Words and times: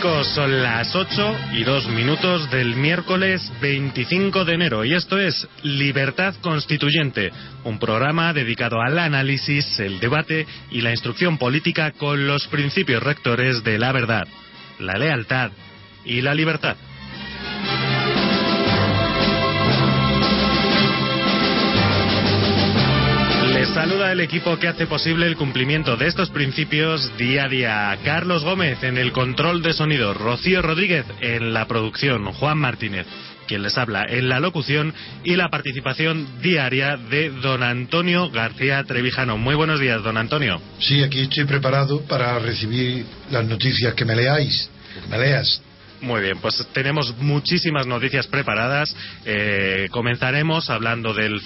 Son 0.00 0.62
las 0.62 0.96
8 0.96 1.36
y 1.52 1.62
2 1.62 1.88
minutos 1.88 2.50
del 2.50 2.74
miércoles 2.74 3.52
25 3.60 4.46
de 4.46 4.54
enero 4.54 4.82
y 4.82 4.94
esto 4.94 5.18
es 5.18 5.46
Libertad 5.62 6.34
Constituyente, 6.40 7.30
un 7.64 7.78
programa 7.78 8.32
dedicado 8.32 8.80
al 8.80 8.98
análisis, 8.98 9.78
el 9.78 10.00
debate 10.00 10.46
y 10.70 10.80
la 10.80 10.92
instrucción 10.92 11.36
política 11.36 11.92
con 11.92 12.26
los 12.26 12.46
principios 12.46 13.02
rectores 13.02 13.62
de 13.62 13.78
la 13.78 13.92
verdad, 13.92 14.26
la 14.78 14.94
lealtad 14.94 15.50
y 16.06 16.22
la 16.22 16.34
libertad. 16.34 16.76
El 24.20 24.24
equipo 24.24 24.58
que 24.58 24.68
hace 24.68 24.86
posible 24.86 25.26
el 25.26 25.34
cumplimiento 25.34 25.96
de 25.96 26.06
estos 26.06 26.28
principios 26.28 27.16
día 27.16 27.44
a 27.44 27.48
día. 27.48 27.98
Carlos 28.04 28.44
Gómez 28.44 28.82
en 28.82 28.98
el 28.98 29.12
control 29.12 29.62
de 29.62 29.72
sonido, 29.72 30.12
Rocío 30.12 30.60
Rodríguez 30.60 31.06
en 31.22 31.54
la 31.54 31.66
producción, 31.66 32.26
Juan 32.26 32.58
Martínez 32.58 33.06
quien 33.48 33.62
les 33.62 33.76
habla 33.78 34.04
en 34.08 34.28
la 34.28 34.38
locución 34.38 34.94
y 35.24 35.34
la 35.34 35.48
participación 35.48 36.40
diaria 36.40 36.96
de 36.96 37.30
don 37.30 37.64
Antonio 37.64 38.30
García 38.30 38.84
Trevijano. 38.84 39.38
Muy 39.38 39.56
buenos 39.56 39.80
días, 39.80 40.04
don 40.04 40.18
Antonio. 40.18 40.60
Sí, 40.78 41.02
aquí 41.02 41.22
estoy 41.22 41.46
preparado 41.46 42.02
para 42.02 42.38
recibir 42.38 43.04
las 43.30 43.44
noticias 43.44 43.94
que 43.94 44.04
me 44.04 44.14
leáis, 44.14 44.70
me 45.10 45.18
leas. 45.18 45.62
Muy 46.02 46.22
bien, 46.22 46.38
pues 46.38 46.66
tenemos 46.72 47.14
muchísimas 47.18 47.86
noticias 47.86 48.26
preparadas. 48.26 48.94
Eh, 49.26 49.88
comenzaremos 49.90 50.70
hablando 50.70 51.12
del, 51.12 51.40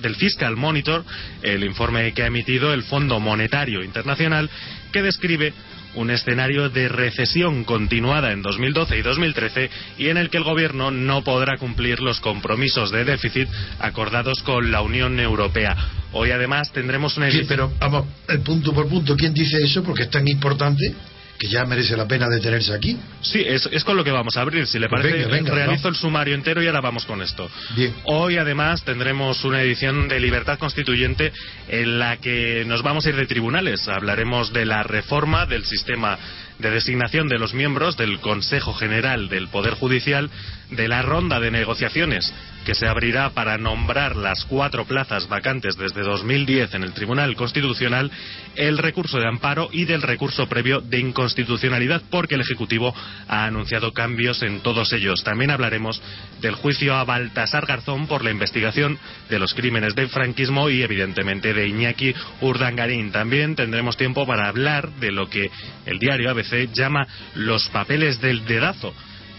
del 0.00 0.16
Fiscal 0.16 0.56
Monitor, 0.56 1.04
el 1.42 1.62
informe 1.62 2.12
que 2.14 2.22
ha 2.22 2.26
emitido 2.26 2.72
el 2.72 2.84
Fondo 2.84 3.20
Monetario 3.20 3.84
Internacional, 3.84 4.48
que 4.92 5.02
describe 5.02 5.52
un 5.94 6.10
escenario 6.10 6.70
de 6.70 6.88
recesión 6.88 7.64
continuada 7.64 8.32
en 8.32 8.40
2012 8.42 8.98
y 8.98 9.02
2013 9.02 9.70
y 9.98 10.08
en 10.08 10.16
el 10.16 10.30
que 10.30 10.38
el 10.38 10.44
gobierno 10.44 10.90
no 10.90 11.22
podrá 11.24 11.58
cumplir 11.58 12.00
los 12.00 12.20
compromisos 12.20 12.90
de 12.90 13.04
déficit 13.04 13.48
acordados 13.78 14.42
con 14.42 14.70
la 14.70 14.80
Unión 14.80 15.18
Europea. 15.18 15.76
Hoy 16.12 16.30
además 16.30 16.72
tendremos 16.72 17.16
una. 17.16 17.30
Sí, 17.30 17.42
pero 17.46 17.72
vamos, 17.78 18.06
punto 18.44 18.72
por 18.72 18.88
punto, 18.88 19.16
¿quién 19.16 19.34
dice 19.34 19.58
eso? 19.62 19.82
Porque 19.82 20.04
es 20.04 20.10
tan 20.10 20.26
importante 20.26 20.94
que 21.38 21.48
ya 21.48 21.64
merece 21.64 21.96
la 21.96 22.06
pena 22.06 22.28
detenerse 22.28 22.74
aquí. 22.74 22.98
Sí, 23.20 23.42
es, 23.46 23.84
con 23.84 23.96
lo 23.96 24.04
que 24.04 24.10
vamos 24.10 24.36
a 24.36 24.40
abrir. 24.40 24.66
Si 24.66 24.78
le 24.78 24.88
pues 24.88 25.02
parece, 25.02 25.26
realizo 25.50 25.88
el 25.88 25.94
sumario 25.94 26.34
entero 26.34 26.62
y 26.62 26.66
ahora 26.66 26.80
vamos 26.80 27.06
con 27.06 27.22
esto. 27.22 27.48
Bien. 27.76 27.94
Hoy, 28.04 28.36
además, 28.36 28.82
tendremos 28.84 29.44
una 29.44 29.62
edición 29.62 30.08
de 30.08 30.18
Libertad 30.18 30.58
Constituyente 30.58 31.32
en 31.68 31.98
la 31.98 32.16
que 32.16 32.64
nos 32.66 32.82
vamos 32.82 33.06
a 33.06 33.10
ir 33.10 33.16
de 33.16 33.26
tribunales. 33.26 33.86
Hablaremos 33.88 34.52
de 34.52 34.66
la 34.66 34.82
reforma 34.82 35.46
del 35.46 35.64
sistema 35.64 36.18
de 36.58 36.70
designación 36.70 37.28
de 37.28 37.38
los 37.38 37.54
miembros 37.54 37.96
del 37.96 38.18
Consejo 38.18 38.74
General 38.74 39.28
del 39.28 39.48
Poder 39.48 39.74
Judicial 39.74 40.28
de 40.70 40.88
la 40.88 41.02
ronda 41.02 41.38
de 41.38 41.52
negociaciones 41.52 42.32
que 42.68 42.74
se 42.74 42.86
abrirá 42.86 43.30
para 43.30 43.56
nombrar 43.56 44.14
las 44.14 44.44
cuatro 44.44 44.84
plazas 44.84 45.26
vacantes 45.26 45.78
desde 45.78 46.02
2010 46.02 46.74
en 46.74 46.82
el 46.82 46.92
Tribunal 46.92 47.34
Constitucional, 47.34 48.10
el 48.56 48.76
recurso 48.76 49.18
de 49.18 49.26
amparo 49.26 49.70
y 49.72 49.86
del 49.86 50.02
recurso 50.02 50.46
previo 50.50 50.82
de 50.82 50.98
inconstitucionalidad, 50.98 52.02
porque 52.10 52.34
el 52.34 52.42
Ejecutivo 52.42 52.94
ha 53.26 53.46
anunciado 53.46 53.94
cambios 53.94 54.42
en 54.42 54.60
todos 54.60 54.92
ellos. 54.92 55.24
También 55.24 55.50
hablaremos 55.50 56.02
del 56.42 56.56
juicio 56.56 56.94
a 56.94 57.04
Baltasar 57.04 57.64
Garzón 57.64 58.06
por 58.06 58.22
la 58.22 58.32
investigación 58.32 58.98
de 59.30 59.38
los 59.38 59.54
crímenes 59.54 59.94
del 59.94 60.10
franquismo 60.10 60.68
y, 60.68 60.82
evidentemente, 60.82 61.54
de 61.54 61.68
Iñaki 61.68 62.14
Urdangarín. 62.42 63.12
También 63.12 63.56
tendremos 63.56 63.96
tiempo 63.96 64.26
para 64.26 64.46
hablar 64.46 64.90
de 65.00 65.10
lo 65.10 65.30
que 65.30 65.50
el 65.86 65.98
diario 65.98 66.30
ABC 66.30 66.70
llama 66.74 67.06
los 67.34 67.66
papeles 67.70 68.20
del 68.20 68.44
dedazo 68.44 68.92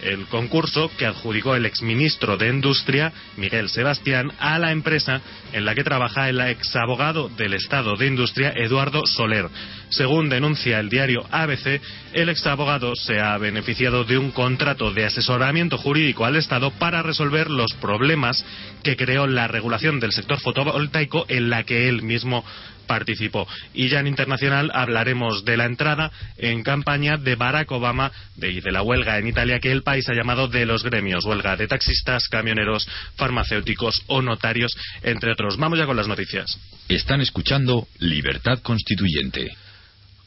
el 0.03 0.25
concurso 0.27 0.89
que 0.97 1.05
adjudicó 1.05 1.55
el 1.55 1.65
exministro 1.65 2.37
de 2.37 2.49
Industria, 2.49 3.11
Miguel 3.37 3.69
Sebastián, 3.69 4.31
a 4.39 4.59
la 4.59 4.71
empresa 4.71 5.21
en 5.53 5.65
la 5.65 5.75
que 5.75 5.83
trabaja 5.83 6.29
el 6.29 6.39
exabogado 6.41 7.29
del 7.29 7.53
Estado 7.53 7.95
de 7.95 8.07
Industria, 8.07 8.53
Eduardo 8.55 9.05
Soler. 9.05 9.47
Según 9.89 10.29
denuncia 10.29 10.79
el 10.79 10.89
diario 10.89 11.25
ABC, 11.31 11.81
el 12.13 12.29
exabogado 12.29 12.95
se 12.95 13.19
ha 13.19 13.37
beneficiado 13.37 14.03
de 14.03 14.17
un 14.17 14.31
contrato 14.31 14.91
de 14.91 15.05
asesoramiento 15.05 15.77
jurídico 15.77 16.25
al 16.25 16.35
Estado 16.35 16.71
para 16.71 17.01
resolver 17.01 17.49
los 17.49 17.73
problemas 17.73 18.45
que 18.83 18.95
creó 18.95 19.27
la 19.27 19.47
regulación 19.47 19.99
del 19.99 20.11
sector 20.11 20.39
fotovoltaico 20.39 21.25
en 21.27 21.49
la 21.49 21.63
que 21.63 21.89
él 21.89 22.03
mismo 22.03 22.43
participó. 22.89 23.47
Y 23.71 23.87
ya 23.87 23.99
en 23.99 24.07
internacional 24.07 24.71
hablaremos 24.73 25.45
de 25.45 25.57
la 25.57 25.65
entrada 25.65 26.11
en 26.39 26.63
campaña 26.63 27.17
de 27.17 27.35
Barack 27.35 27.71
Obama 27.71 28.11
y 28.35 28.61
de 28.61 28.71
la 28.71 28.81
huelga 28.81 29.19
en 29.19 29.27
Italia 29.27 29.59
que 29.59 29.71
el 29.71 29.83
país 29.83 30.09
ha 30.09 30.15
llamado 30.15 30.47
de 30.47 30.65
los 30.65 30.83
gremios, 30.83 31.23
huelga 31.23 31.55
de 31.55 31.67
taxistas, 31.67 32.27
camioneros, 32.27 32.89
farmacéuticos 33.15 34.03
o 34.07 34.23
notarios, 34.23 34.75
entre 35.03 35.31
otros. 35.31 35.57
Vamos 35.57 35.77
ya 35.77 35.85
con 35.85 35.97
las 35.97 36.07
noticias. 36.07 36.57
Están 36.87 37.21
escuchando 37.21 37.87
Libertad 37.99 38.59
Constituyente. 38.63 39.49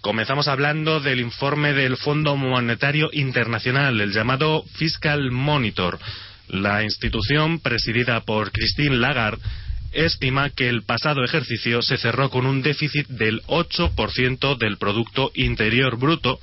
Comenzamos 0.01 0.47
hablando 0.47 1.01
del 1.01 1.21
informe 1.21 1.73
del 1.73 1.97
Fondo 1.97 2.37
Monetario 2.37 3.11
Internacional, 3.13 4.01
el 4.01 4.13
llamado 4.13 4.63
Fiscal 4.75 5.33
Monitor. 5.33 5.99
La 6.49 6.85
institución, 6.85 7.61
presidida 7.61 8.21
por 8.21 8.53
Christine 8.53 8.97
Lagarde, 8.97 9.43
estima 9.93 10.51
que 10.51 10.69
el 10.69 10.83
pasado 10.83 11.25
ejercicio 11.25 11.83
se 11.83 11.97
cerró 11.97 12.31
con 12.31 12.47
un 12.47 12.63
déficit 12.63 13.07
del 13.09 13.43
8% 13.43 14.57
del 14.57 14.79
Producto 14.79 15.31
Interior 15.35 15.97
Bruto, 15.99 16.39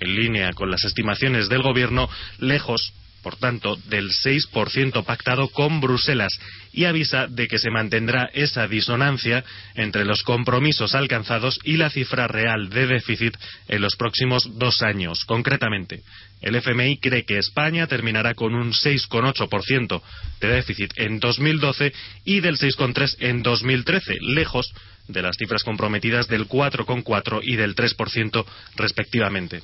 en 0.00 0.14
línea 0.14 0.52
con 0.52 0.70
las 0.70 0.84
estimaciones 0.84 1.48
del 1.48 1.62
Gobierno, 1.62 2.08
lejos 2.38 2.92
por 3.28 3.36
tanto, 3.36 3.76
del 3.90 4.08
6% 4.08 5.04
pactado 5.04 5.48
con 5.48 5.82
Bruselas 5.82 6.40
y 6.72 6.86
avisa 6.86 7.26
de 7.26 7.46
que 7.46 7.58
se 7.58 7.68
mantendrá 7.68 8.30
esa 8.32 8.66
disonancia 8.66 9.44
entre 9.74 10.06
los 10.06 10.22
compromisos 10.22 10.94
alcanzados 10.94 11.60
y 11.62 11.76
la 11.76 11.90
cifra 11.90 12.26
real 12.26 12.70
de 12.70 12.86
déficit 12.86 13.36
en 13.68 13.82
los 13.82 13.96
próximos 13.96 14.58
dos 14.58 14.80
años. 14.80 15.26
Concretamente, 15.26 16.00
el 16.40 16.54
FMI 16.54 16.96
cree 17.00 17.26
que 17.26 17.36
España 17.36 17.86
terminará 17.86 18.32
con 18.32 18.54
un 18.54 18.72
6,8% 18.72 20.00
de 20.40 20.48
déficit 20.48 20.92
en 20.96 21.20
2012 21.20 21.92
y 22.24 22.40
del 22.40 22.56
6,3% 22.56 23.16
en 23.18 23.42
2013, 23.42 24.16
lejos 24.22 24.72
de 25.06 25.20
las 25.20 25.36
cifras 25.36 25.64
comprometidas 25.64 26.28
del 26.28 26.48
4,4% 26.48 27.40
y 27.42 27.56
del 27.56 27.76
3% 27.76 28.46
respectivamente. 28.76 29.60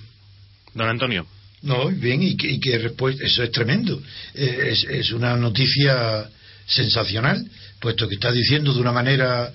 Don 0.74 0.86
Antonio. 0.86 1.26
No, 1.64 1.88
bien, 1.88 2.22
y 2.22 2.36
que, 2.36 2.52
y 2.52 2.60
eso 3.22 3.42
es 3.42 3.50
tremendo. 3.50 4.00
Eh, 4.34 4.76
es, 4.90 5.10
una 5.12 5.34
noticia 5.34 6.28
sensacional, 6.66 7.42
puesto 7.80 8.06
que 8.06 8.16
está 8.16 8.30
diciendo 8.30 8.74
de 8.74 8.80
una 8.80 8.92
manera 8.92 9.50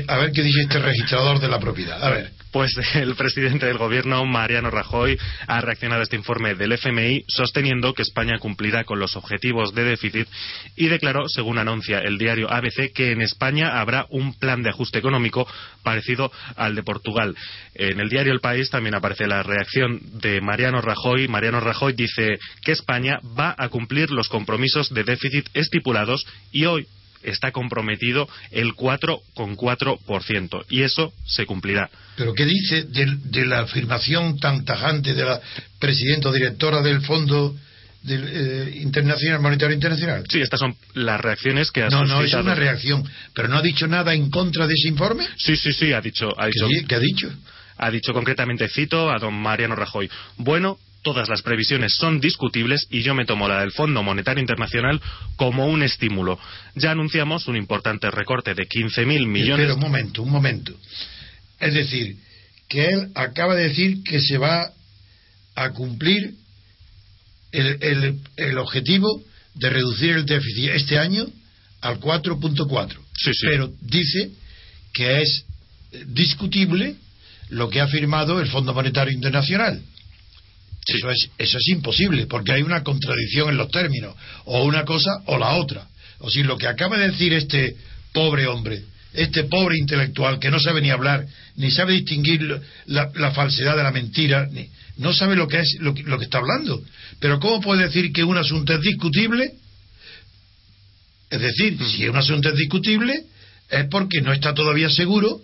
a 0.06 0.18
ver 0.18 0.32
qué 0.32 0.42
dice 0.42 0.62
este 0.62 0.78
registrador 0.78 1.40
de 1.40 1.48
la 1.48 1.58
propiedad. 1.58 2.02
A 2.02 2.10
ver. 2.10 2.38
Pues 2.52 2.74
el 2.94 3.14
presidente 3.14 3.66
del 3.66 3.78
gobierno, 3.78 4.24
Mariano 4.24 4.70
Rajoy, 4.70 5.18
ha 5.46 5.60
reaccionado 5.60 6.00
a 6.00 6.04
este 6.04 6.16
informe 6.16 6.54
del 6.54 6.72
FMI 6.72 7.24
sosteniendo 7.28 7.92
que 7.92 8.02
España 8.02 8.38
cumplirá 8.38 8.84
con 8.84 8.98
los 8.98 9.16
objetivos 9.16 9.74
de 9.74 9.84
déficit 9.84 10.28
y 10.76 10.88
declaró, 10.88 11.28
según 11.28 11.58
anuncia 11.58 11.98
el 11.98 12.18
diario 12.18 12.50
ABC, 12.50 12.92
que 12.94 13.12
en 13.12 13.20
España 13.20 13.80
habrá 13.80 14.06
un 14.10 14.34
plan 14.38 14.62
de 14.62 14.70
ajuste 14.70 14.98
económico 14.98 15.46
parecido 15.82 16.32
al 16.56 16.74
de 16.74 16.82
Portugal. 16.82 17.36
En 17.74 18.00
el 18.00 18.08
diario 18.08 18.32
El 18.32 18.40
País 18.40 18.70
también 18.70 18.94
aparece 18.94 19.26
la 19.26 19.42
reacción 19.42 20.00
de 20.20 20.40
Mariano 20.40 20.80
Rajoy. 20.80 21.28
Mariano 21.28 21.60
Rajoy 21.60 21.92
dice 21.92 22.38
que 22.62 22.72
España 22.72 23.20
va 23.38 23.54
a 23.58 23.68
cumplir 23.68 24.10
los 24.10 24.28
compromisos 24.28 24.92
de 24.92 25.04
déficit 25.04 25.48
estipulados 25.54 26.26
y 26.50 26.64
hoy 26.68 26.86
está 27.22 27.50
comprometido 27.52 28.28
el 28.50 28.74
4,4% 28.74 30.64
y 30.70 30.82
eso 30.82 31.12
se 31.26 31.46
cumplirá. 31.46 31.90
¿Pero 32.16 32.34
qué 32.34 32.44
dice 32.44 32.84
de, 32.84 33.46
la 33.46 33.60
afirmación 33.60 34.38
tan 34.38 34.64
tajante 34.64 35.14
de 35.14 35.24
la 35.24 35.40
presidenta 35.78 36.28
o 36.28 36.32
directora 36.32 36.82
del 36.82 37.00
Fondo 37.02 37.54
del, 38.02 38.24
eh, 38.26 38.78
Internacional 38.80 39.40
Monetario 39.40 39.74
Internacional? 39.74 40.24
Sí, 40.28 40.40
estas 40.40 40.60
son 40.60 40.76
las 40.94 41.20
reacciones 41.20 41.70
que 41.70 41.82
ha 41.82 41.88
No, 41.88 42.04
no, 42.04 42.22
es 42.22 42.34
una 42.34 42.54
reacción. 42.54 43.08
¿Pero 43.34 43.48
no 43.48 43.58
ha 43.58 43.62
dicho 43.62 43.86
nada 43.86 44.14
en 44.14 44.30
contra 44.30 44.66
de 44.66 44.74
ese 44.74 44.88
informe? 44.88 45.26
Sí, 45.36 45.56
sí, 45.56 45.72
sí, 45.72 45.92
ha 45.92 46.00
dicho... 46.00 46.28
Ha 46.36 46.46
dicho 46.46 46.66
¿Qué, 46.86 46.94
ha 46.94 47.00
dicho? 47.00 47.30
Ha 47.76 47.90
dicho 47.90 48.12
concretamente, 48.12 48.68
cito 48.68 49.10
a 49.10 49.18
don 49.18 49.34
Mariano 49.34 49.76
Rajoy, 49.76 50.10
bueno, 50.36 50.78
todas 51.02 51.28
las 51.28 51.42
previsiones 51.42 51.94
son 51.94 52.20
discutibles 52.20 52.86
y 52.90 53.02
yo 53.02 53.14
me 53.14 53.24
tomo 53.24 53.48
la 53.48 53.60
del 53.60 53.72
Fondo 53.72 54.02
Monetario 54.02 54.40
Internacional 54.40 55.00
como 55.36 55.66
un 55.66 55.82
estímulo. 55.82 56.38
Ya 56.74 56.90
anunciamos 56.90 57.48
un 57.48 57.56
importante 57.56 58.10
recorte 58.10 58.54
de 58.54 58.68
15.000 58.68 59.26
millones. 59.26 59.66
Pero 59.66 59.74
un 59.74 59.80
momento, 59.80 60.22
un 60.22 60.30
momento. 60.30 60.74
Es 61.60 61.74
decir, 61.74 62.16
que 62.68 62.86
él 62.86 63.08
acaba 63.14 63.54
de 63.54 63.68
decir 63.68 64.02
que 64.02 64.20
se 64.20 64.38
va 64.38 64.70
a 65.54 65.70
cumplir 65.70 66.34
el, 67.52 68.18
el, 68.36 68.58
objetivo 68.58 69.22
de 69.54 69.70
reducir 69.70 70.10
el 70.10 70.26
déficit 70.26 70.70
este 70.70 70.98
año 70.98 71.26
al 71.80 71.98
4.4. 71.98 72.96
Sí, 73.16 73.30
sí. 73.32 73.46
Pero 73.48 73.72
dice 73.80 74.30
que 74.92 75.22
es 75.22 75.44
discutible 76.08 76.96
lo 77.48 77.70
que 77.70 77.80
ha 77.80 77.88
firmado 77.88 78.40
el 78.40 78.48
Fondo 78.48 78.74
Monetario 78.74 79.12
Internacional. 79.12 79.82
Eso, 80.88 81.10
es, 81.10 81.30
eso 81.36 81.58
es 81.58 81.68
imposible, 81.68 82.26
porque 82.26 82.52
hay 82.52 82.62
una 82.62 82.82
contradicción 82.82 83.50
en 83.50 83.58
los 83.58 83.70
términos, 83.70 84.16
o 84.46 84.64
una 84.64 84.84
cosa 84.84 85.10
o 85.26 85.38
la 85.38 85.54
otra. 85.56 85.86
O 86.20 86.30
si 86.30 86.42
lo 86.42 86.56
que 86.56 86.66
acaba 86.66 86.96
de 86.96 87.10
decir 87.10 87.34
este 87.34 87.76
pobre 88.12 88.46
hombre, 88.46 88.82
este 89.12 89.44
pobre 89.44 89.76
intelectual 89.78 90.38
que 90.38 90.50
no 90.50 90.58
sabe 90.58 90.80
ni 90.80 90.90
hablar, 90.90 91.26
ni 91.56 91.70
sabe 91.70 91.92
distinguir 91.92 92.60
la, 92.86 93.30
falsedad 93.32 93.76
de 93.76 93.82
la 93.82 93.92
mentira, 93.92 94.46
ni, 94.50 94.68
no 94.96 95.12
sabe 95.12 95.36
lo 95.36 95.46
que 95.46 95.60
es 95.60 95.76
lo 95.80 95.92
que, 95.92 96.24
está 96.24 96.38
hablando. 96.38 96.82
Pero 97.20 97.38
¿cómo 97.38 97.60
puede 97.60 97.84
decir 97.84 98.10
que 98.10 98.24
un 98.24 98.38
asunto 98.38 98.72
es 98.72 98.80
discutible? 98.80 99.52
Es 101.30 101.40
decir, 101.40 101.74
mm. 101.78 101.86
si 101.86 102.08
un 102.08 102.16
asunto 102.16 102.48
es 102.48 102.56
discutible, 102.56 103.24
es 103.68 103.86
porque 103.90 104.22
no 104.22 104.32
está 104.32 104.54
todavía 104.54 104.88
seguro, 104.88 105.40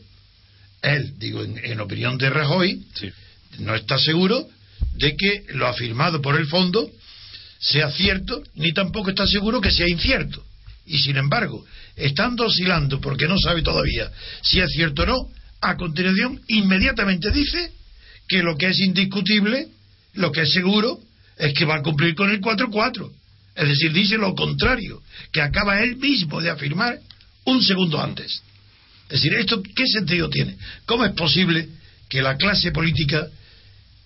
él, 0.81 1.15
digo, 1.19 1.45
en, 1.45 1.81
opinión 1.81 2.17
de 2.17 2.31
Rajoy, 2.31 2.83
no 3.59 3.75
está 3.75 3.99
seguro 3.99 4.49
de 4.95 5.17
que 5.17 5.45
lo 5.55 5.67
afirmado 5.67 6.21
por 6.23 6.37
el 6.37 6.47
fondo 6.47 6.91
sea 7.59 7.91
cierto, 7.91 8.43
ni 8.57 8.73
tampoco 8.73 9.11
está 9.11 9.27
seguro 9.27 9.61
que 9.61 9.71
sea 9.71 9.89
incierto. 9.89 10.45
Y 10.87 10.99
sin 10.99 11.17
embargo, 11.17 11.65
estando 11.97 12.45
oscilando 12.45 13.01
porque 13.01 13.27
no 13.27 13.39
sabe 13.39 13.63
todavía 13.63 14.11
si 14.43 14.61
es 14.61 14.71
cierto 14.73 15.03
o 15.03 15.07
no, 15.07 15.29
a 15.61 15.77
continuación 15.77 16.41
inmediatamente 16.49 17.31
dice 17.31 17.73
que 18.29 18.43
lo 18.43 18.57
que 18.57 18.69
es 18.69 18.79
indiscutible, 18.81 19.69
lo 20.15 20.31
que 20.31 20.43
es 20.43 20.53
seguro, 20.53 21.01
es 21.39 21.55
que 21.55 21.65
va 21.65 21.77
a 21.77 21.83
cumplir 21.83 22.15
con 22.15 22.31
el 22.31 22.41
4-4. 22.41 23.11
Es 23.55 23.69
decir, 23.69 23.93
dice 23.93 24.19
lo 24.19 24.35
contrario, 24.35 25.03
que 25.33 25.41
acaba 25.41 25.83
él 25.83 25.97
mismo 25.97 26.41
de 26.41 26.51
afirmar 26.51 26.99
un 27.45 27.63
segundo 27.63 28.01
antes. 28.03 28.43
Es 29.09 29.23
decir, 29.23 29.35
¿esto 29.35 29.63
qué 29.63 29.87
sentido 29.87 30.29
tiene? 30.29 30.57
¿Cómo 30.87 31.05
es 31.05 31.13
posible 31.13 31.69
que 32.09 32.23
la 32.23 32.37
clase 32.37 32.73
política 32.73 33.29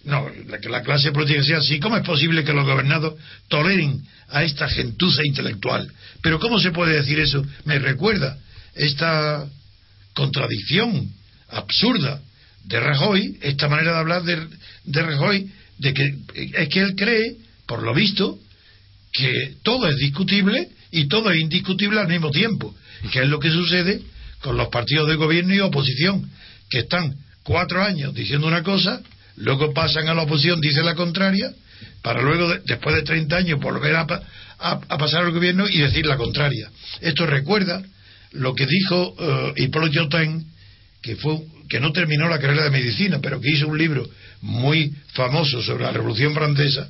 no, 0.09 0.27
que 0.61 0.69
la 0.71 0.83
clase 0.83 1.13
política 1.13 1.43
sea 1.43 1.59
así. 1.59 1.79
¿Cómo 1.79 1.97
es 1.97 2.03
posible 2.03 2.43
que 2.43 2.55
los 2.55 2.65
gobernados 2.65 3.15
toleren 3.49 4.03
a 4.31 4.43
esta 4.43 4.67
gentuza 4.69 5.21
intelectual? 5.25 5.91
Pero 6.23 6.41
¿cómo 6.41 6.59
se 6.59 6.71
puede 6.71 6.97
decir 6.97 7.21
eso? 7.21 7.45
Me 7.65 7.79
recuerda 7.79 8.39
esta 8.75 9.47
contradicción 10.15 11.11
absurda 11.51 12.23
de 12.65 12.81
Rajoy, 12.81 13.39
esta 13.43 13.69
manera 13.69 13.93
de 13.93 13.99
hablar 13.99 14.23
de, 14.23 14.47
de 14.85 15.03
Rajoy, 15.03 15.51
de 15.79 15.95
que 15.95 16.15
es 16.35 16.69
que 16.69 16.81
él 16.81 16.95
cree, 16.97 17.37
por 17.67 17.83
lo 17.83 17.93
visto, 17.93 18.39
que 19.13 19.57
todo 19.63 19.89
es 19.89 19.97
discutible 19.97 20.71
y 20.91 21.07
todo 21.07 21.31
es 21.31 21.39
indiscutible 21.39 22.01
al 22.01 22.09
mismo 22.09 22.31
tiempo, 22.31 22.75
que 23.13 23.21
es 23.21 23.29
lo 23.29 23.39
que 23.39 23.51
sucede 23.51 24.01
con 24.41 24.57
los 24.57 24.69
partidos 24.69 25.07
de 25.09 25.17
gobierno 25.17 25.55
y 25.55 25.61
oposición, 25.61 26.31
que 26.71 26.81
están 26.81 27.15
cuatro 27.43 27.83
años 27.83 28.15
diciendo 28.15 28.47
una 28.47 28.63
cosa 28.63 29.03
luego 29.39 29.73
pasan 29.73 30.09
a 30.09 30.15
la 30.15 30.23
oposición, 30.23 30.61
dice 30.61 30.83
la 30.83 30.95
contraria, 30.95 31.53
para 32.03 32.23
luego, 32.23 32.55
después 32.65 32.97
de 32.97 33.03
30 33.03 33.37
años, 33.37 33.61
volver 33.61 33.97
a, 33.97 34.07
pasar 34.07 35.25
al 35.25 35.33
gobierno 35.33 35.69
y 35.69 35.79
decir 35.79 36.07
la 36.07 36.17
contraria. 36.17 36.71
Esto 37.01 37.27
recuerda 37.27 37.83
lo 38.33 38.55
que 38.55 38.67
dijo 38.67 39.15
uh, 39.15 39.53
Hippolyte 39.57 40.01
que, 41.01 41.17
fue, 41.17 41.41
que 41.69 41.81
no 41.81 41.93
terminó 41.93 42.29
la 42.29 42.39
carrera 42.39 42.65
de 42.65 42.71
medicina, 42.71 43.21
pero 43.23 43.41
que 43.41 43.51
hizo 43.51 43.69
un 43.69 43.79
libro 43.79 44.09
muy 44.41 44.93
famoso 45.13 45.63
sobre 45.63 45.85
la 45.85 45.93
Revolución 45.93 46.35
Francesa, 46.35 46.89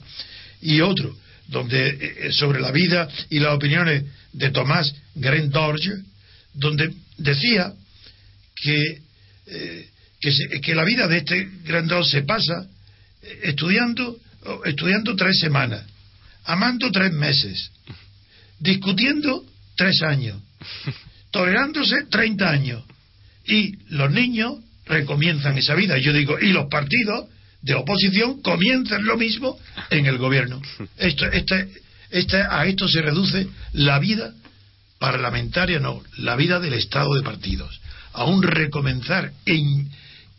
y 0.60 0.80
otro 0.80 1.14
donde 1.46 1.88
eh, 1.88 1.98
eh, 2.00 2.32
sobre 2.32 2.60
la 2.60 2.72
vida 2.72 3.08
y 3.30 3.38
las 3.38 3.54
opiniones 3.54 4.04
de 4.32 4.50
Tomás 4.50 4.94
Grandorge, 5.14 5.90
donde 6.54 6.92
decía 7.16 7.72
que 8.54 9.00
que, 10.20 10.74
la 10.74 10.84
vida 10.84 11.06
de 11.06 11.18
este 11.18 11.48
grandón 11.64 12.04
se 12.04 12.22
pasa 12.22 12.66
eh, 13.22 13.40
estudiando, 13.44 14.18
estudiando 14.64 15.14
tres 15.16 15.38
semanas, 15.38 15.84
amando 16.44 16.90
tres 16.90 17.12
meses, 17.12 17.70
discutiendo 18.58 19.44
tres 19.76 20.02
años, 20.02 20.40
tolerándose 21.30 22.04
treinta 22.10 22.50
años. 22.50 22.84
Y 23.46 23.78
los 23.88 24.10
niños 24.10 24.58
recomienzan 24.84 25.56
esa 25.56 25.74
vida. 25.74 25.96
Yo 25.98 26.12
digo, 26.12 26.38
y 26.38 26.52
los 26.52 26.66
partidos 26.68 27.28
de 27.62 27.74
oposición 27.74 28.42
comienzan 28.42 29.04
lo 29.04 29.16
mismo 29.16 29.58
en 29.90 30.06
el 30.06 30.18
gobierno. 30.18 30.60
Esto, 30.98 31.26
este, 31.26 31.68
este, 32.10 32.42
a 32.42 32.66
esto 32.66 32.88
se 32.88 33.02
reduce 33.02 33.46
la 33.72 33.98
vida 33.98 34.32
parlamentaria, 34.98 35.78
no, 35.78 36.02
la 36.16 36.36
vida 36.36 36.58
del 36.58 36.74
Estado 36.74 37.14
de 37.14 37.22
partidos. 37.22 37.80
A 38.12 38.24
un 38.24 38.42
recomenzar 38.42 39.32
en 39.44 39.88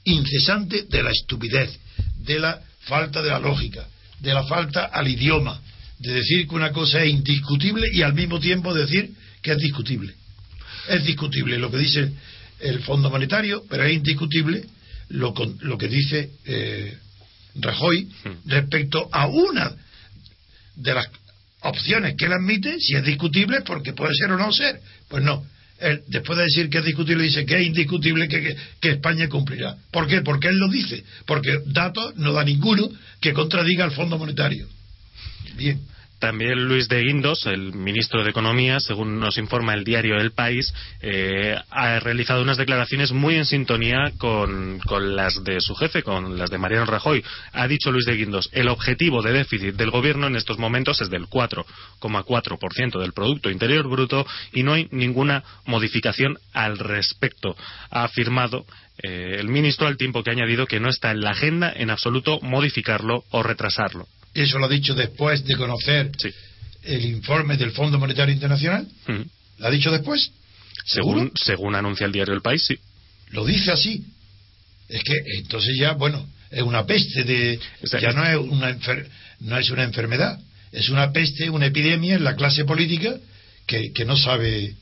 incesante 0.10 0.84
de 0.84 1.04
la 1.04 1.12
estupidez, 1.12 1.80
de 2.20 2.40
la 2.40 2.62
falta 2.82 3.22
de 3.22 3.30
la 3.30 3.40
lógica, 3.40 3.88
de 4.20 4.34
la 4.34 4.44
falta 4.44 4.86
al 4.86 5.08
idioma, 5.08 5.62
de 6.00 6.14
decir 6.14 6.48
que 6.48 6.56
una 6.56 6.72
cosa 6.72 7.04
es 7.04 7.10
indiscutible 7.10 7.88
y 7.92 8.02
al 8.02 8.14
mismo 8.14 8.40
tiempo 8.40 8.74
decir 8.74 9.12
que 9.42 9.52
es 9.52 9.58
discutible. 9.58 10.14
Es 10.88 11.04
discutible 11.04 11.58
lo 11.58 11.70
que 11.70 11.78
dice 11.78 12.12
el 12.60 12.80
Fondo 12.82 13.10
Monetario, 13.10 13.64
pero 13.70 13.84
es 13.84 13.94
indiscutible 13.94 14.66
lo, 15.10 15.34
lo 15.62 15.78
que 15.78 15.88
dice 15.88 16.32
eh, 16.46 16.98
Rajoy 17.56 18.04
hmm. 18.06 18.50
respecto 18.50 19.10
a 19.12 19.28
una 19.28 19.76
de 20.76 20.94
las 20.94 21.08
opciones 21.62 22.16
que 22.18 22.26
él 22.26 22.34
admite, 22.34 22.80
si 22.80 22.96
es 22.96 23.04
discutible, 23.04 23.62
porque 23.62 23.94
puede 23.94 24.14
ser 24.16 24.32
o 24.32 24.38
no 24.38 24.52
ser. 24.52 24.80
Pues 25.08 25.24
no, 25.24 25.46
después 26.08 26.38
de 26.38 26.44
decir 26.44 26.70
que 26.70 26.80
es 26.80 26.86
discutible, 26.86 27.24
dice 27.24 27.46
que 27.46 27.60
es 27.60 27.68
indiscutible 27.68 28.28
que, 28.28 28.56
que, 28.80 28.90
España 28.90 29.28
cumplirá. 29.30 29.78
¿Por 29.92 30.08
qué? 30.08 30.22
Porque 30.22 30.48
él 30.48 30.58
lo 30.58 30.68
dice. 30.68 31.04
Porque 31.26 31.60
datos 31.68 32.16
no 32.18 32.34
da 32.34 32.44
ninguno 32.44 32.90
que 33.22 33.34
contradiga 33.34 33.86
al 33.86 33.92
Fondo 33.92 34.18
Monetario. 34.18 34.68
Bien. 35.56 35.80
También 36.20 36.66
Luis 36.68 36.90
de 36.90 37.02
Guindos, 37.02 37.46
el 37.46 37.74
ministro 37.74 38.24
de 38.24 38.30
Economía, 38.30 38.82
según 38.82 39.22
nos 39.22 39.38
informa 39.38 39.74
el 39.74 39.86
diario 39.86 40.18
El 40.18 40.32
País, 40.32 40.74
eh, 41.02 41.56
ha 41.70 42.00
realizado 42.00 42.42
unas 42.42 42.58
declaraciones 42.58 43.14
muy 43.14 43.36
en 43.36 43.46
sintonía 43.46 44.12
con, 44.18 44.82
las 45.16 45.42
de 45.46 45.62
su 45.62 45.76
jefe, 45.76 46.04
con 46.04 46.38
las 46.38 46.50
de 46.50 46.58
Mariano 46.58 46.86
Rajoy. 46.86 47.24
Ha 47.54 47.68
dicho 47.70 47.92
Luis 47.92 48.06
de 48.06 48.18
Guindos, 48.18 48.50
el 48.52 48.68
objetivo 48.68 49.22
de 49.22 49.32
déficit 49.32 49.76
del 49.76 49.92
gobierno 49.92 50.28
en 50.28 50.36
estos 50.36 50.60
momentos 50.60 51.00
es 51.00 51.10
del 51.10 51.28
4,4% 51.28 53.00
del 53.00 53.14
Producto 53.14 53.50
Interior 53.50 53.88
Bruto 53.88 54.26
y 54.52 54.64
no 54.64 54.74
hay 54.74 54.90
ninguna 54.92 55.44
modificación 55.66 56.38
al 56.52 56.78
respecto. 56.80 57.56
Ha 57.92 58.04
afirmado 58.04 58.66
eh, 59.02 59.38
el 59.40 59.48
ministro 59.48 59.88
al 59.88 59.96
tiempo 59.96 60.22
que 60.22 60.32
ha 60.32 60.34
añadido 60.34 60.68
que 60.68 60.82
no 60.82 60.90
está 60.90 61.12
en 61.12 61.22
la 61.22 61.32
agenda 61.32 61.72
en 61.74 61.90
absoluto 61.90 62.42
modificarlo 62.42 63.24
o 63.30 63.42
retrasarlo. 63.42 64.06
Eso 64.34 64.60
lo 64.60 64.66
ha 64.66 64.70
dicho 64.70 64.94
después 64.96 65.44
de 65.46 65.56
conocer 65.56 66.12
Sí. 66.18 66.30
el 66.84 67.06
informe 67.06 67.58
del 67.58 67.72
Fondo 67.72 67.98
Monetario 68.00 68.34
Internacional. 68.34 68.88
¿Lo 69.58 69.68
ha 69.68 69.72
dicho 69.72 69.92
después? 69.92 70.32
¿Seguro? 70.86 71.20
Según, 71.20 71.32
según 71.36 71.76
anuncia 71.76 72.06
el 72.06 72.12
diario 72.12 72.34
El 72.34 72.42
País, 72.42 72.64
sí. 72.68 72.78
Lo 73.32 73.46
dice 73.46 73.72
así. 73.72 74.04
Es 74.88 75.04
que 75.04 75.14
entonces 75.38 75.76
ya, 75.78 75.94
bueno, 75.94 76.26
es 76.50 76.62
una 76.64 76.86
peste 76.86 77.24
de. 77.24 77.60
O 77.84 77.88
sea, 77.88 78.00
ya 78.00 78.12
no 78.12 78.26
es 78.26 78.38
una 78.38 78.72
enfer- 78.72 79.08
no 79.42 79.58
es 79.58 79.70
una 79.70 79.84
enfermedad, 79.84 80.40
es 80.72 80.90
una 80.90 81.12
peste, 81.12 81.50
una 81.50 81.68
epidemia 81.68 82.16
en 82.16 82.24
la 82.24 82.36
clase 82.36 82.66
política 82.66 83.16
que, 83.68 83.92
que 83.94 84.06
no 84.06 84.18
sabe 84.18 84.74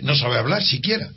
no 0.00 0.14
sabe 0.16 0.38
hablar 0.38 0.62
siquiera. 0.64 1.10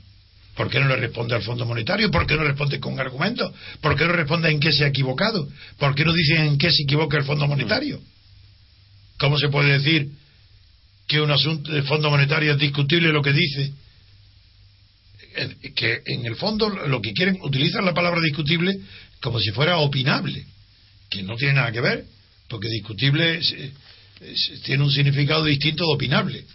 ¿Por 0.56 0.70
qué 0.70 0.80
no 0.80 0.88
le 0.88 0.96
responde 0.96 1.36
al 1.36 1.42
Fondo 1.44 1.66
Monetario? 1.66 2.10
¿Por 2.10 2.26
qué 2.26 2.36
no 2.36 2.44
responde 2.44 2.80
con 2.80 3.00
argumentos? 3.00 3.52
¿Por 3.82 3.96
qué 3.98 4.06
no 4.06 4.14
responde 4.14 4.50
en 4.50 4.60
qué 4.60 4.72
se 4.72 4.86
ha 4.86 4.88
equivocado? 4.88 5.48
¿Por 5.78 5.94
qué 5.96 6.06
no 6.06 6.14
dicen 6.14 6.38
en 6.46 6.58
qué 6.58 6.72
se 6.72 6.84
equivoca 6.84 7.18
el 7.18 7.26
Fondo 7.26 7.46
Monetario? 7.48 8.00
¿Cómo 9.18 9.38
se 9.38 9.50
puede 9.50 9.74
decir 9.80 10.10
que 11.08 11.20
un 11.22 11.32
asunto 11.32 11.72
del 11.72 11.84
Fondo 11.84 12.10
Monetario 12.10 12.54
es 12.54 12.58
discutible 12.60 13.10
lo 13.12 13.22
que 13.22 13.34
dice? 13.34 13.72
Eh, 15.38 15.72
Que 15.76 16.02
en 16.06 16.26
el 16.26 16.36
fondo 16.38 16.70
lo 16.70 17.02
que 17.02 17.12
quieren, 17.14 17.38
utilizan 17.42 17.84
la 17.84 17.94
palabra 17.94 18.22
discutible 18.22 18.74
como 19.22 19.40
si 19.40 19.52
fuera 19.52 19.78
opinable, 19.78 20.46
que 21.10 21.24
no 21.24 21.36
tiene 21.36 21.56
nada 21.56 21.72
que 21.72 21.82
ver, 21.82 22.06
porque 22.48 22.70
discutible 22.70 23.38
es- 23.40 23.52
es- 24.22 24.62
tiene 24.64 24.84
un 24.84 24.92
significado 24.92 25.44
distinto 25.44 25.84
de 25.86 25.94
opinable. 25.94 26.46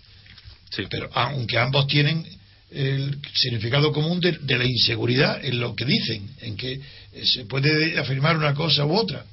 Sí. 0.70 0.84
Pero 0.88 1.10
aunque 1.12 1.58
ambos 1.58 1.86
tienen 1.88 2.24
el 2.70 3.18
significado 3.34 3.92
común 3.92 4.20
de, 4.20 4.38
la 4.56 4.64
inseguridad 4.64 5.44
en 5.44 5.60
lo 5.60 5.74
que 5.74 5.84
dicen, 5.84 6.28
en 6.40 6.56
que 6.56 6.72
eh, 6.72 7.26
se 7.26 7.44
puede 7.46 7.98
afirmar 7.98 8.36
una 8.36 8.54
cosa 8.54 8.84
u 8.84 8.94
otra, 8.94 9.24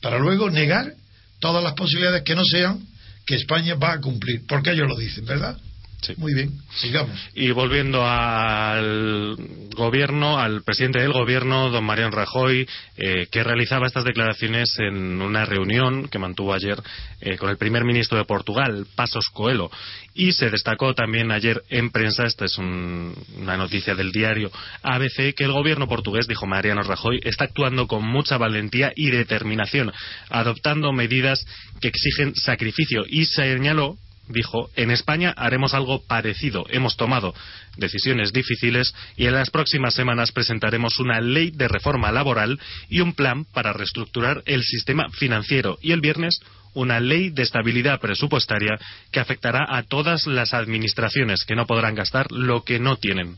para 0.00 0.18
luego 0.18 0.50
negar 0.50 0.94
todas 1.40 1.62
las 1.62 1.74
posibilidades 1.74 2.22
que 2.22 2.34
no 2.34 2.44
sean 2.44 2.86
que 3.26 3.36
España 3.36 3.74
va 3.74 3.92
a 3.92 4.00
cumplir, 4.00 4.42
porque 4.46 4.72
ellos 4.72 4.88
lo 4.88 4.96
dicen, 4.96 5.24
¿verdad? 5.24 5.56
Sí. 6.02 6.14
Muy 6.16 6.34
bien, 6.34 6.50
sigamos. 6.74 7.16
Y 7.34 7.50
volviendo 7.52 8.04
al 8.06 9.36
gobierno, 9.76 10.38
al 10.38 10.62
presidente 10.64 11.00
del 11.00 11.12
gobierno, 11.12 11.70
don 11.70 11.84
Mariano 11.84 12.10
Rajoy, 12.10 12.68
eh, 12.96 13.26
que 13.30 13.44
realizaba 13.44 13.86
estas 13.86 14.04
declaraciones 14.04 14.76
en 14.78 15.22
una 15.22 15.44
reunión 15.44 16.08
que 16.08 16.18
mantuvo 16.18 16.52
ayer 16.54 16.82
eh, 17.20 17.36
con 17.38 17.50
el 17.50 17.56
primer 17.56 17.84
ministro 17.84 18.18
de 18.18 18.24
Portugal, 18.24 18.84
Pasos 18.96 19.28
Coelho. 19.32 19.70
Y 20.14 20.32
se 20.32 20.50
destacó 20.50 20.92
también 20.94 21.30
ayer 21.30 21.62
en 21.70 21.90
prensa, 21.90 22.24
esta 22.24 22.44
es 22.44 22.58
un- 22.58 23.14
una 23.38 23.56
noticia 23.56 23.94
del 23.94 24.12
diario 24.12 24.50
ABC, 24.82 25.32
que 25.34 25.44
el 25.44 25.52
gobierno 25.52 25.86
portugués, 25.88 26.26
dijo 26.26 26.46
Mariano 26.46 26.82
Rajoy, 26.82 27.20
está 27.22 27.44
actuando 27.44 27.86
con 27.86 28.04
mucha 28.04 28.36
valentía 28.38 28.92
y 28.96 29.10
determinación, 29.10 29.92
adoptando 30.28 30.92
medidas 30.92 31.46
que 31.80 31.88
exigen 31.88 32.34
sacrificio. 32.34 33.04
Y 33.08 33.24
señaló 33.26 33.96
dijo, 34.32 34.70
en 34.76 34.90
España 34.90 35.32
haremos 35.36 35.74
algo 35.74 36.02
parecido. 36.02 36.64
Hemos 36.70 36.96
tomado 36.96 37.34
decisiones 37.76 38.32
difíciles 38.32 38.94
y 39.16 39.26
en 39.26 39.34
las 39.34 39.50
próximas 39.50 39.94
semanas 39.94 40.32
presentaremos 40.32 40.98
una 40.98 41.20
ley 41.20 41.50
de 41.50 41.68
reforma 41.68 42.10
laboral 42.12 42.58
y 42.88 43.00
un 43.00 43.14
plan 43.14 43.44
para 43.44 43.72
reestructurar 43.72 44.42
el 44.46 44.62
sistema 44.64 45.08
financiero. 45.10 45.78
Y 45.82 45.92
el 45.92 46.00
viernes 46.00 46.40
una 46.74 47.00
ley 47.00 47.30
de 47.30 47.42
estabilidad 47.42 48.00
presupuestaria 48.00 48.78
que 49.10 49.20
afectará 49.20 49.66
a 49.68 49.82
todas 49.82 50.26
las 50.26 50.54
administraciones 50.54 51.44
que 51.44 51.54
no 51.54 51.66
podrán 51.66 51.94
gastar 51.94 52.30
lo 52.32 52.64
que 52.64 52.78
no 52.78 52.96
tienen. 52.96 53.36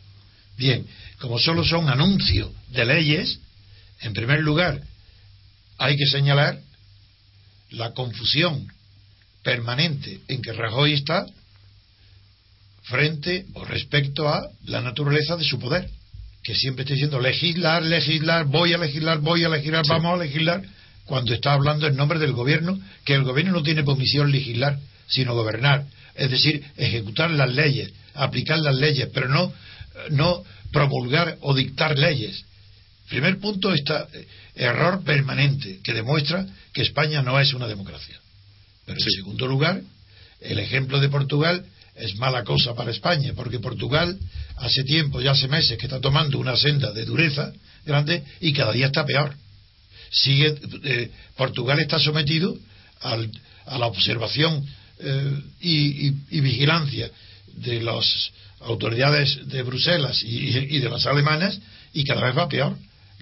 Bien, 0.57 0.87
como 1.19 1.39
solo 1.39 1.65
son 1.65 1.89
anuncios 1.89 2.51
de 2.69 2.85
leyes, 2.85 3.41
en 4.01 4.13
primer 4.13 4.41
lugar, 4.41 4.81
hay 5.79 5.97
que 5.97 6.07
señalar 6.07 6.59
la 7.71 7.93
confusión 7.93 8.69
permanente 9.45 10.21
en 10.27 10.43
que 10.43 10.53
Rajoy 10.53 10.95
está 10.95 11.27
frente 12.83 13.47
o 13.55 13.65
respecto 13.65 14.29
a 14.29 14.49
la 14.67 14.81
naturaleza 14.81 15.37
de 15.37 15.45
su 15.45 15.59
poder, 15.59 15.89
que 16.43 16.55
siempre 16.55 16.83
está 16.83 16.95
diciendo 16.95 17.21
legislar, 17.21 17.83
legislar, 17.83 18.45
voy 18.47 18.73
a 18.75 18.79
legislar, 18.79 19.19
voy 19.19 19.45
a 19.45 19.49
legislar, 19.49 19.85
Sí. 19.85 19.91
vamos 19.91 20.19
a 20.21 20.25
legislar, 20.25 20.63
cuando 21.07 21.33
está 21.33 21.53
hablando 21.53 21.87
en 21.87 21.97
nombre 21.97 22.19
del 22.19 22.33
gobierno, 22.33 22.79
que 23.05 23.15
el 23.15 23.25
gobierno 23.25 23.53
no 23.53 23.63
tiene 23.63 23.85
por 23.85 23.97
misión 23.97 24.31
legislar, 24.31 24.79
sino 25.07 25.35
gobernar, 25.35 25.85
es 26.15 26.31
decir, 26.31 26.63
ejecutar 26.77 27.31
las 27.31 27.53
leyes, 27.55 27.93
aplicar 28.15 28.59
las 28.59 28.75
leyes, 28.75 29.09
pero 29.13 29.29
no, 29.29 29.53
no 30.11 30.43
promulgar 30.73 31.37
o 31.41 31.55
dictar 31.55 31.99
leyes. 31.99 32.45
Primer 33.09 33.39
punto 33.39 33.73
está 33.73 34.09
eh, 34.13 34.27
error 34.55 35.05
permanente 35.05 35.81
que 35.83 35.93
demuestra 35.93 36.47
que 36.73 36.83
España 36.83 37.23
no 37.23 37.39
es 37.39 37.53
una 37.55 37.67
democracia. 37.67 38.19
Pero 38.87 38.99
en 38.99 39.11
segundo 39.11 39.47
lugar, 39.47 39.81
el 40.41 40.59
ejemplo 40.59 41.01
de 41.01 41.09
Portugal 41.09 41.65
es 41.97 42.17
mala 42.17 42.45
cosa 42.45 42.75
para 42.75 42.91
España, 42.91 43.33
porque 43.35 43.61
Portugal 43.61 44.19
hace 44.57 44.85
tiempo, 44.85 45.21
ya 45.21 45.31
hace 45.33 45.49
meses, 45.49 45.79
que 45.79 45.87
está 45.87 46.01
tomando 46.01 46.39
una 46.39 46.57
senda 46.57 46.93
de 46.93 47.05
dureza 47.05 47.53
grande 47.87 48.25
y 48.41 48.53
cada 48.53 48.73
día 48.73 48.87
está 48.87 49.05
peor. 49.07 49.35
Sigue, 50.11 50.55
eh, 50.85 51.11
Portugal 51.37 51.79
está 51.81 51.99
sometido 51.99 52.57
al- 53.01 53.31
a 53.67 53.79
la 53.79 53.87
observación 53.87 54.65
eh, 55.01 55.41
y, 55.61 56.07
y- 56.09 56.15
y 56.31 56.41
vigilancia 56.41 57.11
de 57.57 57.83
las 57.83 58.31
autoridades 58.61 59.49
de 59.49 59.63
Bruselas 59.63 60.23
y, 60.23 60.57
y 60.77 60.79
de 60.79 60.89
las 60.89 61.05
alemanas 61.07 61.59
y 61.93 62.05
cada 62.05 62.25
vez 62.27 62.37
va 62.37 62.49
peor. 62.49 62.77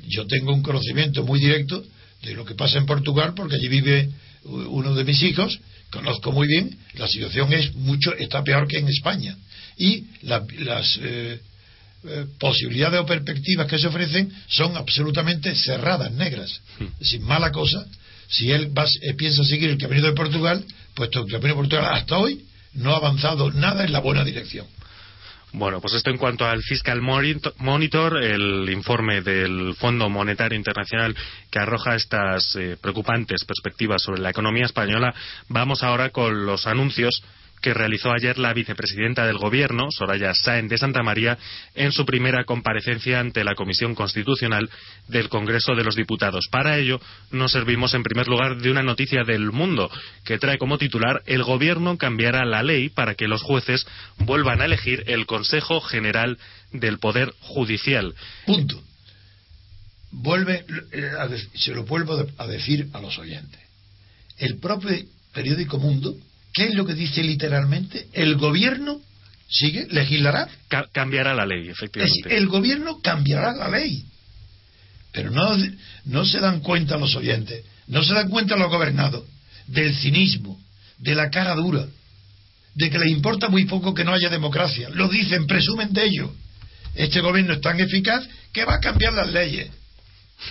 Yo 0.06 0.26
tengo 0.26 0.52
un 0.52 0.62
conocimiento 0.62 1.24
muy 1.24 1.40
directo 1.40 1.82
de 2.22 2.34
lo 2.34 2.44
que 2.44 2.54
pasa 2.54 2.78
en 2.78 2.86
Portugal 2.86 3.32
porque 3.34 3.56
allí 3.56 3.68
vive 3.68 4.10
uno 4.44 4.94
de 4.94 5.04
mis 5.04 5.22
hijos, 5.22 5.58
conozco 5.90 6.32
muy 6.32 6.46
bien, 6.48 6.76
la 6.94 7.06
situación 7.08 7.52
es 7.52 7.74
mucho, 7.74 8.14
está 8.14 8.42
peor 8.42 8.66
que 8.66 8.78
en 8.78 8.88
España. 8.88 9.36
Y 9.76 10.04
la- 10.22 10.44
las 10.58 10.98
eh, 11.02 11.40
eh, 12.04 12.26
posibilidades 12.38 13.00
o 13.00 13.06
perspectivas 13.06 13.66
que 13.66 13.78
se 13.78 13.86
ofrecen 13.86 14.32
son 14.48 14.76
absolutamente 14.76 15.54
cerradas, 15.54 16.10
negras. 16.12 16.60
Sin 17.00 17.22
mala 17.22 17.52
cosa, 17.52 17.86
si 18.28 18.50
él 18.50 18.76
va- 18.76 18.86
eh, 19.02 19.14
piensa 19.14 19.44
seguir 19.44 19.70
el 19.70 19.78
camino 19.78 20.06
de 20.06 20.12
Portugal, 20.12 20.64
puesto 20.94 21.20
que 21.24 21.26
el 21.36 21.40
camino 21.40 21.54
de 21.54 21.60
Portugal 21.68 21.94
hasta 21.94 22.18
hoy 22.18 22.44
no 22.74 22.92
ha 22.92 22.96
avanzado 22.96 23.50
nada 23.52 23.84
en 23.84 23.92
la 23.92 24.00
buena 24.00 24.24
dirección. 24.24 24.66
Bueno, 25.54 25.82
pues 25.82 25.92
esto 25.92 26.08
en 26.08 26.16
cuanto 26.16 26.46
al 26.46 26.62
Fiscal 26.62 27.02
Monito- 27.02 27.52
Monitor, 27.58 28.22
el 28.22 28.70
informe 28.70 29.20
del 29.20 29.74
Fondo 29.74 30.08
Monetario 30.08 30.56
Internacional 30.56 31.14
que 31.50 31.58
arroja 31.58 31.94
estas 31.94 32.56
eh, 32.56 32.78
preocupantes 32.80 33.44
perspectivas 33.44 34.00
sobre 34.02 34.22
la 34.22 34.30
economía 34.30 34.64
española, 34.64 35.14
vamos 35.48 35.82
ahora 35.82 36.08
con 36.08 36.46
los 36.46 36.66
anuncios 36.66 37.22
que 37.62 37.72
realizó 37.72 38.12
ayer 38.12 38.38
la 38.38 38.52
vicepresidenta 38.52 39.24
del 39.24 39.38
Gobierno, 39.38 39.86
Soraya 39.90 40.34
Sáenz 40.34 40.68
de 40.68 40.78
Santa 40.78 41.02
María, 41.02 41.38
en 41.74 41.92
su 41.92 42.04
primera 42.04 42.44
comparecencia 42.44 43.20
ante 43.20 43.44
la 43.44 43.54
Comisión 43.54 43.94
Constitucional 43.94 44.68
del 45.08 45.28
Congreso 45.28 45.74
de 45.74 45.84
los 45.84 45.96
Diputados. 45.96 46.48
Para 46.50 46.78
ello, 46.78 47.00
nos 47.30 47.52
servimos 47.52 47.94
en 47.94 48.02
primer 48.02 48.26
lugar 48.28 48.58
de 48.58 48.70
una 48.70 48.82
noticia 48.82 49.22
del 49.24 49.52
mundo 49.52 49.90
que 50.24 50.38
trae 50.38 50.58
como 50.58 50.76
titular 50.76 51.22
El 51.26 51.44
Gobierno 51.44 51.96
cambiará 51.96 52.44
la 52.44 52.62
ley 52.62 52.88
para 52.88 53.14
que 53.14 53.28
los 53.28 53.42
jueces 53.42 53.86
vuelvan 54.18 54.60
a 54.60 54.64
elegir 54.64 55.04
el 55.06 55.26
Consejo 55.26 55.80
General 55.80 56.36
del 56.72 56.98
Poder 56.98 57.32
Judicial. 57.40 58.14
Punto. 58.44 58.82
Vuelve, 60.10 60.66
eh, 60.92 61.10
se 61.54 61.74
lo 61.74 61.84
vuelvo 61.84 62.26
a 62.36 62.46
decir 62.46 62.88
a 62.92 63.00
los 63.00 63.18
oyentes. 63.18 63.60
El 64.36 64.58
propio 64.58 64.90
periódico 65.32 65.78
Mundo, 65.78 66.14
¿qué 66.52 66.64
es 66.66 66.74
lo 66.74 66.84
que 66.86 66.94
dice 66.94 67.22
literalmente? 67.22 68.06
El 68.12 68.36
gobierno 68.36 69.00
sigue, 69.48 69.86
legislará. 69.90 70.48
Ca- 70.68 70.86
cambiará 70.92 71.34
la 71.34 71.46
ley, 71.46 71.68
Es 71.68 71.76
efectivamente. 71.76 72.36
el 72.36 72.48
gobierno 72.48 73.00
cambiará 73.02 73.52
la 73.54 73.68
ley. 73.68 74.04
Pero 75.12 75.30
no, 75.30 75.56
no 76.06 76.24
se 76.24 76.40
dan 76.40 76.60
cuenta 76.60 76.96
los 76.96 77.14
oyentes, 77.16 77.64
no 77.86 78.02
se 78.02 78.14
dan 78.14 78.28
cuenta 78.30 78.56
los 78.56 78.70
gobernados 78.70 79.24
del 79.66 79.94
cinismo, 79.94 80.58
de 80.98 81.14
la 81.14 81.30
cara 81.30 81.54
dura, 81.54 81.86
de 82.74 82.90
que 82.90 82.98
les 82.98 83.10
importa 83.10 83.48
muy 83.48 83.66
poco 83.66 83.92
que 83.92 84.04
no 84.04 84.14
haya 84.14 84.30
democracia. 84.30 84.88
Lo 84.90 85.08
dicen, 85.08 85.46
presumen 85.46 85.92
de 85.92 86.04
ello. 86.06 86.34
Este 86.94 87.20
gobierno 87.20 87.52
es 87.54 87.60
tan 87.60 87.78
eficaz 87.80 88.26
que 88.52 88.64
va 88.64 88.74
a 88.76 88.80
cambiar 88.80 89.12
las 89.12 89.30
leyes. 89.30 89.70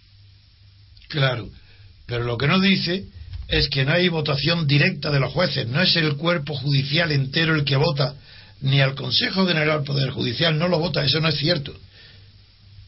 Claro, 1.08 1.50
pero 2.12 2.24
lo 2.24 2.36
que 2.36 2.46
no 2.46 2.60
dice 2.60 3.06
es 3.48 3.70
que 3.70 3.86
no 3.86 3.92
hay 3.94 4.10
votación 4.10 4.66
directa 4.66 5.10
de 5.10 5.18
los 5.18 5.32
jueces, 5.32 5.66
no 5.66 5.80
es 5.80 5.96
el 5.96 6.16
cuerpo 6.16 6.54
judicial 6.54 7.10
entero 7.10 7.54
el 7.54 7.64
que 7.64 7.76
vota, 7.76 8.16
ni 8.60 8.82
al 8.82 8.94
Consejo 8.94 9.46
General 9.46 9.82
Poder 9.82 10.10
Judicial 10.10 10.58
no 10.58 10.68
lo 10.68 10.78
vota, 10.78 11.02
eso 11.02 11.20
no 11.20 11.28
es 11.28 11.38
cierto. 11.38 11.74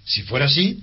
Si 0.04 0.25
fuera 0.25 0.45
así, 0.45 0.78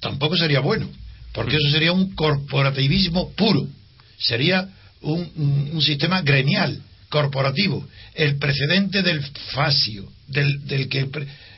tampoco 0.00 0.34
sería 0.34 0.60
bueno, 0.60 0.88
porque 1.34 1.56
eso 1.56 1.68
sería 1.70 1.92
un 1.92 2.14
corporativismo 2.14 3.34
puro, 3.34 3.68
sería 4.16 4.66
un, 5.02 5.82
sistema 5.82 6.22
gremial, 6.22 6.80
corporativo, 7.10 7.86
el 8.14 8.38
precedente 8.38 9.02
del 9.02 9.22
fascio, 9.52 10.10
del, 10.26 10.66
del 10.66 10.88
que 10.88 11.06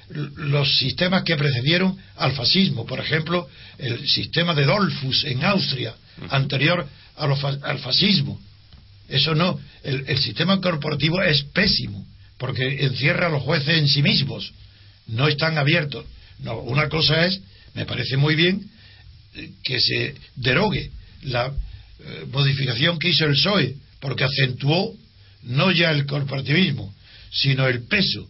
los 0.08 0.76
sistemas 0.76 1.25
que 1.25 1.36
precedieron 1.36 1.96
al 2.16 2.32
fascismo, 2.32 2.86
por 2.86 3.00
ejemplo, 3.00 3.48
el 3.78 4.08
sistema 4.08 4.54
de 4.54 4.64
Dolfus 4.64 5.25
en 5.25 5.44
Austria, 5.44 5.94
anterior 6.30 6.86
al 7.16 7.78
fascismo. 7.78 8.40
Eso 9.08 9.34
no, 9.34 9.58
el, 9.82 10.18
sistema 10.18 10.60
corporativo 10.60 11.22
es 11.22 11.42
pésimo, 11.52 12.06
porque 12.38 12.84
encierra 12.84 13.26
a 13.26 13.30
los 13.30 13.42
jueces 13.42 13.78
en 13.78 13.88
sí 13.88 14.02
mismos, 14.02 14.52
no 15.08 15.28
están 15.28 15.58
abiertos. 15.58 16.04
No, 16.40 16.60
una 16.60 16.88
cosa 16.88 17.26
es, 17.26 17.40
me 17.75 17.86
parece 17.86 18.16
muy 18.16 18.34
bien, 18.34 18.68
que 19.64 19.80
se 19.80 20.14
derogue 20.36 20.90
la 21.22 21.46
eh, 21.46 22.26
modificación 22.30 22.98
que 22.98 23.10
hizo 23.10 23.25
el 23.25 23.32
PSOE, 23.32 23.75
porque 24.00 24.25
acentuó 24.25 24.94
no 25.42 25.70
ya 25.70 25.90
el 25.90 26.06
corporativismo, 26.06 26.94
sino 27.30 27.66
el 27.66 27.86
peso 27.86 28.28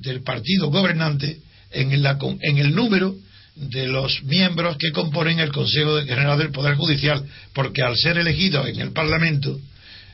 del 0.00 0.22
partido 0.22 0.70
gobernante 0.70 1.38
en, 1.70 1.92
en 1.92 2.58
el 2.58 2.74
número 2.74 3.14
de 3.56 3.86
los 3.88 4.22
miembros 4.24 4.76
que 4.78 4.92
componen 4.92 5.38
el 5.38 5.52
Consejo 5.52 6.02
General 6.02 6.38
del 6.38 6.50
Poder 6.50 6.76
Judicial, 6.76 7.24
porque 7.52 7.82
al 7.82 7.96
ser 7.96 8.18
elegido 8.18 8.66
en 8.66 8.80
el 8.80 8.92
Parlamento, 8.92 9.58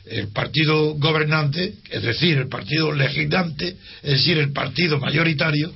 el 0.07 0.29
partido 0.29 0.95
gobernante, 0.95 1.75
es 1.91 2.03
decir, 2.03 2.39
el 2.39 2.49
partido 2.49 2.93
legislante, 2.93 3.77
es 4.03 4.13
decir, 4.13 4.39
el 4.39 4.53
partido 4.53 4.99
mayoritario, 4.99 5.73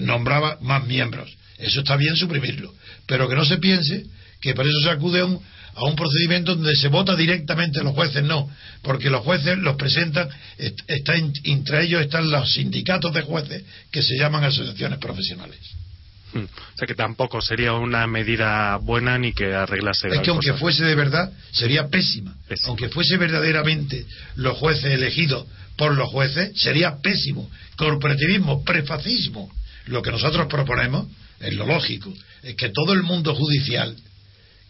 nombraba 0.00 0.58
más 0.60 0.86
miembros. 0.86 1.32
Eso 1.58 1.80
está 1.80 1.96
bien 1.96 2.16
suprimirlo, 2.16 2.72
pero 3.06 3.28
que 3.28 3.34
no 3.34 3.44
se 3.44 3.58
piense 3.58 4.04
que 4.40 4.54
por 4.54 4.66
eso 4.66 4.80
se 4.82 4.90
acude 4.90 5.20
a 5.20 5.26
un, 5.26 5.40
a 5.74 5.84
un 5.84 5.96
procedimiento 5.96 6.54
donde 6.54 6.74
se 6.76 6.88
vota 6.88 7.16
directamente 7.16 7.80
a 7.80 7.82
los 7.82 7.94
jueces, 7.94 8.22
no, 8.22 8.50
porque 8.82 9.10
los 9.10 9.22
jueces 9.22 9.58
los 9.58 9.76
presentan, 9.76 10.28
está, 10.58 11.14
entre 11.44 11.84
ellos 11.84 12.02
están 12.02 12.30
los 12.30 12.52
sindicatos 12.52 13.12
de 13.14 13.22
jueces 13.22 13.64
que 13.90 14.02
se 14.02 14.16
llaman 14.16 14.44
asociaciones 14.44 14.98
profesionales. 14.98 15.58
Hmm. 16.32 16.44
O 16.44 16.78
sea 16.78 16.86
que 16.86 16.94
tampoco 16.94 17.40
sería 17.40 17.72
una 17.72 18.06
medida 18.06 18.76
buena 18.76 19.18
ni 19.18 19.32
que 19.32 19.52
arreglase. 19.52 20.08
Es 20.08 20.20
que 20.20 20.30
aunque 20.30 20.52
fuese 20.54 20.84
de 20.84 20.94
verdad, 20.94 21.32
sería 21.50 21.88
pésima. 21.88 22.36
Aunque 22.64 22.88
fuese 22.88 23.16
verdaderamente 23.16 24.06
los 24.36 24.56
jueces 24.56 24.92
elegidos 24.92 25.46
por 25.76 25.96
los 25.96 26.08
jueces, 26.08 26.52
sería 26.54 26.98
pésimo. 27.02 27.50
Corporativismo, 27.76 28.62
prefascismo. 28.62 29.50
Lo 29.86 30.02
que 30.02 30.12
nosotros 30.12 30.46
proponemos 30.46 31.06
es 31.40 31.54
lo 31.54 31.66
lógico, 31.66 32.12
es 32.42 32.54
que 32.54 32.68
todo 32.68 32.92
el 32.92 33.02
mundo 33.02 33.34
judicial, 33.34 33.96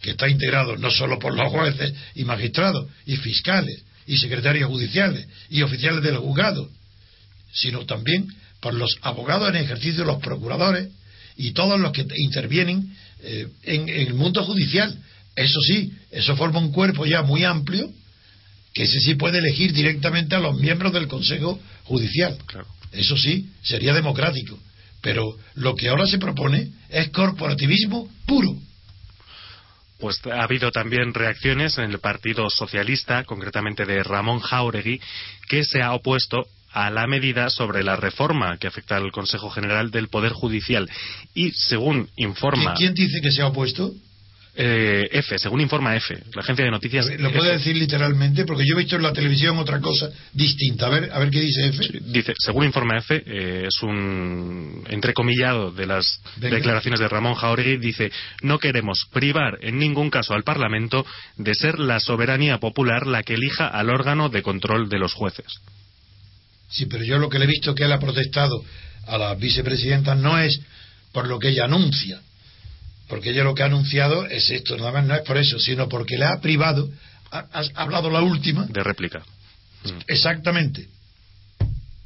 que 0.01 0.11
está 0.11 0.27
integrado 0.27 0.77
no 0.77 0.91
solo 0.91 1.19
por 1.19 1.35
los 1.35 1.51
jueces 1.51 1.93
y 2.15 2.25
magistrados 2.25 2.87
y 3.05 3.17
fiscales 3.17 3.83
y 4.07 4.17
secretarios 4.17 4.69
judiciales 4.69 5.27
y 5.49 5.61
oficiales 5.61 6.03
del 6.03 6.17
juzgado, 6.17 6.69
sino 7.53 7.85
también 7.85 8.27
por 8.59 8.73
los 8.73 8.97
abogados 9.01 9.49
en 9.49 9.57
ejercicio, 9.57 10.03
los 10.03 10.19
procuradores, 10.19 10.89
y 11.37 11.51
todos 11.51 11.79
los 11.79 11.91
que 11.91 12.05
intervienen 12.17 12.95
eh, 13.23 13.47
en, 13.63 13.89
el 13.89 14.13
mundo 14.13 14.43
judicial. 14.43 14.95
Eso 15.35 15.59
sí, 15.61 15.93
eso 16.11 16.35
forma 16.35 16.59
un 16.59 16.71
cuerpo 16.71 17.05
ya 17.05 17.21
muy 17.21 17.43
amplio 17.43 17.91
que 18.73 18.83
ese 18.83 18.99
sí 19.01 19.15
puede 19.15 19.39
elegir 19.39 19.73
directamente 19.73 20.35
a 20.35 20.39
los 20.39 20.57
miembros 20.57 20.93
del 20.93 21.07
Consejo 21.07 21.59
Judicial. 21.83 22.37
Eso 22.91 23.17
sí, 23.17 23.49
sería 23.63 23.93
democrático. 23.93 24.57
Pero 25.01 25.35
lo 25.55 25.75
que 25.75 25.89
ahora 25.89 26.05
se 26.05 26.19
propone 26.19 26.69
es 26.89 27.09
corporativismo 27.09 28.09
puro. 28.25 28.55
Pues 30.01 30.19
ha 30.25 30.43
habido 30.43 30.71
también 30.71 31.13
reacciones 31.13 31.77
en 31.77 31.91
el 31.91 31.99
Partido 31.99 32.49
Socialista, 32.49 33.23
concretamente 33.23 33.85
de 33.85 34.01
Ramón 34.01 34.39
Jauregui, 34.39 34.99
que 35.47 35.63
se 35.63 35.83
ha 35.83 35.93
opuesto 35.93 36.47
a 36.71 36.89
la 36.89 37.05
medida 37.05 37.49
sobre 37.49 37.83
la 37.83 37.95
reforma 37.95 38.57
que 38.57 38.67
afecta 38.67 38.97
al 38.97 39.11
Consejo 39.11 39.49
General 39.51 39.91
del 39.91 40.07
Poder 40.07 40.31
Judicial. 40.31 40.89
Y 41.35 41.51
según 41.51 42.09
informa. 42.15 42.73
¿Quién 42.73 42.95
dice 42.95 43.21
que 43.21 43.31
se 43.31 43.43
ha 43.43 43.47
opuesto? 43.47 43.93
Eh, 44.53 45.07
F, 45.13 45.39
según 45.39 45.61
informa 45.61 45.95
F, 45.95 46.13
la 46.33 46.41
agencia 46.41 46.65
de 46.65 46.71
noticias. 46.71 47.07
¿Lo 47.19 47.31
puede 47.31 47.53
decir 47.53 47.73
literalmente? 47.75 48.43
Porque 48.43 48.65
yo 48.65 48.75
he 48.75 48.79
visto 48.79 48.97
en 48.97 49.03
la 49.03 49.13
televisión 49.13 49.57
otra 49.57 49.79
cosa 49.79 50.09
distinta. 50.33 50.87
A 50.87 50.89
ver, 50.89 51.09
a 51.09 51.19
ver 51.19 51.29
qué 51.29 51.39
dice 51.39 51.67
F. 51.67 51.99
dice, 52.01 52.33
según 52.37 52.65
informa 52.65 52.97
F, 52.97 53.23
eh, 53.25 53.63
es 53.67 53.81
un 53.81 54.83
entrecomillado 54.89 55.71
de 55.71 55.85
las 55.85 56.21
declaraciones 56.35 56.99
de 56.99 57.07
Ramón 57.07 57.35
Jauregui, 57.35 57.77
dice, 57.77 58.11
no 58.41 58.59
queremos 58.59 59.05
privar 59.13 59.57
en 59.61 59.79
ningún 59.79 60.09
caso 60.09 60.33
al 60.33 60.43
Parlamento 60.43 61.05
de 61.37 61.55
ser 61.55 61.79
la 61.79 62.01
soberanía 62.01 62.57
popular 62.57 63.07
la 63.07 63.23
que 63.23 63.35
elija 63.35 63.67
al 63.67 63.89
órgano 63.89 64.27
de 64.27 64.41
control 64.41 64.89
de 64.89 64.99
los 64.99 65.13
jueces. 65.13 65.45
Sí, 66.69 66.87
pero 66.87 67.05
yo 67.05 67.19
lo 67.19 67.29
que 67.29 67.39
le 67.39 67.45
he 67.45 67.47
visto 67.47 67.73
que 67.73 67.85
él 67.85 67.91
ha 67.93 67.99
protestado 67.99 68.63
a 69.07 69.17
la 69.17 69.33
vicepresidenta 69.35 70.13
no 70.13 70.37
es 70.37 70.59
por 71.13 71.27
lo 71.27 71.39
que 71.39 71.49
ella 71.49 71.65
anuncia, 71.65 72.21
porque 73.11 73.31
ella 73.31 73.43
lo 73.43 73.53
que 73.53 73.61
ha 73.61 73.65
anunciado 73.65 74.25
es 74.25 74.49
esto, 74.49 74.77
nada 74.77 74.93
más 74.93 75.05
no 75.05 75.13
es 75.13 75.21
por 75.23 75.35
eso, 75.35 75.59
sino 75.59 75.89
porque 75.89 76.17
le 76.17 76.23
ha 76.23 76.39
privado, 76.39 76.89
ha, 77.29 77.45
hablado 77.75 78.09
la 78.09 78.21
última. 78.21 78.65
De 78.67 78.81
réplica. 78.81 79.19
Mm. 79.83 79.89
Exactamente. 80.07 80.87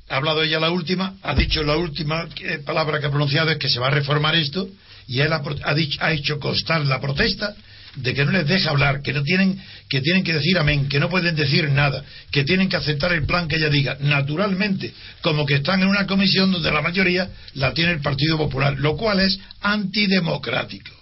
Ha 0.10 0.16
hablado 0.16 0.42
ella 0.42 0.60
la 0.60 0.72
última, 0.72 1.14
ha 1.22 1.36
dicho 1.36 1.62
la 1.62 1.78
última 1.78 2.28
palabra 2.66 3.00
que 3.00 3.06
ha 3.06 3.12
pronunciado 3.12 3.52
es 3.52 3.60
que 3.60 3.70
se 3.70 3.80
va 3.80 3.90
a 3.90 3.92
reformar 3.92 4.36
esto, 4.36 4.68
y 5.06 5.20
él 5.20 5.32
ha, 5.32 5.76
dicho, 5.76 6.00
ha 6.02 6.12
hecho 6.12 6.40
constar 6.40 6.84
la 6.88 7.00
protesta 7.00 7.54
de 7.98 8.14
que 8.16 8.26
no 8.26 8.32
les 8.32 8.48
deja 8.48 8.72
hablar, 8.72 9.04
que 9.04 9.14
no 9.14 9.22
tienen 9.22 9.62
que 9.88 10.02
tienen 10.02 10.24
que 10.24 10.34
decir 10.34 10.58
amén, 10.58 10.90
que 10.90 11.00
no 11.00 11.08
pueden 11.08 11.36
decir 11.36 11.70
nada, 11.70 12.04
que 12.32 12.44
tienen 12.44 12.68
que 12.68 12.78
aceptar 12.78 13.14
el 13.14 13.28
plan 13.28 13.48
que 13.48 13.58
ella 13.58 13.70
diga, 13.70 13.96
naturalmente, 14.00 14.92
como 15.22 15.46
que 15.46 15.58
están 15.58 15.84
en 15.84 15.88
una 15.88 16.08
comisión 16.08 16.52
donde 16.52 16.72
la 16.72 16.82
mayoría 16.82 17.30
la 17.54 17.76
tiene 17.76 17.92
el 17.92 18.02
Partido 18.02 18.40
Popular, 18.40 18.74
lo 18.80 18.98
cual 18.98 19.20
es 19.20 19.40
antidemocrático. 19.62 20.95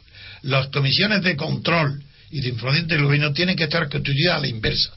Las 0.43 0.67
comisiones 0.67 1.23
de 1.23 1.35
control 1.35 2.03
y 2.31 2.41
de 2.41 2.49
información 2.49 2.87
del 2.87 3.03
gobierno 3.03 3.33
tienen 3.33 3.55
que 3.55 3.65
estar 3.65 3.89
constituidas 3.89 4.37
a 4.37 4.39
la 4.39 4.47
inversa. 4.47 4.93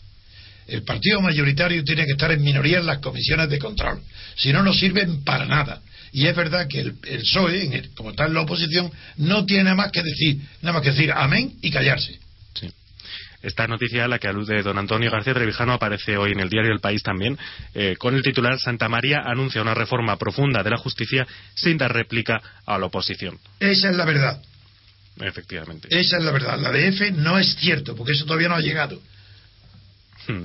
El 0.67 0.83
partido 0.83 1.21
mayoritario 1.21 1.85
tiene 1.85 2.05
que 2.05 2.13
estar 2.13 2.33
en 2.33 2.43
minoría 2.43 2.79
en 2.79 2.87
las 2.87 2.99
comisiones 2.99 3.49
de 3.49 3.59
control, 3.59 4.01
si 4.37 4.53
no, 4.53 4.63
no 4.63 4.73
sirven 4.73 5.23
para 5.23 5.47
nada. 5.47 5.81
Y 6.13 6.27
es 6.27 6.35
verdad 6.35 6.67
que 6.69 6.81
el, 6.81 6.95
PSOE, 6.95 7.91
como 7.95 8.11
está 8.11 8.27
en 8.27 8.35
la 8.35 8.41
oposición, 8.41 8.91
no 9.19 9.45
tiene 9.45 9.65
nada 9.65 9.77
más 9.77 9.93
que 9.93 10.03
decir, 10.03 10.39
nada 10.63 10.73
más 10.73 10.83
que 10.83 10.91
decir 10.91 11.13
amén 11.15 11.53
y 11.61 11.71
callarse. 11.71 12.19
Sí. 12.55 12.71
Esta 13.43 13.67
noticia 13.69 14.07
a 14.07 14.09
la 14.09 14.19
que 14.19 14.27
alude 14.27 14.63
don 14.63 14.79
Antonio 14.79 15.11
García 15.11 15.35
Trevijano 15.35 15.75
aparece 15.75 16.17
hoy 16.17 16.33
en 16.33 16.41
el 16.41 16.49
diario 16.49 16.73
El 16.73 16.81
País 16.81 17.03
también, 17.03 17.39
eh, 17.75 17.97
con 17.99 18.15
el 18.15 18.23
titular 18.23 18.59
Santa 18.59 18.89
María 18.89 19.21
anuncia 19.25 19.63
una 19.63 19.75
reforma 19.75 20.17
profunda 20.17 20.63
de 20.63 20.71
la 20.71 20.79
justicia 20.79 21.27
sin 21.55 21.77
dar 21.77 21.93
réplica 21.93 22.41
a 22.65 22.79
la 22.79 22.87
oposición. 22.87 23.39
Esa 23.61 23.91
es 23.91 23.97
la 23.97 24.05
verdad. 24.05 24.43
Efectivamente. 25.21 25.89
Esa 25.91 26.19
es 26.19 26.25
la 26.25 26.33
verdad. 26.33 26.59
La 26.59 26.71
de 26.71 26.89
F 26.89 27.11
no 27.13 27.39
es 27.39 27.57
cierto, 27.57 27.97
porque 27.97 28.13
eso 28.13 28.25
todavía 28.25 28.49
no 28.49 28.55
ha 28.57 28.61
llegado. 28.61 29.01
Hmm. 30.29 30.45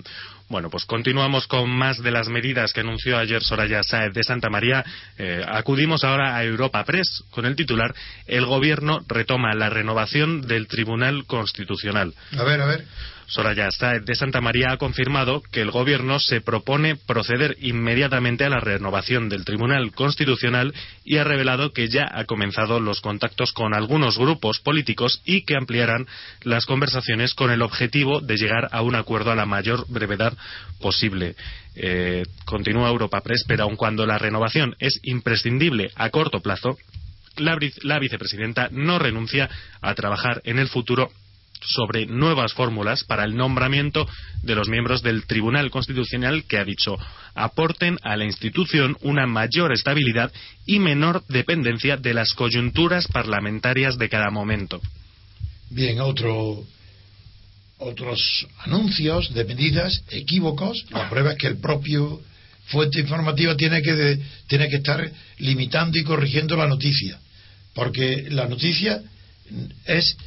Bueno, 0.52 0.70
pues 0.70 0.84
continuamos 0.84 1.48
con 1.48 1.70
más 1.70 2.04
de 2.04 2.12
las 2.12 2.28
medidas 2.28 2.74
que 2.74 2.82
anunció 2.82 3.18
ayer 3.18 3.42
Soraya 3.42 3.82
Sáez 3.84 4.14
de 4.14 4.22
Santa 4.22 4.50
María. 4.50 4.84
Eh, 5.18 5.42
acudimos 5.48 6.04
ahora 6.04 6.36
a 6.36 6.44
Europa 6.44 6.84
Press 6.84 7.24
con 7.30 7.46
el 7.46 7.56
titular 7.56 7.96
El 8.28 8.46
Gobierno 8.46 9.00
retoma 9.08 9.54
la 9.56 9.70
renovación 9.70 10.42
del 10.42 10.68
Tribunal 10.68 11.26
Constitucional. 11.26 12.14
A 12.38 12.44
ver, 12.44 12.60
a 12.60 12.66
ver. 12.66 12.86
Soraya 13.32 13.72
Sáez 13.72 14.04
de 14.04 14.14
Santa 14.14 14.42
María 14.42 14.74
ha 14.74 14.78
confirmado 14.78 15.42
que 15.54 15.62
el 15.62 15.72
Gobierno 15.72 16.20
se 16.20 16.42
propone 16.42 16.98
proceder 16.98 17.56
inmediatamente 17.62 18.44
a 18.44 18.50
la 18.50 18.60
renovación 18.60 19.30
del 19.30 19.46
Tribunal 19.46 19.94
Constitucional 19.94 20.74
y 21.06 21.16
ha 21.16 21.24
revelado 21.24 21.72
que 21.72 21.88
ya 21.88 22.10
ha 22.12 22.26
comenzado 22.26 22.82
los 22.82 23.00
contactos 23.00 23.54
con 23.54 23.74
algunos 23.74 24.18
grupos 24.18 24.60
políticos 24.60 25.22
y 25.24 25.44
que 25.44 25.56
ampliarán 25.56 26.08
las 26.42 26.66
conversaciones 26.66 27.34
con 27.34 27.52
el 27.52 27.62
objetivo 27.62 28.20
de 28.20 28.36
llegar 28.36 28.68
a 28.74 28.82
un 28.82 28.96
acuerdo 28.96 29.32
a 29.32 29.36
la 29.36 29.46
mayor 29.46 29.86
brevedad 29.88 30.34
posible. 30.82 31.38
Eh, 31.76 32.24
continúa 32.44 32.90
Europa 32.90 33.22
Press, 33.22 33.46
pero 33.48 33.64
aun 33.64 33.78
cuando 33.78 34.06
la 34.06 34.18
renovación 34.18 34.76
es 34.78 35.00
imprescindible 35.04 35.90
a 35.96 36.10
corto 36.10 36.42
plazo, 36.42 36.78
la, 37.38 37.58
la 37.84 37.98
vicepresidenta 37.98 38.68
no 38.74 39.00
renuncia 39.00 39.50
a 39.80 39.96
trabajar 39.96 40.42
en 40.44 40.60
el 40.60 40.68
futuro 40.68 41.12
sobre 41.64 42.06
nuevas 42.06 42.54
fórmulas 42.54 43.04
para 43.04 43.24
el 43.24 43.36
nombramiento 43.36 44.08
de 44.42 44.56
los 44.56 44.70
miembros 44.70 45.02
del 45.02 45.26
Tribunal 45.26 45.72
Constitucional 45.72 46.44
que 46.46 46.58
ha 46.58 46.66
dicho 46.66 46.98
aporten 47.34 47.98
a 48.02 48.18
la 48.18 48.26
institución 48.26 48.98
una 49.02 49.28
mayor 49.28 49.72
estabilidad 49.72 50.32
y 50.66 50.80
menor 50.80 51.24
dependencia 51.28 51.98
de 51.98 52.14
las 52.14 52.34
coyunturas 52.34 53.08
parlamentarias 53.08 53.98
de 53.98 54.10
cada 54.10 54.30
momento. 54.30 54.82
Bien, 55.70 56.02
otro, 56.02 56.66
otros 57.78 58.48
anuncios 58.60 59.34
de 59.34 59.46
medidas 59.46 60.04
equívocos. 60.10 60.86
La 60.90 61.10
prueba 61.10 61.32
es 61.32 61.38
que 61.38 61.48
el 61.48 61.58
propio 61.58 62.22
fuente 62.66 63.00
informativa 63.00 63.56
tiene 63.56 63.82
que, 63.82 64.20
tiene 64.48 64.70
que 64.70 64.78
estar 64.78 65.10
limitando 65.38 65.98
y 65.98 66.04
corrigiendo 66.04 66.56
la 66.58 66.68
noticia. 66.68 67.20
Porque 67.74 68.28
la 68.30 68.48
noticia 68.48 69.02
es 69.86 70.18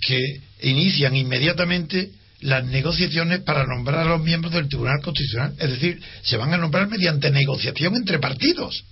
que 0.00 0.40
inician 0.62 1.16
inmediatamente 1.16 2.10
las 2.40 2.64
negociaciones 2.64 3.40
para 3.40 3.66
nombrar 3.66 4.06
a 4.06 4.10
los 4.10 4.22
miembros 4.22 4.52
del 4.52 4.68
Tribunal 4.68 5.00
Constitucional. 5.02 5.54
Es 5.58 5.70
decir, 5.70 6.00
se 6.22 6.36
van 6.36 6.54
a 6.54 6.58
nombrar 6.58 6.88
mediante 6.88 7.30
negociación 7.30 7.96
entre 7.96 8.18
partidos. 8.18 8.84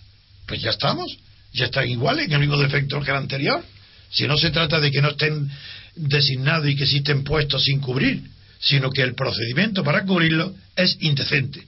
Pues 0.47 0.61
ya 0.61 0.71
estamos, 0.71 1.07
ya 1.53 1.67
están 1.67 1.89
iguales 1.89 2.27
en 2.27 2.33
el 2.33 2.41
mismo 2.41 2.57
defecto 2.57 3.01
que 3.01 3.11
el 3.11 3.17
anterior. 3.17 3.65
Si 4.11 4.27
no 4.27 4.37
se 4.37 4.51
trata 4.51 4.81
de 4.81 4.91
que 4.91 5.03
no 5.03 5.11
estén 5.11 5.49
designados 5.95 6.69
y 6.69 6.77
que 6.77 6.85
existen 6.85 7.25
puestos 7.25 7.65
sin 7.65 7.81
cubrir, 7.81 8.23
sino 8.61 8.91
que 8.91 9.03
el 9.03 9.15
procedimiento 9.15 9.85
para 9.85 10.05
cubrirlo 10.05 10.55
es 10.75 10.97
indecente, 11.01 11.63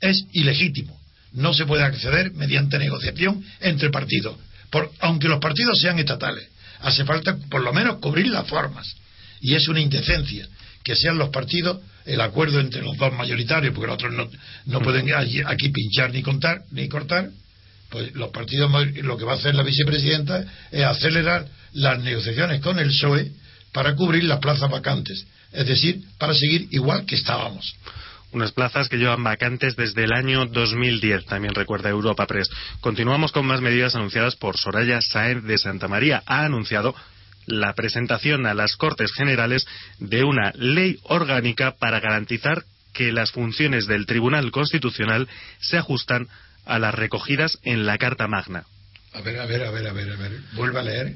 es 0.00 0.24
ilegítimo. 0.32 0.98
No 1.32 1.52
se 1.52 1.66
puede 1.66 1.82
acceder 1.82 2.32
mediante 2.32 2.78
negociación 2.78 3.44
entre 3.60 3.90
partidos, 3.90 4.36
por, 4.70 4.90
aunque 5.00 5.28
los 5.28 5.40
partidos 5.40 5.78
sean 5.80 5.98
estatales. 5.98 6.48
Hace 6.80 7.04
falta 7.04 7.36
por 7.50 7.62
lo 7.62 7.72
menos 7.72 7.98
cubrir 7.98 8.28
las 8.28 8.46
formas. 8.46 8.94
Y 9.40 9.54
es 9.54 9.68
una 9.68 9.80
indecencia 9.80 10.46
que 10.82 10.96
sean 10.96 11.18
los 11.18 11.30
partidos 11.30 11.78
el 12.04 12.20
acuerdo 12.20 12.60
entre 12.60 12.82
los 12.82 12.96
dos 12.96 13.12
mayoritarios, 13.14 13.74
porque 13.74 13.86
los 13.86 13.94
otros 13.94 14.12
no, 14.12 14.28
no 14.66 14.80
pueden 14.80 15.12
aquí 15.14 15.70
pinchar 15.70 16.12
ni 16.12 16.22
contar 16.22 16.62
ni 16.70 16.88
cortar, 16.88 17.30
pues 17.88 18.14
los 18.14 18.30
partidos 18.30 18.70
lo 18.96 19.16
que 19.16 19.24
va 19.24 19.32
a 19.32 19.36
hacer 19.36 19.54
la 19.54 19.62
vicepresidenta 19.62 20.44
es 20.70 20.84
acelerar 20.84 21.46
las 21.72 21.98
negociaciones 22.00 22.60
con 22.60 22.78
el 22.78 22.88
PSOE 22.88 23.32
para 23.72 23.94
cubrir 23.94 24.24
las 24.24 24.40
plazas 24.40 24.70
vacantes, 24.70 25.26
es 25.52 25.66
decir, 25.66 26.02
para 26.18 26.34
seguir 26.34 26.68
igual 26.70 27.06
que 27.06 27.14
estábamos 27.14 27.74
unas 28.34 28.52
plazas 28.52 28.88
que 28.88 28.98
llevan 28.98 29.22
vacantes 29.22 29.76
desde 29.76 30.04
el 30.04 30.12
año 30.12 30.44
2010, 30.46 31.26
también 31.26 31.54
recuerda 31.54 31.88
Europa 31.88 32.26
Press. 32.26 32.50
Continuamos 32.80 33.32
con 33.32 33.46
más 33.46 33.60
medidas 33.60 33.94
anunciadas 33.94 34.36
por 34.36 34.58
Soraya 34.58 35.00
Sáenz 35.00 35.44
de 35.44 35.56
Santa 35.56 35.88
María. 35.88 36.22
Ha 36.26 36.44
anunciado 36.44 36.94
la 37.46 37.72
presentación 37.74 38.46
a 38.46 38.54
las 38.54 38.76
Cortes 38.76 39.12
Generales 39.12 39.66
de 39.98 40.24
una 40.24 40.52
ley 40.56 40.98
orgánica 41.04 41.76
para 41.78 42.00
garantizar 42.00 42.64
que 42.92 43.12
las 43.12 43.30
funciones 43.30 43.86
del 43.86 44.06
Tribunal 44.06 44.50
Constitucional 44.50 45.28
se 45.60 45.78
ajustan 45.78 46.28
a 46.64 46.78
las 46.78 46.94
recogidas 46.94 47.58
en 47.62 47.86
la 47.86 47.98
Carta 47.98 48.26
Magna. 48.26 48.64
A 49.12 49.20
ver, 49.20 49.38
a 49.38 49.46
ver, 49.46 49.62
a 49.64 49.70
ver, 49.70 49.86
a 49.86 49.92
ver, 49.92 50.12
a 50.12 50.16
ver. 50.16 50.32
Vuelva 50.54 50.80
a 50.80 50.84
leer. 50.84 51.14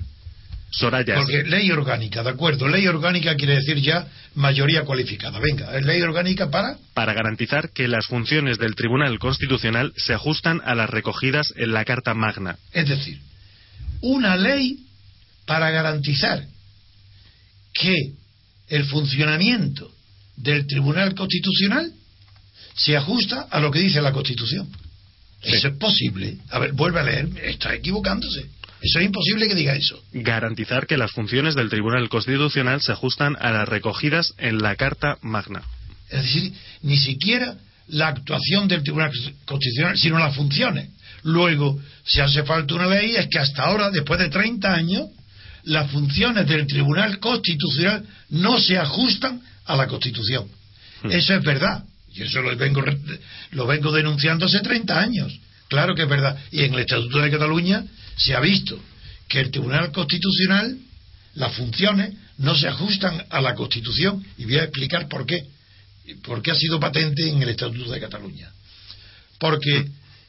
Soraya. 0.70 1.14
Porque 1.14 1.44
ley 1.44 1.70
orgánica, 1.70 2.22
de 2.22 2.30
acuerdo. 2.30 2.68
Ley 2.68 2.86
orgánica 2.86 3.34
quiere 3.36 3.56
decir 3.56 3.78
ya 3.80 4.06
mayoría 4.34 4.84
cualificada. 4.84 5.38
Venga, 5.38 5.76
¿es 5.76 5.84
ley 5.84 6.02
orgánica 6.02 6.50
para? 6.50 6.76
Para 6.94 7.14
garantizar 7.14 7.70
que 7.72 7.88
las 7.88 8.06
funciones 8.06 8.58
del 8.58 8.74
Tribunal 8.74 9.18
Constitucional 9.18 9.92
se 9.96 10.14
ajustan 10.14 10.60
a 10.64 10.74
las 10.74 10.90
recogidas 10.90 11.54
en 11.56 11.72
la 11.72 11.84
Carta 11.84 12.14
Magna. 12.14 12.58
Es 12.72 12.88
decir, 12.88 13.18
una 14.02 14.36
ley 14.36 14.78
para 15.46 15.70
garantizar 15.70 16.44
que 17.72 18.12
el 18.68 18.84
funcionamiento 18.84 19.90
del 20.36 20.66
Tribunal 20.66 21.14
Constitucional 21.14 21.92
se 22.74 22.96
ajusta 22.96 23.48
a 23.50 23.60
lo 23.60 23.70
que 23.70 23.80
dice 23.80 24.02
la 24.02 24.12
Constitución. 24.12 24.68
Eso 25.42 25.68
es 25.68 25.74
posible. 25.76 26.36
A 26.50 26.58
ver, 26.58 26.72
vuelve 26.72 27.00
a 27.00 27.04
leer, 27.04 27.28
está 27.42 27.74
equivocándose. 27.74 28.50
Eso 28.80 29.00
es 29.00 29.06
imposible 29.06 29.48
que 29.48 29.54
diga 29.54 29.74
eso. 29.74 30.00
Garantizar 30.12 30.86
que 30.86 30.96
las 30.96 31.10
funciones 31.12 31.54
del 31.54 31.68
Tribunal 31.68 32.08
Constitucional 32.08 32.80
se 32.80 32.92
ajustan 32.92 33.36
a 33.40 33.50
las 33.50 33.68
recogidas 33.68 34.34
en 34.38 34.58
la 34.58 34.76
Carta 34.76 35.18
Magna. 35.20 35.62
Es 36.10 36.22
decir, 36.22 36.52
ni 36.82 36.96
siquiera 36.96 37.56
la 37.88 38.08
actuación 38.08 38.68
del 38.68 38.82
Tribunal 38.82 39.10
Constitucional, 39.44 39.98
sino 39.98 40.18
las 40.18 40.34
funciones. 40.34 40.90
Luego, 41.24 41.80
si 42.04 42.20
hace 42.20 42.44
falta 42.44 42.74
una 42.74 42.86
ley, 42.86 43.16
es 43.16 43.26
que 43.28 43.38
hasta 43.38 43.64
ahora, 43.64 43.90
después 43.90 44.20
de 44.20 44.28
30 44.28 44.72
años, 44.72 45.08
las 45.64 45.90
funciones 45.90 46.46
del 46.46 46.66
Tribunal 46.66 47.18
Constitucional 47.18 48.04
no 48.30 48.60
se 48.60 48.78
ajustan 48.78 49.42
a 49.66 49.76
la 49.76 49.86
Constitución. 49.86 50.46
Hmm. 51.02 51.10
Eso 51.10 51.34
es 51.34 51.42
verdad. 51.42 51.84
Y 52.14 52.22
eso 52.22 52.40
lo 52.40 52.56
vengo, 52.56 52.82
lo 53.52 53.66
vengo 53.66 53.92
denunciando 53.92 54.46
hace 54.46 54.60
30 54.60 54.98
años. 54.98 55.40
Claro 55.68 55.94
que 55.94 56.02
es 56.02 56.08
verdad. 56.08 56.38
Y 56.50 56.62
en 56.62 56.74
el 56.74 56.80
Estatuto 56.80 57.18
de 57.18 57.30
Cataluña 57.30 57.84
se 58.18 58.34
ha 58.34 58.40
visto 58.40 58.78
que 59.28 59.40
el 59.40 59.50
Tribunal 59.50 59.92
Constitucional, 59.92 60.76
las 61.34 61.54
funciones, 61.54 62.14
no 62.38 62.54
se 62.54 62.68
ajustan 62.68 63.24
a 63.30 63.40
la 63.40 63.54
Constitución. 63.54 64.24
Y 64.36 64.44
voy 64.44 64.56
a 64.56 64.64
explicar 64.64 65.08
por 65.08 65.24
qué. 65.24 65.46
Por 66.22 66.42
qué 66.42 66.50
ha 66.50 66.54
sido 66.54 66.80
patente 66.80 67.28
en 67.28 67.42
el 67.42 67.50
Estatuto 67.50 67.90
de 67.90 68.00
Cataluña. 68.00 68.50
Porque 69.38 69.88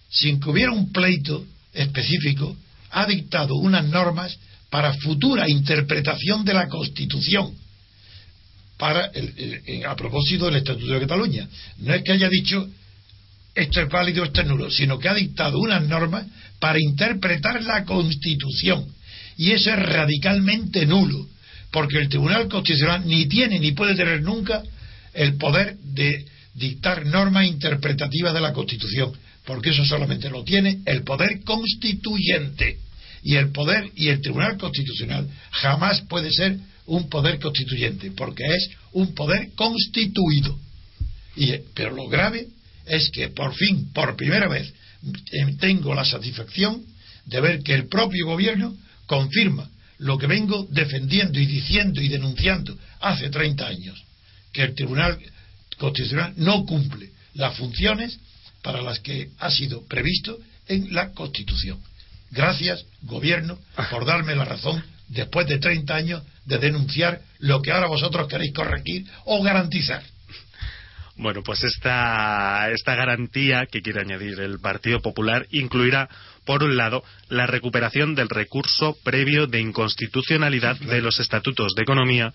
sin 0.10 0.40
que 0.40 0.50
hubiera 0.50 0.72
un 0.72 0.92
pleito 0.92 1.46
específico, 1.74 2.56
ha 2.92 3.06
dictado 3.06 3.56
unas 3.56 3.86
normas 3.86 4.38
para 4.70 4.94
futura 4.94 5.50
interpretación 5.50 6.44
de 6.46 6.54
la 6.54 6.68
Constitución 6.68 7.54
para 8.78 9.12
a 9.88 9.96
propósito 9.96 10.46
del 10.46 10.58
Estatuto 10.58 10.94
de 10.94 11.00
Cataluña. 11.02 11.48
No 11.78 11.94
es 11.94 12.04
que 12.04 12.14
haya 12.14 12.30
dicho 12.30 12.68
esto 13.56 13.82
es 13.82 13.90
válido, 13.90 14.24
esto 14.24 14.42
es 14.42 14.48
nulo, 14.48 14.72
sino 14.72 14.98
que 15.00 15.10
ha 15.10 15.14
dictado 15.14 15.60
unas 15.60 15.84
normas 15.84 16.26
para 16.60 16.80
interpretar 16.80 17.64
la 17.64 17.86
Constitución. 17.86 18.86
Y 19.38 19.52
eso 19.52 19.72
es 19.72 19.80
radicalmente 19.80 20.86
nulo, 20.86 21.28
porque 21.72 21.98
el 21.98 22.10
Tribunal 22.10 22.48
Constitucional 22.48 23.08
ni 23.08 23.26
tiene 23.28 23.60
ni 23.60 23.72
puede 23.72 23.96
tener 23.96 24.22
nunca 24.22 24.62
el 25.14 25.38
poder 25.38 25.78
de 25.78 26.26
dictar 26.54 27.06
normas 27.06 27.48
interpretativas 27.48 28.34
de 28.34 28.42
la 28.42 28.54
Constitución, 28.54 29.14
porque 29.46 29.70
eso 29.70 29.86
solamente 29.86 30.30
lo 30.30 30.44
tiene 30.44 30.80
el 30.86 31.04
poder 31.04 31.42
constituyente 31.44 32.78
y 33.24 33.36
el 33.36 33.52
poder 33.52 33.90
y 33.96 34.10
el 34.10 34.22
Tribunal 34.22 34.58
Constitucional 34.58 35.28
jamás 35.52 36.02
puede 36.02 36.32
ser 36.32 36.58
un 36.86 37.10
poder 37.10 37.40
constituyente, 37.40 38.12
porque 38.12 38.44
es 38.46 38.70
un 38.94 39.14
poder 39.14 39.52
constituido. 39.56 40.58
Y, 41.36 41.54
pero 41.74 41.94
lo 41.94 42.08
grave 42.08 42.48
es 42.86 43.10
que 43.12 43.30
por 43.30 43.54
fin, 43.54 43.92
por 43.94 44.16
primera 44.16 44.48
vez, 44.48 44.74
tengo 45.60 45.94
la 45.94 46.06
satisfacción 46.06 46.84
de 47.26 47.42
ver 47.42 47.64
que 47.64 47.74
el 47.74 47.88
propio 47.88 48.26
gobierno 48.26 48.76
confirma 49.06 49.70
lo 50.00 50.18
que 50.18 50.28
vengo 50.28 50.68
defendiendo 50.72 51.40
y 51.40 51.46
diciendo 51.46 52.02
y 52.02 52.08
denunciando 52.08 52.78
hace 53.02 53.30
30 53.30 53.68
años, 53.68 54.02
que 54.54 54.64
el 54.64 54.76
Tribunal 54.76 55.20
Constitucional 55.78 56.34
no 56.38 56.66
cumple 56.66 57.10
las 57.34 57.56
funciones 57.58 58.20
para 58.62 58.82
las 58.82 59.00
que 59.00 59.30
ha 59.40 59.50
sido 59.52 59.86
previsto 59.88 60.38
en 60.68 60.94
la 60.94 61.12
Constitución. 61.12 61.80
Gracias, 62.32 62.86
gobierno, 63.02 63.58
por 63.90 64.06
darme 64.06 64.36
la 64.36 64.46
razón 64.46 64.84
después 65.08 65.48
de 65.48 65.58
30 65.58 65.96
años 65.96 66.24
de 66.46 66.58
denunciar 66.60 67.22
lo 67.40 67.62
que 67.62 67.72
ahora 67.72 67.88
vosotros 67.88 68.28
queréis 68.28 68.54
corregir 68.54 69.06
o 69.26 69.42
garantizar. 69.42 70.04
Bueno, 71.20 71.44
pues 71.44 71.66
esta, 71.66 72.72
esta 72.72 72.96
garantía 72.96 73.66
que 73.66 73.82
quiere 73.82 74.00
añadir 74.00 74.40
el 74.40 74.58
Partido 74.60 75.02
Popular 75.02 75.46
incluirá, 75.52 76.08
por 76.46 76.64
un 76.64 76.78
lado, 76.78 77.04
la 77.28 77.46
recuperación 77.46 78.16
del 78.16 78.30
recurso 78.30 78.96
previo 79.04 79.46
de 79.46 79.60
inconstitucionalidad 79.60 80.78
de 80.78 81.02
los 81.02 81.20
estatutos 81.20 81.76
de 81.76 81.82
economía, 81.82 82.34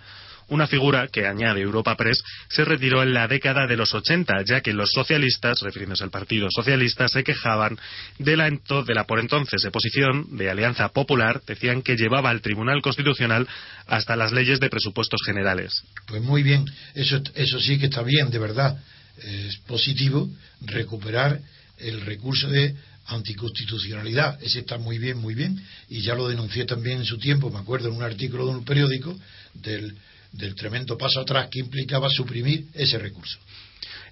una 0.49 0.67
figura 0.67 1.09
que, 1.09 1.27
añade 1.27 1.61
Europa 1.61 1.97
Press, 1.97 2.23
se 2.49 2.65
retiró 2.65 3.03
en 3.03 3.15
la 3.15 3.29
década 3.29 3.67
de 3.67 3.77
los 3.77 3.95
80, 3.95 4.43
ya 4.47 4.61
que 4.61 4.73
los 4.73 4.91
socialistas, 4.91 5.61
refiriéndose 5.61 6.05
al 6.05 6.11
Partido 6.11 6.49
Socialista, 6.51 7.09
se 7.09 7.25
quejaban 7.25 7.79
de 8.19 8.37
la, 8.37 8.51
de 8.51 8.95
la 8.95 9.05
por 9.05 9.21
entonces 9.21 9.65
oposición 9.65 10.37
de 10.37 10.51
Alianza 10.51 10.89
Popular, 10.89 11.43
decían 11.47 11.83
que 11.83 11.97
llevaba 11.97 12.31
al 12.31 12.41
Tribunal 12.41 12.83
Constitucional 12.83 13.49
hasta 13.87 14.17
las 14.17 14.33
leyes 14.33 14.61
de 14.61 14.71
presupuestos 14.71 15.21
generales. 15.25 15.83
Pues 16.07 16.23
muy 16.23 16.43
bien, 16.43 16.65
eso, 16.95 17.21
eso 17.35 17.61
sí 17.61 17.79
que 17.79 17.87
está 17.87 18.03
bien, 18.03 18.31
de 18.31 18.39
verdad. 18.39 18.79
Es 19.19 19.59
positivo 19.67 20.29
recuperar 20.61 21.41
el 21.79 22.01
recurso 22.01 22.49
de 22.49 22.75
anticonstitucionalidad. 23.07 24.43
Ese 24.43 24.61
está 24.61 24.79
muy 24.79 24.99
bien, 24.99 25.19
muy 25.19 25.35
bien, 25.35 25.63
y 25.89 26.01
ya 26.03 26.15
lo 26.15 26.29
denuncié 26.29 26.65
también 26.65 26.99
en 26.99 27.05
su 27.05 27.19
tiempo, 27.19 27.51
me 27.51 27.59
acuerdo 27.59 27.89
en 27.89 27.97
un 27.97 28.03
artículo 28.03 28.47
de 28.47 28.53
un 28.53 28.65
periódico, 28.65 29.17
del, 29.55 29.95
del 30.35 30.55
tremendo 30.55 30.97
paso 30.97 31.21
atrás 31.21 31.49
que 31.51 31.61
implicaba 31.61 32.09
suprimir 32.11 32.67
ese 32.75 32.99
recurso. 32.99 33.39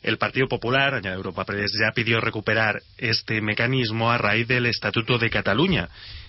El 0.03 0.19
Partido 0.19 0.49
Popular, 0.49 0.95
añade 0.95 1.17
Europa 1.17 1.45
Press, 1.45 1.73
ya 1.81 1.93
pidió 1.93 2.21
recuperar 2.21 2.83
este 2.99 3.41
mecanismo 3.41 4.11
a 4.11 4.19
raíz 4.19 4.49
del 4.49 4.67
Estatuto 4.67 5.17
de 5.19 5.31
Cataluña, 5.31 5.89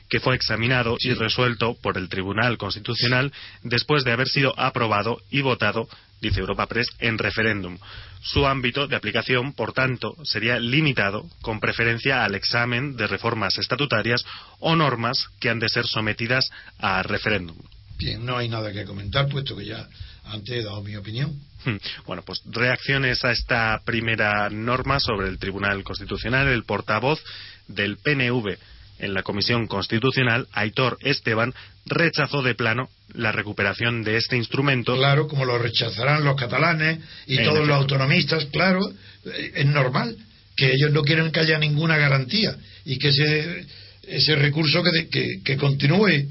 que 0.10 0.20
fue 0.20 0.36
examinado 0.36 0.96
y 1.00 1.14
resuelto 1.14 1.76
por 1.82 1.98
el 1.98 2.08
Tribunal 2.08 2.58
Constitucional 2.58 3.32
después 3.64 4.04
de 4.04 4.12
haber 4.12 4.28
sido 4.28 4.54
aprobado 4.60 5.22
y 5.32 5.42
votado, 5.42 5.88
dice 6.22 6.40
Europa 6.40 6.68
Press, 6.68 6.88
en 7.00 7.18
referéndum. 7.18 7.80
Su 8.22 8.46
ámbito 8.46 8.88
de 8.88 8.96
aplicación, 8.96 9.54
por 9.54 9.74
tanto, 9.74 10.16
sería 10.24 10.60
limitado 10.60 11.26
con 11.42 11.60
preferencia 11.60 12.24
al 12.24 12.36
examen 12.36 12.96
de 12.96 13.08
reformas 13.08 13.58
estatutarias 13.58 14.24
o 14.60 14.76
normas 14.76 15.28
que 15.40 15.50
han 15.50 15.60
de 15.60 15.70
ser 15.70 15.88
sometidas 15.88 16.50
a 16.78 17.02
referéndum. 17.02 17.58
Bien, 18.04 18.26
no 18.26 18.38
hay 18.38 18.50
nada 18.50 18.74
que 18.74 18.84
comentar, 18.84 19.30
puesto 19.30 19.56
que 19.56 19.66
ya 19.66 19.88
antes 20.26 20.56
he 20.56 20.62
dado 20.62 20.84
mi 20.84 20.94
opinión. 20.98 21.40
Hmm. 21.64 21.78
Bueno, 22.06 22.22
pues 22.26 22.42
reacciones 22.46 23.24
a 23.24 23.32
esta 23.32 23.80
primera 23.86 24.50
norma 24.50 25.00
sobre 25.00 25.30
el 25.30 25.40
Tribunal 25.40 25.86
Constitucional. 25.86 26.50
El 26.50 26.66
portavoz 26.66 27.24
del 27.70 27.96
PNV 27.96 28.58
en 29.00 29.14
la 29.14 29.24
Comisión 29.24 29.68
Constitucional, 29.68 30.48
Aitor 30.52 30.98
Esteban, 31.00 31.54
rechazó 31.86 32.42
de 32.42 32.56
plano 32.56 32.90
la 33.14 33.32
recuperación 33.32 34.04
de 34.04 34.18
este 34.18 34.36
instrumento. 34.36 34.98
Claro, 34.98 35.30
como 35.30 35.46
lo 35.46 35.58
rechazarán 35.58 36.26
los 36.26 36.36
catalanes 36.36 37.00
y 37.26 37.38
todos 37.38 37.66
los 37.66 37.78
autonomistas, 37.78 38.48
claro, 38.48 38.82
eh, 39.26 39.52
es 39.56 39.66
normal 39.66 40.18
que 40.58 40.74
ellos 40.74 40.92
no 40.92 41.04
quieren 41.04 41.32
que 41.32 41.40
haya 41.40 41.58
ninguna 41.58 41.96
garantía 41.98 42.54
y 42.84 43.00
que 43.00 43.10
ese, 43.10 43.66
ese 44.08 44.36
recurso 44.36 44.84
que, 44.84 45.40
que 45.42 45.58
continúe 45.58 46.28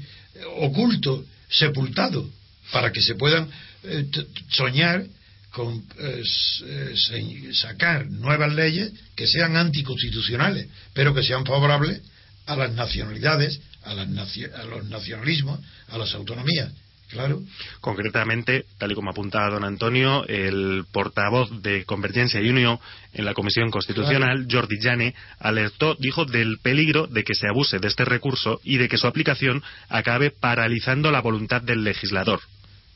oculto, 0.57 1.25
sepultado, 1.53 2.29
para 2.71 2.91
que 2.91 3.01
se 3.01 3.15
puedan 3.15 3.49
eh, 3.83 4.05
soñar 4.49 5.05
con 5.51 5.85
eh, 5.99 7.53
sacar 7.53 8.09
nuevas 8.09 8.53
leyes 8.53 8.91
que 9.15 9.27
sean 9.27 9.55
anticonstitucionales, 9.55 10.67
pero 10.93 11.13
que 11.13 11.23
sean 11.23 11.45
favorables 11.45 12.01
a 12.47 12.55
las 12.55 12.71
nacionalidades, 12.73 13.61
a, 13.83 13.93
los 13.93 14.85
nacionalismos, 14.89 15.59
a 15.89 15.97
las 15.97 16.13
autonomías. 16.15 16.71
Claro. 17.09 17.41
Concretamente, 17.79 18.65
tal 18.79 18.91
y 18.91 18.95
como 18.95 19.11
apuntaba 19.11 19.49
don 19.51 19.63
Antonio, 19.63 20.25
el 20.27 20.83
portavoz 20.91 21.61
de 21.61 21.85
Convergencia 21.85 22.41
y 22.41 22.49
Unión 22.49 22.79
en 23.13 23.25
la 23.25 23.35
Comisión 23.35 23.69
Constitucional, 23.69 24.47
Jordi 24.49 24.79
Llane, 24.79 25.13
alertó, 25.39 25.95
dijo, 25.99 26.25
del 26.25 26.57
peligro 26.63 27.05
de 27.05 27.23
que 27.23 27.35
se 27.35 27.47
abuse 27.47 27.77
de 27.77 27.87
este 27.87 28.05
recurso 28.05 28.59
y 28.63 28.77
de 28.77 28.89
que 28.89 28.97
su 28.97 29.05
aplicación 29.05 29.61
acabe 29.89 30.31
paralizando 30.31 31.11
la 31.11 31.21
voluntad 31.21 31.61
del 31.61 31.83
legislador. 31.83 32.41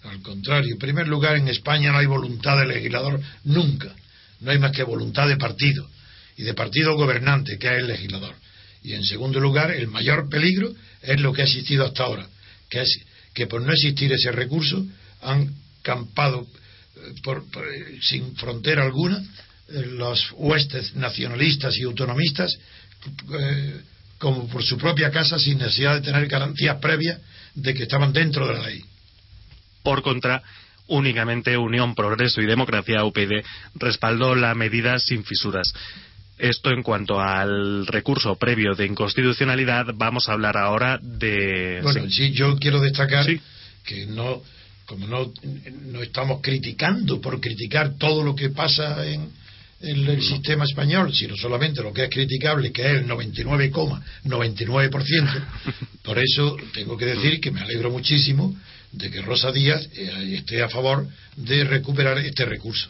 Al 0.04 0.22
contrario, 0.22 0.74
en 0.74 0.80
primer 0.80 1.08
lugar, 1.08 1.36
en 1.36 1.48
España 1.48 1.92
no 1.92 2.00
hay 2.00 2.06
voluntad 2.06 2.58
del 2.58 2.70
legislador 2.70 3.20
nunca. 3.44 3.94
No 4.40 4.52
hay 4.52 4.60
más 4.60 4.72
que 4.72 4.84
voluntad 4.84 5.28
de 5.28 5.38
partido 5.38 5.88
y 6.38 6.44
de 6.44 6.54
partido 6.54 6.96
gobernante, 6.96 7.58
que 7.58 7.68
es 7.68 7.80
el 7.80 7.88
legislador. 7.88 8.36
Y 8.84 8.94
en 8.94 9.04
segundo 9.04 9.40
lugar, 9.40 9.72
el 9.72 9.88
mayor 9.88 10.30
peligro 10.30 10.72
es 11.02 11.20
lo 11.20 11.34
que 11.34 11.42
ha 11.42 11.46
existido 11.46 11.86
hasta 11.86 12.04
ahora, 12.04 12.28
que 12.70 12.82
es 12.82 13.00
que 13.38 13.46
por 13.46 13.62
no 13.62 13.72
existir 13.72 14.12
ese 14.12 14.32
recurso 14.32 14.84
han 15.22 15.54
campado 15.84 16.48
eh, 16.96 17.14
eh, 17.22 18.00
sin 18.02 18.36
frontera 18.36 18.82
alguna 18.82 19.24
eh, 19.70 19.86
los 19.92 20.32
huestes 20.32 20.96
nacionalistas 20.96 21.78
y 21.78 21.84
autonomistas 21.84 22.58
como 24.18 24.48
por 24.48 24.64
su 24.64 24.76
propia 24.76 25.12
casa 25.12 25.38
sin 25.38 25.60
necesidad 25.60 25.94
de 25.94 26.02
tener 26.02 26.26
garantías 26.28 26.78
previas 26.78 27.22
de 27.54 27.76
que 27.76 27.84
estaban 27.84 28.12
dentro 28.12 28.48
de 28.48 28.54
la 28.54 28.68
ley. 28.68 28.84
Por 29.84 30.02
contra, 30.02 30.42
únicamente 30.88 31.56
Unión, 31.58 31.94
Progreso 31.94 32.42
y 32.42 32.48
Democracia, 32.48 33.06
UPyD, 33.06 33.44
respaldó 33.76 34.34
la 34.34 34.56
medida 34.56 34.98
sin 34.98 35.24
fisuras. 35.24 35.72
Esto 36.38 36.70
en 36.70 36.84
cuanto 36.84 37.20
al 37.20 37.88
recurso 37.88 38.36
previo 38.36 38.76
de 38.76 38.86
inconstitucionalidad, 38.86 39.88
vamos 39.96 40.30
a 40.30 40.34
hablar 40.34 40.56
ahora 40.56 41.00
de. 41.02 41.80
Bueno, 41.82 42.08
sí, 42.10 42.32
yo 42.32 42.56
quiero 42.58 42.80
destacar 42.80 43.26
que 43.84 44.06
no, 44.06 44.44
como 44.86 45.08
no, 45.08 45.34
no 45.88 46.04
estamos 46.04 46.42
criticando 46.42 47.20
por 47.22 47.42
criticar 47.42 47.96
todo 47.98 48.24
lo 48.24 48.36
que 48.36 48.50
pasa 48.50 49.04
en, 49.08 49.32
el 49.80 50.24
sistema 50.24 50.64
español, 50.64 51.14
sino 51.14 51.36
solamente 51.36 51.84
lo 51.84 51.94
que 51.94 52.06
es 52.06 52.10
criticable, 52.10 52.72
que 52.72 52.82
es 52.82 52.94
el 52.98 53.08
99,99%. 53.08 55.46
Por 56.04 56.18
eso 56.18 56.58
tengo 56.74 56.98
que 56.98 57.06
decir 57.06 57.40
que 57.40 57.52
me 57.52 57.62
alegro 57.62 57.92
muchísimo 57.92 58.56
de 58.92 59.12
que 59.12 59.22
Rosa 59.22 59.52
Díaz 59.52 59.88
eh, 59.94 60.38
esté 60.40 60.64
a 60.64 60.70
favor 60.70 61.08
de 61.36 61.64
recuperar 61.64 62.18
este 62.18 62.46
recurso 62.46 62.90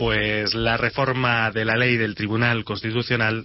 pues 0.00 0.54
la 0.54 0.78
reforma 0.78 1.50
de 1.50 1.66
la 1.66 1.76
ley 1.76 1.98
del 1.98 2.14
Tribunal 2.14 2.64
Constitucional 2.64 3.44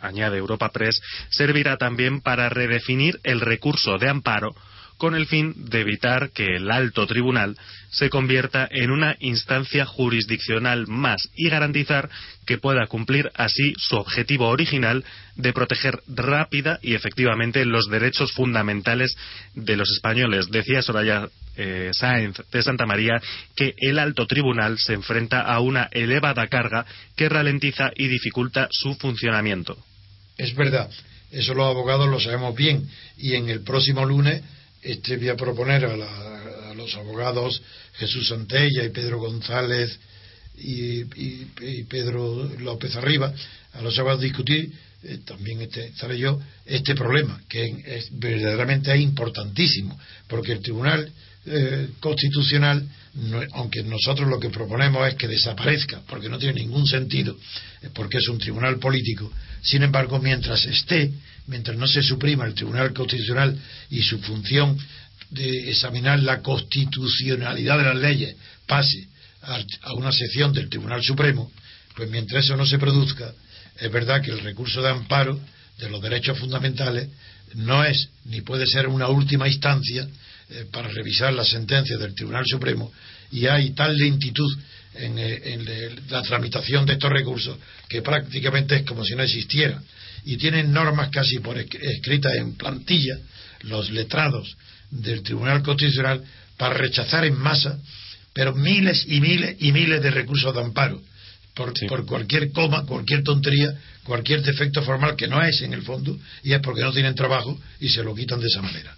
añade 0.00 0.36
Europa 0.36 0.70
Press, 0.70 1.00
servirá 1.30 1.76
también 1.76 2.20
para 2.20 2.48
redefinir 2.48 3.20
el 3.22 3.40
recurso 3.40 3.96
de 3.96 4.08
amparo 4.08 4.56
con 4.96 5.14
el 5.14 5.26
fin 5.26 5.54
de 5.70 5.82
evitar 5.82 6.30
que 6.32 6.56
el 6.56 6.72
alto 6.72 7.06
tribunal 7.06 7.56
se 7.90 8.10
convierta 8.10 8.66
en 8.68 8.90
una 8.90 9.14
instancia 9.20 9.86
jurisdiccional 9.86 10.88
más 10.88 11.28
y 11.36 11.48
garantizar 11.48 12.10
que 12.44 12.58
pueda 12.58 12.88
cumplir 12.88 13.30
así 13.36 13.72
su 13.76 13.94
objetivo 13.94 14.48
original 14.48 15.04
de 15.36 15.52
proteger 15.52 16.00
rápida 16.08 16.80
y 16.82 16.94
efectivamente 16.94 17.64
los 17.64 17.88
derechos 17.88 18.32
fundamentales 18.32 19.16
de 19.54 19.76
los 19.76 19.88
españoles. 19.92 20.50
Decía 20.50 20.82
Soraya 20.82 21.28
eh, 21.58 21.90
Sáenz 21.92 22.40
de 22.50 22.62
Santa 22.62 22.86
María 22.86 23.20
que 23.56 23.74
el 23.76 23.98
alto 23.98 24.26
tribunal 24.26 24.78
se 24.78 24.94
enfrenta 24.94 25.42
a 25.42 25.60
una 25.60 25.88
elevada 25.90 26.46
carga 26.46 26.86
que 27.16 27.28
ralentiza 27.28 27.90
y 27.96 28.08
dificulta 28.08 28.68
su 28.70 28.94
funcionamiento. 28.94 29.76
Es 30.36 30.54
verdad, 30.54 30.88
eso 31.32 31.54
los 31.54 31.66
abogados 31.66 32.08
lo 32.08 32.20
sabemos 32.20 32.54
bien 32.54 32.88
y 33.18 33.34
en 33.34 33.48
el 33.48 33.60
próximo 33.60 34.04
lunes 34.04 34.42
este 34.82 35.16
voy 35.16 35.28
a 35.28 35.36
proponer 35.36 35.84
a, 35.84 36.74
los 36.74 36.94
abogados 36.94 37.60
Jesús 37.94 38.28
Santella 38.28 38.84
y 38.84 38.90
Pedro 38.90 39.18
González 39.18 39.98
y, 40.56 41.04
Pedro 41.88 42.50
López 42.60 42.94
Arriba, 42.96 43.32
a 43.72 43.82
los 43.82 43.98
abogados 43.98 44.22
discutir, 44.22 44.72
eh, 45.02 45.18
también 45.24 45.60
este, 45.60 45.86
estaré 45.86 46.18
yo, 46.18 46.40
este 46.66 46.94
problema, 46.94 47.40
que 47.48 47.82
es, 47.86 48.08
verdaderamente 48.18 48.96
importantísimo, 48.96 49.98
porque 50.26 50.52
el 50.52 50.60
Tribunal 50.60 51.12
eh, 51.50 51.88
Constitucional, 52.00 52.86
aunque 53.52 53.82
nosotros 53.82 54.28
lo 54.28 54.38
que 54.38 54.50
proponemos 54.50 55.08
es 55.08 55.14
que 55.14 55.28
desaparezca, 55.28 56.02
porque 56.06 56.28
no 56.28 56.38
tiene 56.38 56.60
ningún 56.60 56.86
sentido, 56.86 57.36
eh, 57.82 57.88
porque 57.92 58.18
es 58.18 58.28
un 58.28 58.38
tribunal 58.38 58.78
político, 58.78 59.32
sin 59.62 59.82
embargo, 59.82 60.18
mientras 60.20 60.64
esté, 60.66 61.12
mientras 61.46 61.76
no 61.76 61.86
se 61.86 62.02
suprima 62.02 62.46
el 62.46 62.54
Tribunal 62.54 62.92
Constitucional 62.92 63.58
y 63.90 64.02
su 64.02 64.18
función 64.20 64.78
de 65.30 65.70
examinar 65.70 66.20
la 66.20 66.40
constitucionalidad 66.40 67.78
de 67.78 67.84
las 67.84 67.96
leyes 67.96 68.36
pase 68.66 69.08
a 69.82 69.94
una 69.94 70.12
sección 70.12 70.52
del 70.52 70.68
Tribunal 70.68 71.02
Supremo, 71.02 71.50
pues 71.96 72.10
mientras 72.10 72.44
eso 72.44 72.56
no 72.56 72.66
se 72.66 72.78
produzca, 72.78 73.32
es 73.78 73.90
verdad 73.90 74.22
que 74.22 74.30
el 74.30 74.40
recurso 74.40 74.82
de 74.82 74.90
amparo 74.90 75.40
de 75.78 75.88
los 75.90 76.02
derechos 76.02 76.38
fundamentales 76.38 77.08
no 77.54 77.84
es 77.84 78.08
ni 78.24 78.40
puede 78.40 78.66
ser 78.66 78.88
una 78.88 79.08
última 79.08 79.48
instancia 79.48 80.06
eh, 80.50 80.64
para 80.72 80.88
revisar 80.88 81.32
la 81.32 81.44
sentencia 81.44 81.98
del 81.98 82.14
Tribunal 82.14 82.44
Supremo 82.46 82.90
y 83.30 83.46
hay 83.46 83.70
tal 83.70 83.96
lentitud 83.96 84.50
en, 84.94 85.18
eh, 85.18 85.40
en, 85.44 85.66
la 86.08 86.22
tramitación 86.22 86.86
de 86.86 86.94
estos 86.94 87.10
recursos 87.10 87.58
que 87.88 88.00
prácticamente 88.00 88.76
es 88.76 88.82
como 88.84 89.04
si 89.04 89.14
no 89.14 89.22
existiera 89.22 89.82
y 90.24 90.36
tienen 90.36 90.72
normas 90.72 91.10
casi 91.10 91.38
por 91.40 91.58
escritas 91.58 92.34
en 92.36 92.56
plantilla 92.56 93.18
los 93.62 93.90
letrados 93.90 94.56
del 94.90 95.22
Tribunal 95.22 95.62
Constitucional 95.62 96.22
para 96.56 96.74
rechazar 96.74 97.24
en 97.24 97.38
masa, 97.38 97.78
pero 98.32 98.54
miles 98.54 99.04
y 99.06 99.20
miles 99.20 99.56
y 99.60 99.72
miles 99.72 100.02
de 100.02 100.10
recursos 100.10 100.54
de 100.54 100.60
amparo 100.60 101.00
por, 101.54 101.72
por 101.88 102.06
cualquier 102.06 102.52
coma, 102.52 102.86
cualquier 102.86 103.22
tontería, 103.22 103.74
cualquier 104.04 104.42
defecto 104.42 104.82
formal 104.82 105.16
que 105.16 105.26
no 105.26 105.42
es 105.42 105.60
en 105.60 105.72
el 105.74 105.82
fondo 105.82 106.18
y 106.42 106.52
es 106.52 106.60
porque 106.60 106.82
no 106.82 106.92
tienen 106.92 107.14
trabajo 107.14 107.58
y 107.80 107.88
se 107.88 108.02
lo 108.02 108.14
quitan 108.14 108.40
de 108.40 108.46
esa 108.46 108.62
manera. 108.62 108.96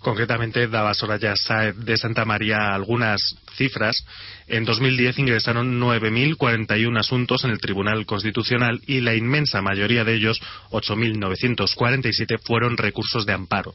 Concretamente, 0.00 0.68
daba 0.68 0.94
Soraya 0.94 1.36
Saez 1.36 1.76
de 1.76 1.96
Santa 1.96 2.24
María 2.24 2.74
algunas 2.74 3.36
cifras. 3.56 4.04
En 4.48 4.64
2010 4.64 5.18
ingresaron 5.20 5.80
9.041 5.80 6.98
asuntos 6.98 7.44
en 7.44 7.50
el 7.50 7.60
Tribunal 7.60 8.04
Constitucional 8.06 8.80
y 8.86 9.00
la 9.00 9.14
inmensa 9.14 9.62
mayoría 9.62 10.04
de 10.04 10.14
ellos, 10.14 10.40
8.947, 10.70 12.40
fueron 12.44 12.76
recursos 12.76 13.24
de 13.26 13.32
amparo. 13.32 13.74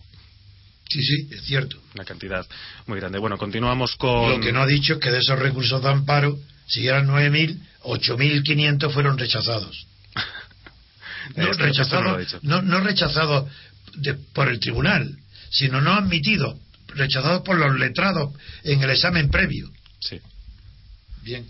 Sí, 0.89 1.01
sí, 1.01 1.27
es 1.31 1.41
cierto. 1.43 1.77
Una 1.95 2.05
cantidad 2.05 2.45
muy 2.85 2.99
grande. 2.99 3.19
Bueno, 3.19 3.37
continuamos 3.37 3.95
con. 3.95 4.29
Lo 4.29 4.39
que 4.39 4.53
no 4.53 4.61
ha 4.61 4.67
dicho 4.67 4.93
es 4.93 4.99
que 4.99 5.11
de 5.11 5.19
esos 5.19 5.37
recursos 5.37 5.81
de 5.81 5.89
amparo, 5.89 6.37
si 6.65 6.87
eran 6.87 7.07
9.000, 7.07 7.57
8.500 7.83 8.91
fueron 8.91 9.17
rechazados. 9.17 9.87
no, 11.35 11.51
rechazados 11.53 12.43
no, 12.43 12.61
no, 12.61 12.79
rechazados 12.79 13.49
por 14.33 14.47
el 14.47 14.59
tribunal, 14.59 15.17
sino 15.49 15.81
no 15.81 15.93
admitidos, 15.93 16.57
rechazados 16.87 17.41
por 17.43 17.57
los 17.57 17.77
letrados 17.79 18.33
en 18.63 18.81
el 18.81 18.89
examen 18.89 19.29
previo. 19.29 19.69
Sí. 19.99 20.19
Bien. 21.23 21.45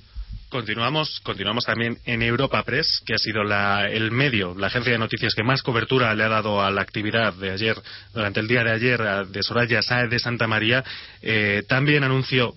Continuamos, 0.50 1.20
continuamos 1.24 1.66
también 1.66 1.98
en 2.06 2.22
Europa 2.22 2.64
Press, 2.64 3.02
que 3.06 3.14
ha 3.14 3.18
sido 3.18 3.44
la, 3.44 3.86
el 3.90 4.12
medio, 4.12 4.56
la 4.56 4.68
agencia 4.68 4.94
de 4.94 4.98
noticias 4.98 5.34
que 5.36 5.44
más 5.44 5.62
cobertura 5.62 6.16
le 6.16 6.24
ha 6.24 6.30
dado 6.30 6.62
a 6.62 6.72
la 6.72 6.82
actividad 6.82 7.34
de 7.34 7.52
ayer, 7.52 7.76
durante 8.14 8.40
el 8.40 8.48
día 8.48 8.64
de 8.64 8.72
ayer, 8.72 9.28
de 9.28 9.44
Soraya 9.44 9.82
Sáez 9.82 10.10
de 10.10 10.20
Santa 10.20 10.48
María. 10.48 10.86
Eh, 11.22 11.64
también 11.68 12.06
anunció 12.06 12.56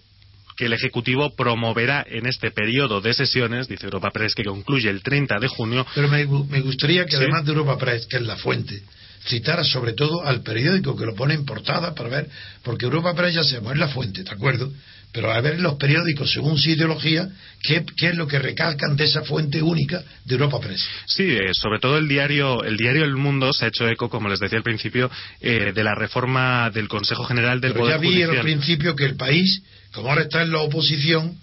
que 0.57 0.67
el 0.67 0.73
Ejecutivo 0.73 1.35
promoverá 1.35 2.05
en 2.09 2.27
este 2.27 2.53
periodo 2.53 3.01
de 3.01 3.13
sesiones, 3.13 3.67
dice 3.67 3.87
Europa 3.87 4.11
Press, 4.13 4.37
que 4.37 4.45
concluye 4.45 4.89
el 4.89 5.03
30 5.03 5.41
de 5.41 5.49
junio. 5.49 5.85
Pero 5.93 6.09
me, 6.09 6.25
gustaría 6.61 7.07
que 7.07 7.17
además 7.17 7.45
de 7.45 7.53
Europa 7.53 7.77
Press, 7.77 8.07
que 8.07 8.19
es 8.19 8.23
la 8.23 8.37
fuente, 8.37 8.83
citara 9.27 9.65
sobre 9.65 9.93
todo 9.93 10.25
al 10.25 10.43
periódico 10.43 10.97
que 10.97 11.07
lo 11.07 11.15
pone 11.15 11.35
en 11.35 11.45
portada 11.45 11.95
para 11.95 12.09
ver, 12.09 12.29
porque 12.63 12.87
Europa 12.87 13.15
Press 13.15 13.35
ya 13.35 13.45
sabemos, 13.45 13.73
es 13.75 13.79
la 13.79 13.89
fuente, 13.89 14.23
¿de 14.23 14.31
acuerdo? 14.31 14.71
pero 15.13 15.33
a 15.33 15.41
ver 15.41 15.61
los 15.61 15.75
periódicos 15.75 16.31
según 16.31 16.59
su 16.59 16.71
ideología 16.71 17.29
qué, 17.63 17.85
es 17.97 18.17
lo 18.17 18.27
que 18.27 18.39
recalcan 18.39 18.97
de 18.97 19.05
esa 19.05 19.23
fuente 19.23 19.63
única 19.63 20.03
de 20.25 20.35
Europa 20.35 20.61
Press. 20.61 20.87
Sí, 21.07 21.25
eh, 21.25 21.53
sobre 21.53 21.81
todo 21.81 21.99
el 21.99 22.09
diario 22.09 22.63
el 22.63 22.77
diario 22.77 23.05
El 23.05 23.17
Mundo 23.17 23.53
se 23.53 23.65
ha 23.65 23.69
hecho 23.69 23.89
eco, 23.89 24.09
como 24.09 24.29
les 24.29 24.39
decía 24.39 24.59
al 24.59 24.65
principio, 24.65 25.11
eh, 25.41 25.73
de 25.75 25.85
la 25.85 25.95
reforma 25.95 26.71
del 26.71 26.89
Consejo 26.89 27.25
General 27.25 27.61
del 27.61 27.73
pero 27.73 27.85
Poder 27.85 27.97
ya 27.97 28.01
vi 28.01 28.23
al 28.23 28.41
principio 28.41 28.95
que 28.95 29.05
el 29.05 29.17
país, 29.17 29.63
como 29.93 30.11
ahora 30.11 30.23
está 30.23 30.43
en 30.43 30.53
la 30.53 30.61
oposición, 30.61 31.37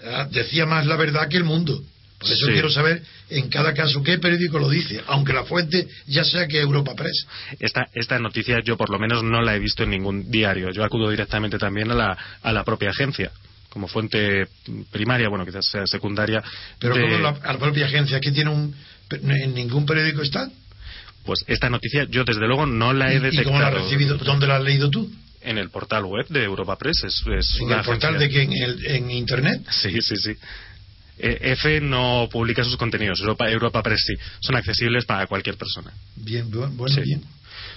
eh, 0.00 0.26
decía 0.30 0.66
más 0.66 0.86
la 0.86 0.96
verdad 0.96 1.28
que 1.28 1.36
el 1.36 1.44
mundo. 1.44 1.80
Por 2.22 2.32
eso 2.32 2.46
quiero 2.46 2.70
saber 2.70 3.02
en 3.30 3.48
cada 3.48 3.74
caso 3.74 4.02
qué 4.02 4.18
periódico 4.18 4.58
lo 4.58 4.68
dice, 4.68 5.02
aunque 5.06 5.32
la 5.32 5.44
fuente 5.44 5.88
ya 6.06 6.24
sea 6.24 6.46
que 6.46 6.60
Europa 6.60 6.94
Press. 6.94 7.26
Esta, 7.58 7.86
esta 7.92 8.18
noticia 8.18 8.60
yo 8.64 8.76
por 8.76 8.90
lo 8.90 8.98
menos 8.98 9.22
no 9.22 9.42
la 9.42 9.54
he 9.54 9.58
visto 9.58 9.82
en 9.82 9.90
ningún 9.90 10.30
diario. 10.30 10.70
Yo 10.70 10.84
acudo 10.84 11.10
directamente 11.10 11.58
también 11.58 11.90
a 11.90 11.94
la, 11.94 12.18
a 12.42 12.52
la 12.52 12.64
propia 12.64 12.90
agencia 12.90 13.30
como 13.72 13.88
fuente 13.88 14.48
primaria, 14.90 15.30
bueno, 15.30 15.46
quizás 15.46 15.64
sea 15.64 15.86
secundaria. 15.86 16.42
Pero 16.78 16.94
como 16.94 17.18
la, 17.18 17.30
a 17.30 17.52
la 17.54 17.58
propia 17.58 17.86
agencia, 17.86 18.20
que 18.20 18.30
tiene 18.30 18.50
un. 18.50 18.74
¿En 19.10 19.54
ningún 19.54 19.86
periódico 19.86 20.22
está? 20.22 20.50
Pues 21.24 21.44
esta 21.46 21.70
noticia 21.70 22.06
yo 22.08 22.24
desde 22.24 22.46
luego 22.46 22.66
no 22.66 22.92
la 22.92 23.12
he 23.12 23.20
detectado. 23.20 23.42
¿Y 23.42 23.44
cómo 23.44 23.60
la 23.60 23.68
has 23.68 23.74
recibido? 23.74 24.18
¿Dónde 24.18 24.46
la 24.46 24.56
has 24.56 24.62
leído 24.62 24.90
tú? 24.90 25.10
En 25.40 25.58
el 25.58 25.70
portal 25.70 26.04
web 26.04 26.26
de 26.28 26.44
Europa 26.44 26.76
Press. 26.76 27.02
Es, 27.04 27.24
¿En 27.60 27.72
el 27.72 27.82
portal 27.82 28.18
de 28.18 28.28
que 28.28 28.42
en, 28.42 29.10
Internet? 29.10 29.66
Sí, 29.70 30.00
sí, 30.02 30.16
sí. 30.16 30.34
Eh, 31.24 31.52
F 31.52 31.80
no 31.80 32.28
publica 32.30 32.64
sus 32.64 32.76
contenidos, 32.76 33.20
Europa, 33.20 33.48
Europa 33.48 33.80
Press 33.80 34.02
sí. 34.04 34.14
Son 34.40 34.56
accesibles 34.56 35.04
para 35.04 35.28
cualquier 35.28 35.56
persona. 35.56 35.92
Bien, 36.16 36.50
bueno, 36.50 36.72
bien. 37.02 37.22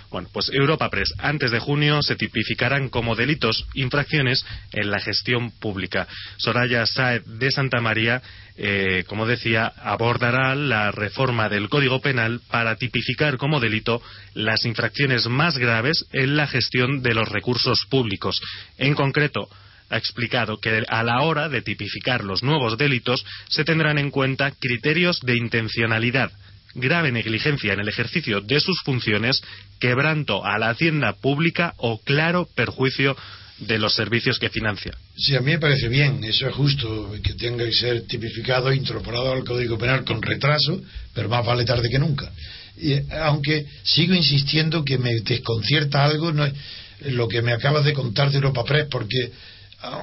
Bueno, 0.09 0.29
pues 0.31 0.49
Europa 0.51 0.89
Press, 0.89 1.13
antes 1.19 1.51
de 1.51 1.59
junio 1.59 2.01
se 2.01 2.15
tipificarán 2.15 2.89
como 2.89 3.15
delitos 3.15 3.67
infracciones 3.73 4.45
en 4.71 4.89
la 4.89 4.99
gestión 4.99 5.51
pública. 5.51 6.07
Soraya 6.37 6.85
Saez 6.85 7.23
de 7.25 7.51
Santa 7.51 7.81
María, 7.81 8.21
eh, 8.57 9.03
como 9.07 9.27
decía, 9.27 9.71
abordará 9.77 10.55
la 10.55 10.91
reforma 10.91 11.49
del 11.49 11.69
Código 11.69 12.01
Penal 12.01 12.41
para 12.49 12.77
tipificar 12.77 13.37
como 13.37 13.59
delito 13.59 14.01
las 14.33 14.65
infracciones 14.65 15.27
más 15.27 15.57
graves 15.57 16.05
en 16.13 16.35
la 16.35 16.47
gestión 16.47 17.03
de 17.03 17.13
los 17.13 17.29
recursos 17.29 17.85
públicos. 17.89 18.41
En 18.77 18.95
concreto, 18.95 19.49
ha 19.89 19.97
explicado 19.97 20.59
que 20.59 20.83
a 20.87 21.03
la 21.03 21.21
hora 21.21 21.49
de 21.49 21.61
tipificar 21.61 22.23
los 22.23 22.43
nuevos 22.43 22.77
delitos 22.77 23.25
se 23.49 23.63
tendrán 23.63 23.97
en 23.97 24.11
cuenta 24.11 24.51
criterios 24.51 25.19
de 25.21 25.37
intencionalidad, 25.37 26.31
grave 26.73 27.11
negligencia 27.11 27.73
en 27.73 27.79
el 27.79 27.89
ejercicio 27.89 28.41
de 28.41 28.59
sus 28.59 28.81
funciones, 28.81 29.41
quebranto 29.79 30.45
a 30.45 30.57
la 30.57 30.69
hacienda 30.69 31.13
pública 31.13 31.73
o 31.77 31.99
claro 31.99 32.47
perjuicio 32.55 33.15
de 33.59 33.79
los 33.79 33.95
servicios 33.95 34.37
que 34.37 34.49
financia. 34.49 34.93
Sí, 35.15 35.35
a 35.35 35.39
mí 35.39 35.51
me 35.51 35.59
parece 35.59 35.87
bien, 35.87 36.21
eso 36.23 36.47
es 36.47 36.53
justo, 36.53 37.15
que 37.23 37.35
tenga 37.35 37.63
que 37.65 37.71
ser 37.71 38.05
tipificado 38.05 38.69
e 38.69 38.75
incorporado 38.75 39.31
al 39.31 39.45
Código 39.45 39.77
Penal 39.77 40.03
con 40.03 40.21
retraso, 40.21 40.81
pero 41.13 41.29
más 41.29 41.45
vale 41.45 41.63
tarde 41.63 41.89
que 41.89 41.99
nunca. 41.99 42.29
Y, 42.77 42.95
aunque 43.13 43.65
sigo 43.83 44.13
insistiendo 44.13 44.83
que 44.83 44.97
me 44.97 45.11
desconcierta 45.21 46.03
algo 46.03 46.33
no, 46.33 46.45
lo 47.01 47.27
que 47.29 47.41
me 47.41 47.53
acabas 47.53 47.85
de 47.85 47.93
contar 47.93 48.29
de 48.29 48.37
Europa 48.37 48.65
Press, 48.65 48.87
porque 48.91 49.31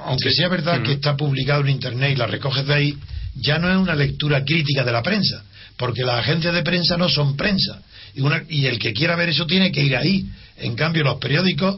aunque 0.05 0.31
sea 0.31 0.49
verdad 0.49 0.81
que 0.81 0.93
está 0.93 1.15
publicado 1.15 1.61
en 1.61 1.69
Internet 1.69 2.11
y 2.13 2.15
la 2.15 2.27
recoges 2.27 2.65
de 2.65 2.73
ahí, 2.73 2.97
ya 3.35 3.57
no 3.57 3.69
es 3.69 3.77
una 3.77 3.95
lectura 3.95 4.43
crítica 4.43 4.83
de 4.83 4.91
la 4.91 5.01
prensa, 5.01 5.43
porque 5.77 6.03
las 6.03 6.19
agencias 6.19 6.53
de 6.53 6.63
prensa 6.63 6.97
no 6.97 7.09
son 7.09 7.35
prensa. 7.35 7.81
Y, 8.49 8.65
el 8.67 8.77
que 8.77 8.93
quiera 8.93 9.15
ver 9.15 9.29
eso 9.29 9.47
tiene 9.47 9.71
que 9.71 9.81
ir 9.81 9.95
ahí. 9.95 10.25
En 10.57 10.75
cambio, 10.75 11.03
los 11.03 11.17
periódicos, 11.17 11.77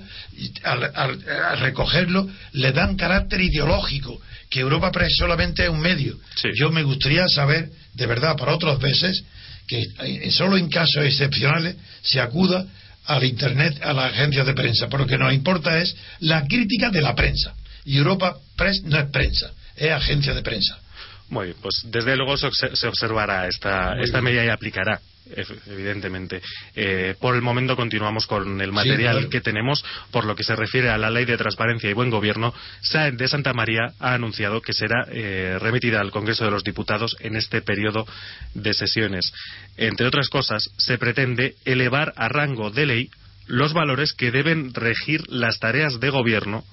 al, 0.64 1.60
recogerlo, 1.60 2.28
le 2.52 2.74
dan 2.74 2.98
carácter 2.98 3.40
ideológico, 3.40 4.20
que 4.50 4.60
Europa 4.60 4.92
Press 4.92 5.16
solamente 5.18 5.64
es 5.64 5.70
un 5.70 5.80
medio. 5.80 6.18
Yo 6.56 6.72
me 6.72 6.84
gustaría 6.84 7.28
saber, 7.30 7.70
de 7.94 8.06
verdad, 8.06 8.36
para 8.36 8.54
otras 8.54 8.80
veces, 8.80 9.24
que 9.66 9.88
eh, 10.04 10.30
solo 10.32 10.58
en 10.58 10.70
casos 10.70 11.06
excepcionales 11.06 11.78
se 12.02 12.20
acuda 12.20 12.66
al 13.06 13.24
Internet, 13.24 13.80
a 13.82 13.94
las 13.94 14.12
agencias 14.12 14.46
de 14.46 14.54
prensa, 14.54 14.90
porque 14.90 15.14
lo 15.14 15.18
que 15.18 15.24
nos 15.24 15.34
importa 15.34 15.80
es 15.80 15.96
la 16.20 16.46
crítica 16.46 16.90
de 16.90 17.02
la 17.02 17.16
prensa. 17.16 17.54
Y 17.86 17.98
Europa 17.98 18.38
Press 18.58 18.84
no 18.84 19.00
es 19.00 19.10
prensa, 19.10 19.52
es 19.76 19.92
agencia 19.92 20.34
de 20.34 20.42
prensa. 20.42 20.80
Muy 21.30 21.48
bien, 21.48 21.58
pues 21.62 21.84
desde 21.86 22.16
luego 22.16 22.36
se 22.38 22.88
observará 22.88 23.48
esta, 23.48 24.00
esta 24.00 24.22
medida 24.22 24.46
y 24.46 24.50
aplicará 24.50 25.00
evidentemente. 25.68 26.42
Eh, 26.76 27.16
por 27.20 27.36
el 27.36 27.42
momento 27.42 27.76
continuamos 27.76 28.28
con 28.28 28.62
el 28.62 28.72
material 28.72 29.30
que 29.30 29.42
tenemos. 29.42 29.84
Por 30.12 30.26
lo 30.26 30.36
que 30.36 30.44
se 30.44 30.56
refiere 30.56 30.90
a 30.90 30.98
la 30.98 31.10
Ley 31.10 31.26
de 31.26 31.38
Transparencia 31.38 31.90
y 31.90 31.94
Buen 31.94 32.10
Gobierno, 32.10 32.54
Sáenz 32.82 33.18
de 33.18 33.28
Santa 33.28 33.54
María 33.54 33.94
ha 34.00 34.14
anunciado 34.14 34.62
que 34.62 34.74
será 34.74 35.08
eh, 35.12 35.58
remitida 35.60 36.00
al 36.00 36.12
Congreso 36.12 36.46
de 36.46 36.52
los 36.52 36.64
Diputados 36.64 37.16
en 37.20 37.36
este 37.36 37.62
periodo 37.62 38.06
de 38.54 38.74
sesiones. 38.74 39.34
Entre 39.78 40.08
otras 40.08 40.30
cosas, 40.30 40.70
se 40.78 40.98
pretende 40.98 41.56
elevar 41.66 42.14
a 42.16 42.28
rango 42.30 42.70
de 42.70 42.86
ley 42.86 43.10
los 43.48 43.74
valores 43.74 44.14
que 44.14 44.32
deben 44.32 44.74
regir 44.74 45.22
las 45.30 45.60
tareas 45.60 46.00
de 46.00 46.10
gobierno 46.10 46.64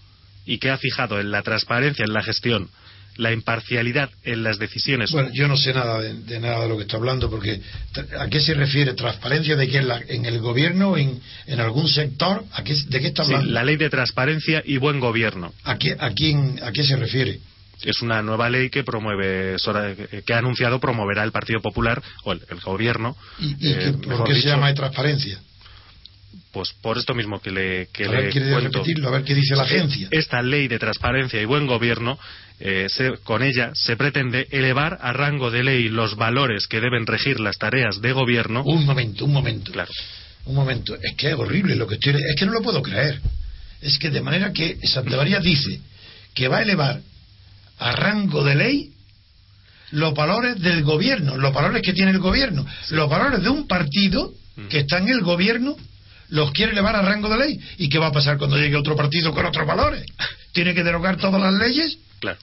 y 0.47 0.59
que 0.59 0.71
ha 0.71 0.79
fijado 0.79 1.21
en 1.21 1.31
la 1.31 1.43
transparencia 1.43 2.05
en 2.05 2.13
la 2.13 2.23
gestión, 2.23 2.69
la 3.17 3.33
imparcialidad 3.33 4.11
en 4.25 4.43
las 4.43 4.59
decisiones. 4.59 5.11
Bueno, 5.13 5.31
yo 5.33 5.49
no 5.49 5.57
sé 5.57 5.73
nada 5.73 6.01
de, 6.01 6.41
nada 6.41 6.63
de 6.63 6.69
lo 6.69 6.77
que 6.77 6.85
está 6.85 6.97
hablando, 6.97 7.29
porque 7.29 7.61
¿a 8.19 8.29
qué 8.29 8.41
se 8.41 8.55
refiere? 8.55 8.95
¿Transparencia 8.95 9.57
de 9.57 9.69
qué? 9.69 9.83
¿En, 10.09 10.25
el 10.25 10.39
gobierno? 10.41 10.97
En, 10.97 11.21
¿En 11.47 11.61
algún 11.61 11.89
sector? 11.89 12.45
¿A 12.53 12.65
qué, 12.65 12.75
¿De 12.75 13.01
qué 13.01 13.09
está 13.09 13.23
hablando? 13.23 13.51
la 13.51 13.65
ley 13.65 13.77
de 13.77 13.91
transparencia 13.91 14.63
y 14.65 14.79
buen 14.79 15.01
gobierno. 15.01 15.53
¿A 15.65 15.77
qué, 15.77 15.97
a, 15.99 16.11
quién, 16.11 16.59
¿A 16.63 16.73
qué 16.73 16.85
se 16.85 16.97
refiere? 16.97 17.41
Es 17.83 18.01
una 18.01 18.23
nueva 18.23 18.49
ley 18.49 18.71
que 18.71 18.85
promueve, 18.85 19.57
que 20.25 20.35
ha 20.35 20.39
anunciado 20.39 20.79
promoverá 20.79 21.25
el 21.25 21.33
Partido 21.33 21.61
Popular 21.61 22.01
o 22.25 22.33
el, 22.33 22.41
gobierno. 22.65 23.17
¿Y, 23.41 23.57
eh, 23.61 23.93
por 24.05 24.25
qué 24.25 24.35
se 24.35 24.49
llama 24.49 24.69
de 24.69 24.75
transparencia? 24.75 25.41
Pues 26.53 26.75
por 26.83 26.99
esto 26.99 27.15
mismo 27.15 27.41
que 27.41 27.51
le, 27.51 27.87
que 27.93 28.05
a 28.05 28.11
ver, 28.11 28.31
quiere 28.31 28.61
repetirlo, 28.61 29.09
a 29.09 29.13
ver 29.13 29.25
qué 29.25 29.35
dice 29.35 29.57
la 29.57 29.63
agencia. 29.63 30.09
Esta 30.11 30.43
ley 30.43 30.69
de 30.69 30.79
transparencia 30.79 31.41
y 31.41 31.47
buen 31.47 31.67
gobierno, 31.67 32.19
eh, 32.61 32.89
con 33.25 33.43
ella 33.43 33.71
se 33.75 33.97
pretende 33.97 34.47
elevar 34.51 34.99
a 35.01 35.15
rango 35.15 35.51
de 35.51 35.63
ley 35.63 35.89
los 35.89 36.17
valores 36.17 36.67
que 36.67 36.81
deben 36.81 37.07
regir 37.07 37.41
las 37.41 37.57
tareas 37.57 38.03
de 38.03 38.13
gobierno. 38.13 38.63
Un 38.65 38.85
momento, 38.85 39.25
un 39.25 39.33
momento. 39.33 39.73
Claro. 39.73 39.91
Un 40.45 40.55
momento. 40.55 40.95
Es 41.01 41.15
que 41.17 41.31
es 41.31 41.35
horrible 41.35 41.75
lo 41.75 41.87
que 41.87 41.95
estoy. 41.95 42.15
Es 42.15 42.37
que 42.37 42.45
no 42.45 42.53
lo 42.53 42.61
puedo 42.61 42.83
creer. 42.83 43.19
Es 43.81 43.99
que 43.99 44.11
de 44.11 44.21
manera 44.21 44.53
que 44.53 44.77
Santa 44.87 45.17
María 45.17 45.41
dice 45.41 45.81
que 46.35 46.49
va 46.49 46.59
a 46.59 46.63
elevar 46.63 47.01
a 47.79 47.93
rango 47.93 48.45
de 48.45 48.55
ley 48.55 48.93
los 49.93 50.15
valores 50.15 50.61
del 50.61 50.83
gobierno, 50.83 51.37
los 51.37 51.53
valores 51.53 51.83
que 51.83 51.93
tiene 51.93 52.11
el 52.11 52.19
gobierno, 52.19 52.67
los 52.91 53.09
valores 53.09 53.43
de 53.43 53.49
un 53.49 53.67
partido 53.67 54.33
mm. 54.57 54.69
que 54.69 54.81
está 54.81 54.99
en 54.99 55.09
el 55.09 55.23
gobierno 55.23 55.77
los 56.33 56.51
quiere 56.53 56.73
elevar 56.73 56.97
a 56.97 57.03
rango 57.03 57.29
de 57.29 57.37
ley. 57.37 57.61
¿Y 57.77 57.91
qué 57.91 57.99
va 57.99 58.07
a 58.07 58.13
pasar 58.13 58.39
cuando 58.39 58.57
llegue 58.57 58.77
otro 58.77 58.97
partido 58.97 59.33
con 59.35 59.45
otros 59.45 59.67
valores? 59.67 60.03
¿Tiene 60.53 60.75
que 60.75 60.83
derogar 60.83 61.19
todas 61.19 61.41
las 61.41 61.53
leyes? 61.53 61.99
Claro. 62.21 62.39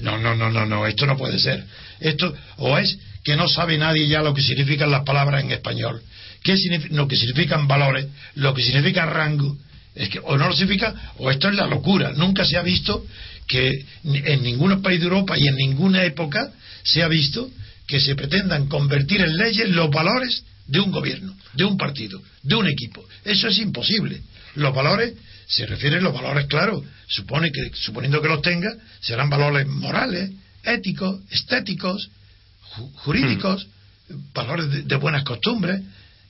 No, 0.00 0.16
no, 0.16 0.34
no, 0.36 0.48
no, 0.48 0.64
no, 0.64 0.86
esto 0.86 1.06
no 1.06 1.16
puede 1.16 1.40
ser. 1.40 1.64
Esto, 1.98 2.32
o 2.58 2.78
es 2.78 2.96
que 3.24 3.34
no 3.34 3.48
sabe 3.48 3.76
nadie 3.78 4.06
ya 4.06 4.22
lo 4.22 4.32
que 4.32 4.42
significan 4.42 4.92
las 4.92 5.02
palabras 5.02 5.42
en 5.42 5.50
español, 5.50 6.00
qué 6.42 6.56
lo 6.90 7.08
que 7.08 7.16
significan 7.16 7.66
valores, 7.66 8.06
lo 8.36 8.54
que 8.54 8.62
significa 8.62 9.06
rango 9.06 9.56
Es 9.94 10.08
que 10.08 10.20
o 10.20 10.38
no 10.38 10.48
lo 10.48 10.54
significa 10.54 10.94
o 11.18 11.30
esto 11.30 11.48
es 11.48 11.56
la 11.56 11.66
locura. 11.66 12.12
Nunca 12.12 12.44
se 12.44 12.56
ha 12.56 12.62
visto 12.62 13.04
que 13.48 13.84
en 14.04 14.42
ningún 14.42 14.80
país 14.82 15.00
de 15.00 15.06
Europa 15.06 15.36
y 15.36 15.48
en 15.48 15.56
ninguna 15.56 16.04
época 16.04 16.52
se 16.84 17.02
ha 17.02 17.08
visto 17.08 17.50
que 17.88 17.98
se 17.98 18.14
pretendan 18.14 18.68
convertir 18.68 19.20
en 19.20 19.36
leyes 19.36 19.68
los 19.68 19.90
valores 19.90 20.44
de 20.66 20.80
un 20.80 20.90
gobierno, 20.90 21.34
de 21.54 21.64
un 21.64 21.76
partido, 21.76 22.20
de 22.42 22.54
un 22.54 22.66
equipo. 22.66 23.04
Eso 23.24 23.48
es 23.48 23.58
imposible. 23.58 24.22
Los 24.54 24.74
valores 24.74 25.14
se 25.46 25.66
refieren 25.66 26.00
a 26.00 26.02
los 26.02 26.14
valores, 26.14 26.46
claro, 26.46 26.82
supone 27.08 27.50
que 27.50 27.70
suponiendo 27.74 28.22
que 28.22 28.28
los 28.28 28.42
tenga, 28.42 28.70
serán 29.00 29.28
valores 29.28 29.66
morales, 29.66 30.30
éticos, 30.62 31.20
estéticos, 31.30 32.10
jurídicos, 33.04 33.66
hmm. 34.08 34.14
valores 34.32 34.86
de 34.86 34.96
buenas 34.96 35.24
costumbres, 35.24 35.82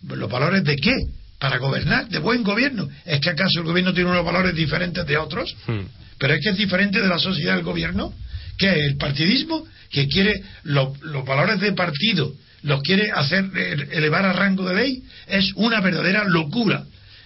los 0.03 0.31
valores 0.31 0.65
de 0.65 0.77
qué? 0.77 0.95
para 1.43 1.59
gobernar, 1.59 2.09
de 2.09 2.21
buen 2.21 2.45
gobierno. 2.45 2.89
¿Es 3.05 3.19
que 3.19 3.31
acaso 3.31 3.59
el 3.59 3.65
gobierno 3.65 3.93
tiene 3.93 4.09
unos 4.09 4.25
valores 4.25 4.55
diferentes 4.55 5.05
de 5.05 5.17
otros? 5.17 5.53
Hmm. 5.67 5.81
Pero 6.17 6.35
es 6.35 6.41
que 6.41 6.51
es 6.51 6.57
diferente 6.57 7.01
de 7.01 7.09
la 7.09 7.19
sociedad 7.19 7.57
del 7.57 7.65
gobierno, 7.65 8.15
que 8.57 8.71
el 8.71 8.97
partidismo, 8.97 9.67
que 9.91 10.07
quiere 10.07 10.41
los 10.63 10.97
valores 11.27 11.59
de 11.59 11.73
partido, 11.73 12.33
los 12.63 12.83
quiere 12.83 13.11
hacer 13.11 13.51
eh, 13.57 13.89
elevar 13.93 14.25
a 14.25 14.33
rango 14.33 14.69
de 14.69 14.75
ley, 14.75 15.03
es 15.27 15.53
una 15.57 15.81
verdadera 15.81 16.25
locura. 16.25 16.85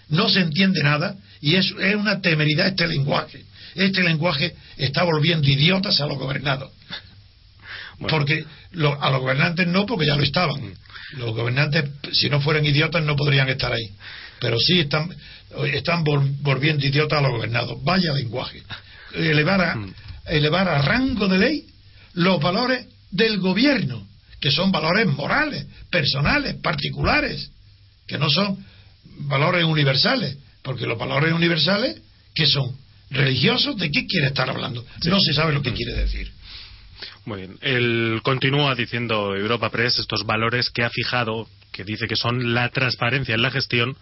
No 0.08 0.28
se 0.28 0.40
entiende 0.40 0.82
nada 0.82 1.16
y 1.40 1.56
es, 1.56 1.72
es 1.80 1.94
una 1.94 2.20
temeridad 2.20 2.68
este 2.68 2.86
lenguaje. 2.86 3.44
Este 3.74 4.02
lenguaje 4.02 4.54
está 4.76 5.02
volviendo 5.02 5.48
idiotas 5.48 6.00
a 6.00 6.06
los 6.06 6.18
gobernados. 6.18 6.72
Porque 8.08 8.44
a 9.00 9.10
los 9.10 9.20
gobernantes 9.20 9.66
no, 9.66 9.86
porque 9.86 10.06
ya 10.06 10.16
lo 10.16 10.22
estaban. 10.22 10.60
Hmm. 10.60 10.74
Los 11.18 11.34
gobernantes, 11.34 11.84
si 12.12 12.28
no 12.28 12.40
fueran 12.40 12.64
idiotas, 12.64 13.02
no 13.02 13.16
podrían 13.16 13.48
estar 13.48 13.72
ahí. 13.72 13.90
Pero 14.40 14.58
sí 14.58 14.80
están, 14.80 15.08
están 15.72 16.04
volviendo 16.04 16.84
idiotas 16.84 17.18
a 17.18 17.22
los 17.22 17.32
gobernados. 17.32 17.82
Vaya 17.84 18.12
lenguaje. 18.12 18.62
Elevar 19.14 19.60
a, 19.62 19.76
mm. 19.76 19.94
elevar 20.26 20.68
a 20.68 20.82
rango 20.82 21.28
de 21.28 21.38
ley 21.38 21.66
los 22.14 22.40
valores 22.40 22.86
del 23.10 23.38
gobierno, 23.38 24.06
que 24.40 24.50
son 24.50 24.70
valores 24.70 25.06
morales, 25.06 25.66
personales, 25.90 26.56
particulares, 26.62 27.50
que 28.06 28.18
no 28.18 28.30
son 28.30 28.64
valores 29.20 29.64
universales, 29.64 30.36
porque 30.62 30.86
los 30.86 30.98
valores 30.98 31.32
universales, 31.32 32.00
¿qué 32.34 32.46
son? 32.46 32.76
¿Religiosos? 33.10 33.76
¿De 33.76 33.90
qué 33.90 34.06
quiere 34.06 34.28
estar 34.28 34.48
hablando? 34.50 34.84
No 35.04 35.20
se 35.20 35.32
sabe 35.32 35.52
lo 35.52 35.62
que 35.62 35.72
quiere 35.72 35.94
decir. 35.94 36.30
Muy 37.24 37.40
bien. 37.40 37.58
Él 37.60 38.20
continúa 38.22 38.74
diciendo 38.74 39.34
Europa 39.34 39.70
Press 39.70 39.98
estos 39.98 40.24
valores 40.24 40.70
que 40.70 40.84
ha 40.84 40.90
fijado, 40.90 41.48
que 41.72 41.84
dice 41.84 42.06
que 42.06 42.16
son 42.16 42.54
la 42.54 42.68
transparencia 42.70 43.34
en 43.34 43.42
la 43.42 43.50
gestión, 43.50 43.96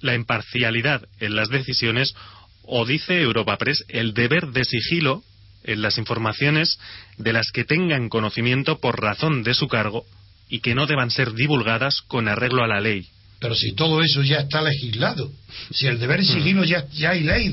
la 0.00 0.14
imparcialidad 0.14 1.02
en 1.20 1.34
las 1.34 1.48
decisiones, 1.48 2.14
o 2.62 2.84
dice 2.84 3.20
Europa 3.20 3.56
Press 3.56 3.84
el 3.88 4.14
deber 4.14 4.48
de 4.48 4.64
sigilo 4.64 5.22
en 5.64 5.82
las 5.82 5.98
informaciones 5.98 6.78
de 7.16 7.32
las 7.32 7.50
que 7.52 7.64
tengan 7.64 8.08
conocimiento 8.08 8.78
por 8.78 9.00
razón 9.00 9.42
de 9.42 9.54
su 9.54 9.68
cargo 9.68 10.04
y 10.48 10.60
que 10.60 10.74
no 10.74 10.86
deban 10.86 11.10
ser 11.10 11.32
divulgadas 11.34 12.02
con 12.02 12.28
arreglo 12.28 12.64
a 12.64 12.68
la 12.68 12.80
ley. 12.80 13.06
Pero 13.40 13.54
si 13.54 13.72
todo 13.72 14.02
eso 14.02 14.22
ya 14.22 14.38
está 14.38 14.62
legislado, 14.62 15.30
si 15.70 15.86
el 15.86 15.98
deber 15.98 16.20
de 16.20 16.26
mm. 16.26 16.34
sigilo 16.34 16.64
ya, 16.64 16.86
ya 16.88 17.10
hay 17.10 17.22
ley, 17.22 17.52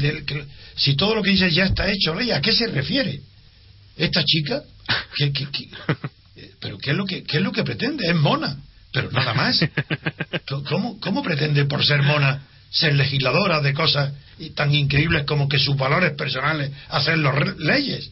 si 0.76 0.95
todo 0.95 1.16
lo 1.16 1.22
que 1.22 1.32
dice 1.32 1.51
ya 1.51 1.66
está 1.66 1.91
hecho 1.91 2.16
ley, 2.16 2.32
¿a 2.32 2.41
qué 2.41 2.53
se 2.53 2.68
refiere? 2.68 3.20
Esta 3.97 4.24
chica 4.24 4.64
¿Qué, 5.16 5.32
pero 6.60 6.78
qué 6.78 6.91
es, 6.91 6.97
lo 6.97 7.06
que, 7.06 7.24
qué 7.24 7.38
es 7.38 7.43
lo 7.43 7.51
que 7.51 7.64
pretende? 7.64 8.08
Es 8.08 8.16
mona, 8.16 8.58
pero 8.91 9.12
nada 9.12 9.34
más. 9.34 9.60
¿Cómo, 10.70 10.99
¿Cómo 10.99 11.24
pretende, 11.24 11.66
por 11.66 11.86
ser 11.86 12.01
mona, 12.03 12.41
ser 12.76 12.94
legisladora 12.94 13.62
de 13.62 13.74
cosas 13.74 14.14
tan 14.54 14.74
increíbles 14.76 15.24
como 15.24 15.48
que 15.48 15.58
sus 15.58 15.78
valores 15.78 16.12
personales, 16.12 16.72
hacer 16.90 17.18
las 17.18 17.58
leyes, 17.58 18.12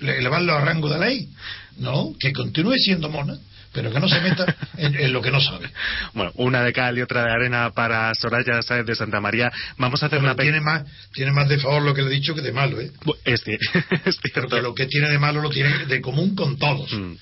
elevarlos 0.00 0.56
a 0.56 0.64
rango 0.64 0.88
de 0.88 0.98
ley? 0.98 1.28
No, 1.76 2.14
que 2.18 2.32
continúe 2.32 2.74
siendo 2.78 3.08
mona 3.08 3.38
pero 3.70 3.92
que 3.92 4.00
no 4.00 4.08
se 4.08 4.20
meta 4.20 4.56
en, 4.78 5.12
lo 5.12 5.20
que 5.20 5.30
no 5.30 5.40
sabe. 5.40 5.70
Bueno, 6.14 6.32
una 6.36 6.62
de 6.62 6.72
cal 6.72 6.96
y 6.98 7.02
otra 7.02 7.22
de 7.22 7.30
arena 7.30 7.70
para 7.70 8.12
Soraya 8.14 8.62
Sáez 8.62 8.86
de 8.86 8.96
Santa 8.96 9.20
María. 9.20 9.52
Vamos 9.76 10.02
a 10.02 10.06
hacer 10.06 10.18
una 10.18 10.34
tiene 10.34 10.60
más 10.60 10.84
Tiene 11.12 11.32
más 11.32 11.48
de 11.48 11.58
favor 11.58 11.82
lo 11.82 11.94
que 11.94 12.02
le 12.02 12.08
he 12.08 12.14
dicho 12.14 12.34
que 12.34 12.40
de 12.40 12.50
malo, 12.50 12.80
¿eh? 12.80 12.90
Es, 13.24 13.42
Pero 14.34 14.48
lo 14.62 14.74
que 14.74 14.86
tiene 14.86 15.10
de 15.10 15.18
malo 15.18 15.42
lo 15.42 15.50
tiene 15.50 15.84
de 15.84 16.00
común 16.00 16.34
con 16.34 16.58
todos. 16.58 16.90
Mm 16.92 17.14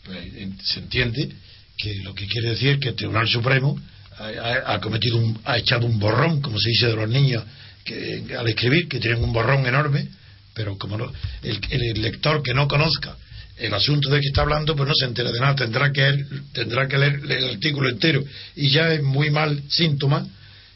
pues, 0.05 0.17
se 0.63 0.79
entiende 0.79 1.29
que 1.77 1.95
lo 2.03 2.13
que 2.13 2.27
quiere 2.27 2.51
decir 2.51 2.79
que 2.79 2.89
el 2.89 2.95
Tribunal 2.95 3.27
Supremo 3.27 3.79
ha, 4.19 4.79
cometido 4.79 5.19
ha 5.45 5.57
echado 5.57 5.87
un 5.87 5.97
borrón, 5.97 6.41
como 6.41 6.59
se 6.59 6.69
dice 6.69 6.87
de 6.87 6.95
los 6.95 7.09
niños 7.09 7.43
que, 7.83 8.23
al 8.37 8.47
escribir, 8.47 8.87
que 8.87 8.99
tienen 8.99 9.23
un 9.23 9.33
borrón 9.33 9.65
enorme, 9.65 10.07
pero 10.53 10.77
como 10.77 11.11
el 11.41 12.01
lector 12.01 12.43
que 12.43 12.53
no 12.53 12.67
conozca 12.67 13.15
el 13.61 13.73
asunto 13.73 14.09
de 14.09 14.19
que 14.19 14.27
está 14.27 14.41
hablando, 14.41 14.75
pues 14.75 14.89
no 14.89 14.95
se 14.95 15.05
entera 15.05 15.31
de 15.31 15.39
nada, 15.39 15.55
tendrá 15.55 15.91
que, 15.91 16.01
leer, 16.01 16.25
tendrá 16.51 16.87
que 16.87 16.97
leer 16.97 17.21
el 17.23 17.49
artículo 17.51 17.89
entero. 17.89 18.23
Y 18.55 18.71
ya 18.71 18.91
es 18.93 19.03
muy 19.03 19.29
mal 19.29 19.61
síntoma 19.69 20.27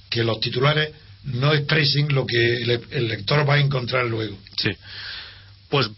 que 0.10 0.24
los 0.24 0.40
titulares 0.40 0.92
no 1.24 1.54
expresen 1.54 2.14
lo 2.14 2.26
que 2.28 2.62
el, 2.62 3.08
lector 3.08 3.48
va 3.50 3.56
a 3.56 3.60
encontrar 3.60 4.06
luego. 4.06 4.38
Sí. 4.58 4.70
Pues 5.70 5.90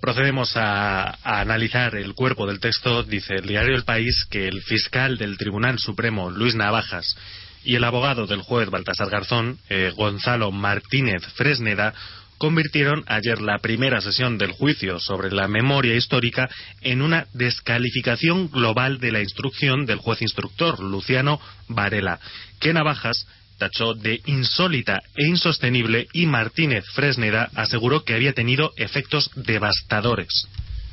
procedemos 0.00 0.52
a, 0.56 1.18
analizar 1.40 1.96
el 1.96 2.14
cuerpo 2.14 2.46
del 2.46 2.60
texto. 2.60 3.02
Dice 3.02 3.36
el 3.36 3.46
diario 3.46 3.74
El 3.74 3.84
País 3.84 4.26
que 4.30 4.46
el 4.46 4.60
fiscal 4.62 5.16
del 5.16 5.38
Tribunal 5.38 5.78
Supremo, 5.78 6.30
Luis 6.30 6.54
Navajas, 6.54 7.16
y 7.64 7.76
el 7.76 7.84
abogado 7.84 8.26
del 8.26 8.42
juez 8.42 8.68
Baltasar 8.68 9.08
Garzón, 9.08 9.58
eh, 9.68 9.92
Gonzalo 9.96 10.50
Martínez 10.52 11.22
Fresneda, 11.34 11.94
convirtieron 12.40 13.04
ayer 13.06 13.42
la 13.42 13.58
primera 13.58 14.00
sesión 14.00 14.38
del 14.38 14.52
juicio 14.52 14.98
sobre 14.98 15.30
la 15.30 15.46
memoria 15.46 15.94
histórica 15.94 16.48
en 16.80 17.02
una 17.02 17.26
descalificación 17.34 18.50
global 18.50 18.98
de 18.98 19.12
la 19.12 19.20
instrucción 19.20 19.84
del 19.84 19.98
juez 19.98 20.22
instructor, 20.22 20.80
Luciano 20.80 21.38
Varela, 21.68 22.18
que 22.58 22.72
Navajas 22.72 23.26
tachó 23.58 23.92
de 23.92 24.22
insólita 24.24 25.02
e 25.16 25.26
insostenible 25.26 26.08
y 26.14 26.24
Martínez 26.24 26.86
Fresneda 26.94 27.50
aseguró 27.54 28.04
que 28.04 28.14
había 28.14 28.32
tenido 28.32 28.72
efectos 28.78 29.30
devastadores. 29.34 30.48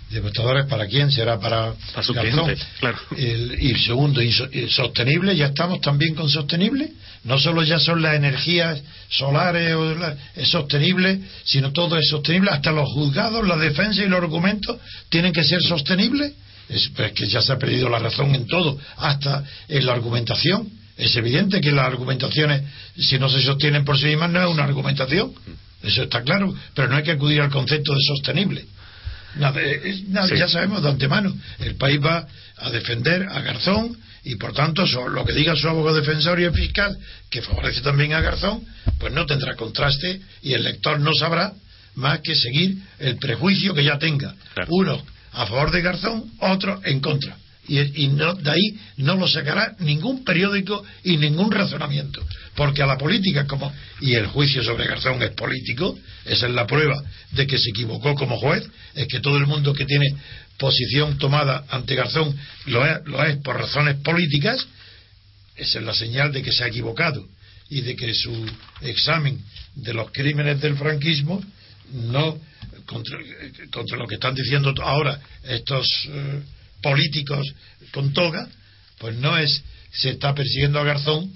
Demoledores 0.09 0.65
para 0.67 0.87
quién? 0.87 1.11
Será 1.11 1.37
para, 1.39 1.73
Para 1.93 2.03
su 2.03 2.13
cliente, 2.13 2.55
claro. 2.79 2.97
El- 3.17 3.57
y 3.61 3.75
segundo, 3.77 4.21
sostenible, 4.69 5.35
ya 5.35 5.47
estamos 5.47 5.81
también 5.81 6.15
con 6.15 6.29
sostenible. 6.29 6.91
No 7.25 7.37
solo 7.37 7.61
ya 7.63 7.77
son 7.77 8.01
las 8.01 8.15
energías 8.15 8.81
solares 9.09 9.75
o 9.75 9.95
la- 9.95 10.15
es 10.35 10.47
sostenible, 10.49 11.19
sino 11.43 11.73
todo 11.73 11.97
es 11.97 12.07
sostenible. 12.09 12.51
Hasta 12.51 12.71
los 12.71 12.89
juzgados, 12.93 13.45
la 13.45 13.57
defensa 13.57 14.01
y 14.01 14.07
los 14.07 14.19
argumentos 14.21 14.77
tienen 15.09 15.33
que 15.33 15.43
ser 15.43 15.61
sostenibles. 15.61 16.33
Es 16.69 16.89
que 17.13 17.27
ya 17.27 17.41
se 17.41 17.51
ha 17.53 17.57
perdido 17.59 17.89
la 17.89 17.99
razón 17.99 18.33
en 18.35 18.45
todo, 18.47 18.77
hasta 18.97 19.43
en 19.67 19.85
la 19.85 19.93
argumentación. 19.93 20.69
Es 20.97 21.15
evidente 21.15 21.59
que 21.61 21.71
las 21.71 21.85
argumentaciones, 21.85 22.63
si 22.97 23.19
no 23.19 23.29
se 23.29 23.41
sostienen 23.41 23.83
por 23.85 23.97
sí 23.99 24.05
mismas, 24.07 24.29
no 24.31 24.41
es 24.41 24.47
una 24.53 24.63
argumentación. 24.63 25.33
Eso 25.83 26.03
está 26.03 26.23
claro, 26.23 26.53
pero 26.73 26.87
no 26.89 26.95
hay 26.95 27.03
que 27.03 27.11
acudir 27.11 27.41
al 27.41 27.49
concepto 27.51 27.93
de 27.93 27.99
sostenible. 28.07 28.65
Sí. 29.35 30.37
Ya 30.37 30.47
sabemos 30.47 30.83
de 30.83 30.89
antemano, 30.89 31.35
el 31.59 31.75
país 31.75 31.99
va 32.03 32.27
a 32.57 32.69
defender 32.71 33.27
a 33.29 33.41
Garzón 33.41 33.97
y 34.23 34.35
por 34.35 34.53
tanto 34.53 34.85
lo 35.09 35.25
que 35.25 35.33
diga 35.33 35.55
su 35.55 35.69
abogado 35.69 35.97
defensor 35.97 36.39
y 36.39 36.45
el 36.45 36.53
fiscal, 36.53 36.97
que 37.29 37.41
favorece 37.41 37.81
también 37.81 38.13
a 38.13 38.21
Garzón, 38.21 38.63
pues 38.99 39.13
no 39.13 39.25
tendrá 39.25 39.55
contraste 39.55 40.21
y 40.41 40.53
el 40.53 40.63
lector 40.63 40.99
no 40.99 41.13
sabrá 41.13 41.53
más 41.95 42.19
que 42.21 42.35
seguir 42.35 42.77
el 42.99 43.17
prejuicio 43.17 43.73
que 43.73 43.83
ya 43.83 43.97
tenga. 43.97 44.35
Claro. 44.53 44.69
Uno 44.71 45.03
a 45.33 45.45
favor 45.45 45.71
de 45.71 45.81
Garzón, 45.81 46.31
otro 46.39 46.81
en 46.83 46.99
contra. 46.99 47.37
Y, 47.69 48.07
no, 48.07 48.33
de 48.33 48.49
ahí 48.49 48.79
no 48.97 49.15
lo 49.15 49.27
sacará 49.27 49.75
ningún 49.79 50.23
periódico 50.23 50.83
y 51.03 51.17
ningún 51.17 51.51
razonamiento. 51.51 52.25
Porque 52.55 52.81
a 52.81 52.85
la 52.85 52.97
política, 52.97 53.45
como 53.45 53.73
y 53.99 54.15
el 54.15 54.27
juicio 54.27 54.63
sobre 54.63 54.87
Garzón 54.87 55.21
es 55.21 55.31
político, 55.31 55.97
esa 56.25 56.47
es 56.47 56.53
la 56.53 56.65
prueba 56.65 57.01
de 57.31 57.45
que 57.45 57.57
se 57.57 57.69
equivocó 57.69 58.15
como 58.15 58.37
juez, 58.37 58.65
es 58.95 59.07
que 59.07 59.19
todo 59.19 59.37
el 59.37 59.47
mundo 59.47 59.73
que 59.73 59.85
tiene 59.85 60.07
posición 60.57 61.17
tomada 61.17 61.65
ante 61.69 61.95
Garzón 61.95 62.35
lo 62.67 62.85
es, 62.85 63.05
lo 63.05 63.23
es 63.23 63.37
por 63.37 63.57
razones 63.57 63.97
políticas, 63.97 64.65
esa 65.55 65.79
es 65.79 65.85
la 65.85 65.93
señal 65.93 66.31
de 66.31 66.41
que 66.41 66.51
se 66.51 66.63
ha 66.63 66.67
equivocado 66.67 67.27
y 67.69 67.81
de 67.81 67.95
que 67.95 68.13
su 68.13 68.45
examen 68.81 69.41
de 69.75 69.93
los 69.93 70.11
crímenes 70.11 70.61
del 70.61 70.77
franquismo 70.77 71.43
no 71.91 72.39
contra, 72.85 73.17
contra 73.71 73.97
lo 73.97 74.07
que 74.07 74.15
están 74.15 74.35
diciendo 74.35 74.73
ahora 74.81 75.19
estos 75.43 75.87
eh, 76.09 76.41
políticos 76.81 77.45
con 77.91 78.13
toga, 78.13 78.47
pues 78.99 79.15
no 79.17 79.37
es 79.37 79.63
se 79.91 80.09
está 80.11 80.33
persiguiendo 80.35 80.79
a 80.79 80.83
Garzón 80.83 81.31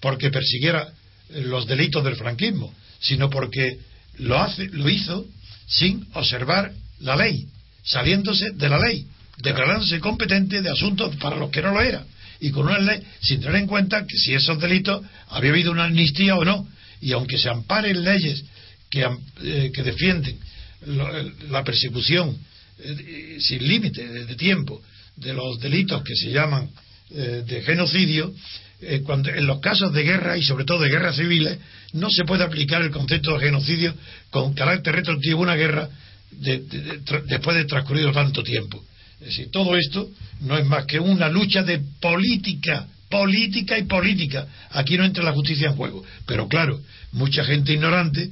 porque 0.00 0.30
persiguiera 0.30 0.92
eh, 1.30 1.40
los 1.42 1.66
delitos 1.66 2.04
del 2.04 2.16
franquismo, 2.16 2.72
sino 3.00 3.30
porque 3.30 3.78
lo 4.18 4.38
hace, 4.40 4.66
lo 4.68 4.88
hizo 4.88 5.26
sin 5.66 6.06
observar 6.14 6.72
la 7.00 7.16
ley, 7.16 7.46
saliéndose 7.82 8.50
de 8.52 8.68
la 8.68 8.78
ley, 8.78 9.06
declarándose 9.38 9.98
competente 10.00 10.62
de 10.62 10.70
asuntos 10.70 11.16
para 11.16 11.36
los 11.36 11.50
que 11.50 11.62
no 11.62 11.72
lo 11.72 11.80
era, 11.80 12.04
y 12.40 12.50
con 12.50 12.66
una 12.66 12.78
ley 12.78 13.02
sin 13.20 13.40
tener 13.40 13.56
en 13.56 13.66
cuenta 13.66 14.06
que 14.06 14.16
si 14.16 14.34
esos 14.34 14.60
delitos 14.60 15.02
había 15.28 15.50
habido 15.50 15.72
una 15.72 15.84
amnistía 15.84 16.36
o 16.36 16.44
no, 16.44 16.68
y 17.00 17.12
aunque 17.12 17.38
se 17.38 17.48
amparen 17.48 18.04
leyes 18.04 18.44
que, 18.90 19.08
eh, 19.42 19.70
que 19.74 19.82
defienden 19.82 20.38
lo- 20.86 21.16
el- 21.16 21.32
la 21.50 21.64
persecución 21.64 22.36
eh, 22.78 23.36
sin 23.40 23.66
límite 23.66 24.06
de, 24.26 24.34
tiempo 24.36 24.82
de 25.16 25.32
los 25.32 25.58
delitos 25.60 26.02
que 26.02 26.14
se 26.16 26.30
llaman 26.30 26.68
eh, 27.10 27.42
de 27.46 27.62
genocidio, 27.62 28.34
eh, 28.80 29.00
cuando 29.04 29.30
en 29.30 29.46
los 29.46 29.60
casos 29.60 29.92
de 29.92 30.02
guerra 30.02 30.36
y 30.36 30.42
sobre 30.42 30.64
todo 30.64 30.80
de 30.80 30.90
guerras 30.90 31.16
civiles 31.16 31.58
no 31.92 32.08
se 32.10 32.24
puede 32.24 32.44
aplicar 32.44 32.82
el 32.82 32.90
concepto 32.90 33.34
de 33.38 33.46
genocidio 33.46 33.94
con 34.30 34.52
carácter 34.54 34.94
retroactivo 34.96 35.40
una 35.40 35.54
guerra 35.54 35.88
de- 36.32 36.58
de- 36.60 37.00
después 37.26 37.56
de 37.56 37.64
transcurrido 37.66 38.10
tanto 38.12 38.42
tiempo. 38.42 38.84
Es 39.20 39.26
decir, 39.28 39.50
todo 39.50 39.76
esto 39.76 40.10
no 40.40 40.58
es 40.58 40.66
más 40.66 40.84
que 40.86 40.98
una 40.98 41.28
lucha 41.28 41.62
de 41.62 41.80
política, 42.00 42.86
política 43.08 43.78
y 43.78 43.84
política. 43.84 44.46
Aquí 44.70 44.96
no 44.98 45.04
entra 45.04 45.22
la 45.22 45.32
justicia 45.32 45.68
en 45.68 45.76
juego. 45.76 46.04
Pero 46.26 46.48
claro, 46.48 46.80
mucha 47.12 47.44
gente 47.44 47.72
ignorante, 47.72 48.28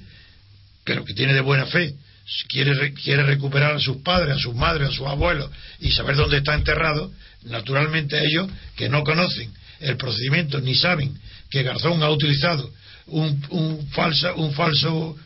pero 0.84 1.04
que 1.04 1.14
tiene 1.14 1.32
de 1.34 1.40
buena 1.40 1.66
fe, 1.66 1.94
quiere, 2.48 2.74
re- 2.74 2.94
quiere 2.94 3.22
recuperar 3.24 3.74
a 3.74 3.80
sus 3.80 3.98
padres, 3.98 4.36
a 4.36 4.38
sus 4.38 4.54
madres, 4.54 4.88
a 4.88 4.92
sus 4.92 5.06
abuelos 5.06 5.50
y 5.80 5.90
saber 5.90 6.16
dónde 6.16 6.38
está 6.38 6.54
enterrado, 6.54 7.10
naturalmente 7.44 8.18
ellos 8.24 8.48
que 8.76 8.88
no 8.88 9.02
conocen 9.04 9.52
el 9.80 9.96
procedimiento 9.96 10.60
ni 10.60 10.74
saben 10.74 11.18
que 11.50 11.62
Garzón 11.62 12.02
ha 12.02 12.10
utilizado 12.10 12.70
un, 13.06 13.44
un, 13.50 13.88
falsa, 13.88 14.32
un 14.34 14.52
falso 14.54 15.16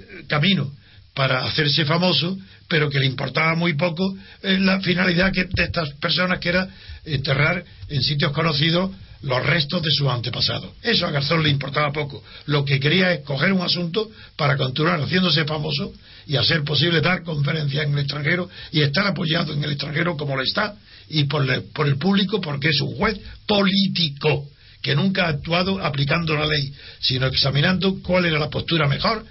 eh, 0.00 0.24
camino 0.26 0.72
para 1.14 1.44
hacerse 1.44 1.84
famoso, 1.84 2.36
pero 2.68 2.90
que 2.90 2.98
le 2.98 3.06
importaba 3.06 3.54
muy 3.54 3.74
poco 3.74 4.16
eh, 4.42 4.58
la 4.58 4.80
finalidad 4.80 5.32
que, 5.32 5.44
de 5.44 5.64
estas 5.64 5.90
personas, 5.94 6.40
que 6.40 6.48
era 6.48 6.68
enterrar 7.04 7.64
en 7.88 8.02
sitios 8.02 8.32
conocidos 8.32 8.90
los 9.26 9.44
restos 9.44 9.82
de 9.82 9.90
sus 9.90 10.08
antepasados. 10.08 10.70
Eso 10.82 11.04
a 11.04 11.10
Garzón 11.10 11.42
le 11.42 11.50
importaba 11.50 11.92
poco. 11.92 12.22
Lo 12.46 12.64
que 12.64 12.78
quería 12.78 13.12
es 13.12 13.24
coger 13.24 13.52
un 13.52 13.60
asunto 13.60 14.08
para 14.36 14.56
continuar 14.56 15.00
haciéndose 15.00 15.44
famoso 15.44 15.92
y 16.28 16.36
hacer 16.36 16.62
posible 16.62 17.00
dar 17.00 17.24
conferencias 17.24 17.86
en 17.86 17.92
el 17.92 17.98
extranjero 18.00 18.48
y 18.70 18.82
estar 18.82 19.04
apoyado 19.04 19.52
en 19.52 19.64
el 19.64 19.72
extranjero 19.72 20.16
como 20.16 20.36
lo 20.36 20.42
está 20.42 20.76
y 21.08 21.24
por, 21.24 21.44
por 21.72 21.88
el 21.88 21.98
público 21.98 22.40
porque 22.40 22.68
es 22.68 22.80
un 22.80 22.94
juez 22.94 23.20
político 23.46 24.48
que 24.80 24.94
nunca 24.94 25.26
ha 25.26 25.30
actuado 25.30 25.84
aplicando 25.84 26.36
la 26.36 26.46
ley, 26.46 26.72
sino 27.00 27.26
examinando 27.26 28.00
cuál 28.02 28.26
era 28.26 28.38
la 28.38 28.48
postura 28.48 28.86
mejor 28.86 29.26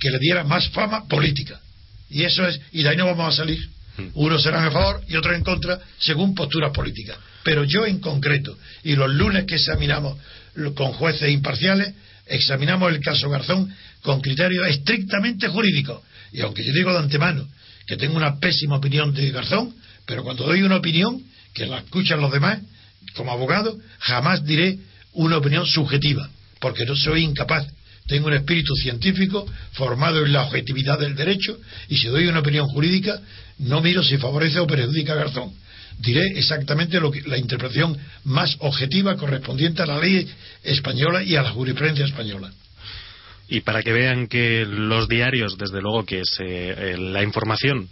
que 0.00 0.10
le 0.10 0.18
diera 0.18 0.42
más 0.42 0.68
fama 0.70 1.06
política. 1.06 1.60
Y 2.10 2.24
eso 2.24 2.44
es, 2.46 2.60
y 2.72 2.82
de 2.82 2.88
ahí 2.88 2.96
no 2.96 3.06
vamos 3.06 3.34
a 3.34 3.36
salir. 3.36 3.75
Unos 4.14 4.42
serán 4.42 4.64
a 4.64 4.70
favor 4.70 5.02
y 5.08 5.16
otros 5.16 5.34
en 5.34 5.42
contra, 5.42 5.78
según 5.98 6.34
posturas 6.34 6.72
políticas. 6.72 7.16
Pero 7.42 7.64
yo 7.64 7.86
en 7.86 8.00
concreto, 8.00 8.56
y 8.84 8.94
los 8.96 9.10
lunes 9.10 9.44
que 9.44 9.56
examinamos 9.56 10.18
con 10.74 10.92
jueces 10.92 11.30
imparciales, 11.30 11.94
examinamos 12.26 12.92
el 12.92 13.00
caso 13.00 13.30
Garzón 13.30 13.72
con 14.02 14.20
criterios 14.20 14.68
estrictamente 14.68 15.48
jurídicos. 15.48 16.02
Y 16.32 16.40
aunque 16.40 16.64
yo 16.64 16.72
digo 16.72 16.92
de 16.92 16.98
antemano 16.98 17.46
que 17.86 17.96
tengo 17.96 18.16
una 18.16 18.38
pésima 18.38 18.76
opinión 18.76 19.14
de 19.14 19.30
Garzón, 19.30 19.74
pero 20.04 20.24
cuando 20.24 20.44
doy 20.44 20.62
una 20.62 20.76
opinión, 20.76 21.22
que 21.54 21.66
la 21.66 21.78
escuchan 21.78 22.20
los 22.20 22.32
demás, 22.32 22.60
como 23.14 23.32
abogado, 23.32 23.78
jamás 24.00 24.44
diré 24.44 24.78
una 25.12 25.38
opinión 25.38 25.66
subjetiva, 25.66 26.28
porque 26.60 26.84
no 26.84 26.96
soy 26.96 27.24
incapaz. 27.24 27.66
Tengo 28.06 28.28
un 28.28 28.34
espíritu 28.34 28.74
científico 28.76 29.46
formado 29.72 30.24
en 30.24 30.32
la 30.32 30.44
objetividad 30.44 30.98
del 30.98 31.16
derecho 31.16 31.58
y 31.88 31.96
si 31.96 32.06
doy 32.08 32.26
una 32.26 32.40
opinión 32.40 32.66
jurídica 32.66 33.20
no 33.58 33.80
miro 33.80 34.02
si 34.02 34.18
favorece 34.18 34.60
o 34.60 34.66
perjudica 34.66 35.14
a 35.14 35.16
Garzón. 35.16 35.52
Diré 35.98 36.38
exactamente 36.38 37.00
lo 37.00 37.10
que, 37.10 37.22
la 37.22 37.38
interpretación 37.38 37.96
más 38.24 38.56
objetiva 38.60 39.16
correspondiente 39.16 39.82
a 39.82 39.86
la 39.86 39.98
ley 39.98 40.28
española 40.62 41.22
y 41.22 41.36
a 41.36 41.42
la 41.42 41.50
jurisprudencia 41.50 42.04
española. 42.04 42.52
Y 43.48 43.60
para 43.60 43.82
que 43.82 43.92
vean 43.92 44.26
que 44.26 44.66
los 44.68 45.08
diarios, 45.08 45.56
desde 45.56 45.80
luego 45.80 46.04
que 46.04 46.22
se, 46.24 46.44
eh, 46.44 46.98
la 46.98 47.22
información 47.22 47.88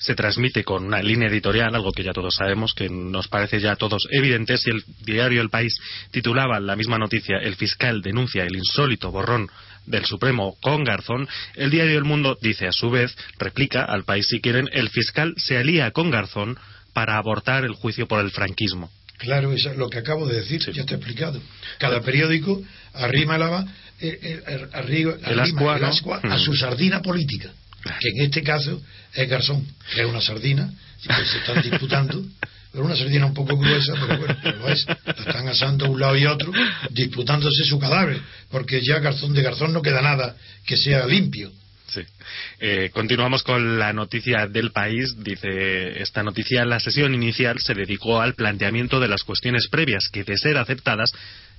se 0.00 0.14
transmite 0.16 0.64
con 0.64 0.84
una 0.84 1.00
línea 1.02 1.28
editorial, 1.28 1.74
algo 1.74 1.92
que 1.92 2.02
ya 2.02 2.12
todos 2.12 2.34
sabemos, 2.34 2.74
que 2.74 2.88
nos 2.88 3.28
parece 3.28 3.60
ya 3.60 3.72
a 3.72 3.76
todos 3.76 4.08
evidente, 4.10 4.56
si 4.58 4.70
el 4.70 4.82
diario 5.04 5.42
El 5.42 5.50
País 5.50 5.76
titulaba 6.10 6.58
la 6.58 6.74
misma 6.74 6.98
noticia, 6.98 7.36
el 7.38 7.54
fiscal 7.54 8.00
denuncia 8.02 8.44
el 8.44 8.56
insólito 8.56 9.10
borrón 9.12 9.48
del 9.86 10.04
Supremo 10.06 10.56
con 10.60 10.84
Garzón, 10.84 11.28
el 11.54 11.70
diario 11.70 11.98
El 11.98 12.04
Mundo 12.04 12.36
dice 12.40 12.66
a 12.66 12.72
su 12.72 12.90
vez, 12.90 13.14
replica 13.38 13.84
al 13.84 14.04
país 14.04 14.26
si 14.28 14.40
quieren, 14.40 14.68
el 14.72 14.88
fiscal 14.88 15.34
se 15.36 15.56
alía 15.58 15.90
con 15.90 16.10
Garzón 16.10 16.58
para 16.92 17.16
abortar 17.16 17.64
el 17.64 17.72
juicio 17.74 18.08
por 18.08 18.20
el 18.20 18.30
franquismo. 18.30 18.90
Claro, 19.18 19.52
eso 19.52 19.70
es 19.70 19.76
lo 19.76 19.90
que 19.90 19.98
acabo 19.98 20.26
de 20.26 20.36
decir, 20.36 20.62
Sí. 20.62 20.72
ya 20.72 20.84
te 20.86 20.94
he 20.94 20.96
explicado. 20.96 21.40
Cada 21.78 22.00
periódico 22.00 22.62
arrima, 22.94 23.36
la, 23.36 23.66
eh, 24.00 24.18
eh, 24.22 24.66
arriba- 24.72 25.16
El 25.26 25.38
ascua, 25.40 25.76
el 25.76 25.84
a 26.32 26.36
Mm. 26.36 26.40
su 26.40 26.54
sardina 26.54 27.02
política, 27.02 27.50
que 27.82 28.08
en 28.08 28.22
este 28.22 28.42
caso 28.42 28.80
es 29.14 29.28
Garzón, 29.28 29.66
que 29.94 30.02
es 30.02 30.06
una 30.06 30.20
sardina 30.20 30.72
que 31.02 31.24
se 31.24 31.38
están 31.38 31.62
disputando, 31.62 32.22
pero 32.72 32.84
una 32.84 32.96
sardina 32.96 33.26
un 33.26 33.34
poco 33.34 33.56
gruesa, 33.56 33.94
pero 33.94 34.18
bueno, 34.18 34.36
pero 34.42 34.68
es. 34.68 34.86
La 34.86 35.12
están 35.12 35.48
asando 35.48 35.86
a 35.86 35.88
un 35.88 36.00
lado 36.00 36.16
y 36.16 36.26
otro, 36.26 36.52
disputándose 36.90 37.64
su 37.64 37.78
cadáver, 37.78 38.20
porque 38.50 38.80
ya 38.80 38.98
Garzón 38.98 39.32
de 39.32 39.42
Garzón 39.42 39.72
no 39.72 39.82
queda 39.82 40.02
nada 40.02 40.36
que 40.64 40.76
sea 40.76 41.06
limpio. 41.06 41.50
Sí. 41.88 42.02
Eh, 42.60 42.90
continuamos 42.92 43.42
con 43.42 43.78
la 43.80 43.92
noticia 43.92 44.46
del 44.46 44.70
país. 44.70 45.16
Dice 45.18 46.00
esta 46.00 46.22
noticia: 46.22 46.64
la 46.64 46.78
sesión 46.78 47.14
inicial 47.14 47.58
se 47.58 47.74
dedicó 47.74 48.20
al 48.20 48.34
planteamiento 48.34 49.00
de 49.00 49.08
las 49.08 49.24
cuestiones 49.24 49.66
previas 49.68 50.08
que, 50.12 50.22
de 50.22 50.36
ser 50.36 50.56
aceptadas, 50.56 51.12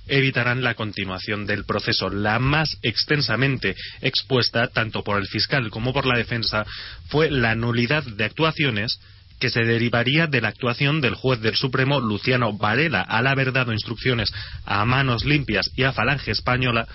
evitarán 0.06 0.62
la 0.62 0.74
continuación 0.74 1.46
del 1.46 1.64
proceso. 1.64 2.10
La 2.10 2.38
más 2.38 2.76
extensamente 2.82 3.74
expuesta, 4.00 4.68
tanto 4.68 5.02
por 5.02 5.20
el 5.20 5.26
fiscal 5.26 5.70
como 5.70 5.92
por 5.92 6.06
la 6.06 6.18
defensa, 6.18 6.64
fue 7.08 7.30
la 7.30 7.54
nulidad 7.54 8.04
de 8.04 8.24
actuaciones 8.24 8.98
que 9.42 9.50
se 9.50 9.64
derivaría 9.64 10.28
de 10.28 10.40
la 10.40 10.48
actuación 10.48 11.00
del 11.00 11.16
juez 11.16 11.40
del 11.40 11.56
Supremo 11.56 12.00
Luciano 12.00 12.52
Varela 12.52 13.00
al 13.00 13.26
haber 13.26 13.52
dado 13.52 13.72
instrucciones 13.72 14.32
a 14.64 14.84
manos 14.84 15.24
limpias 15.24 15.68
y 15.74 15.82
a 15.82 15.92
Falange 15.92 16.30
Española 16.30 16.86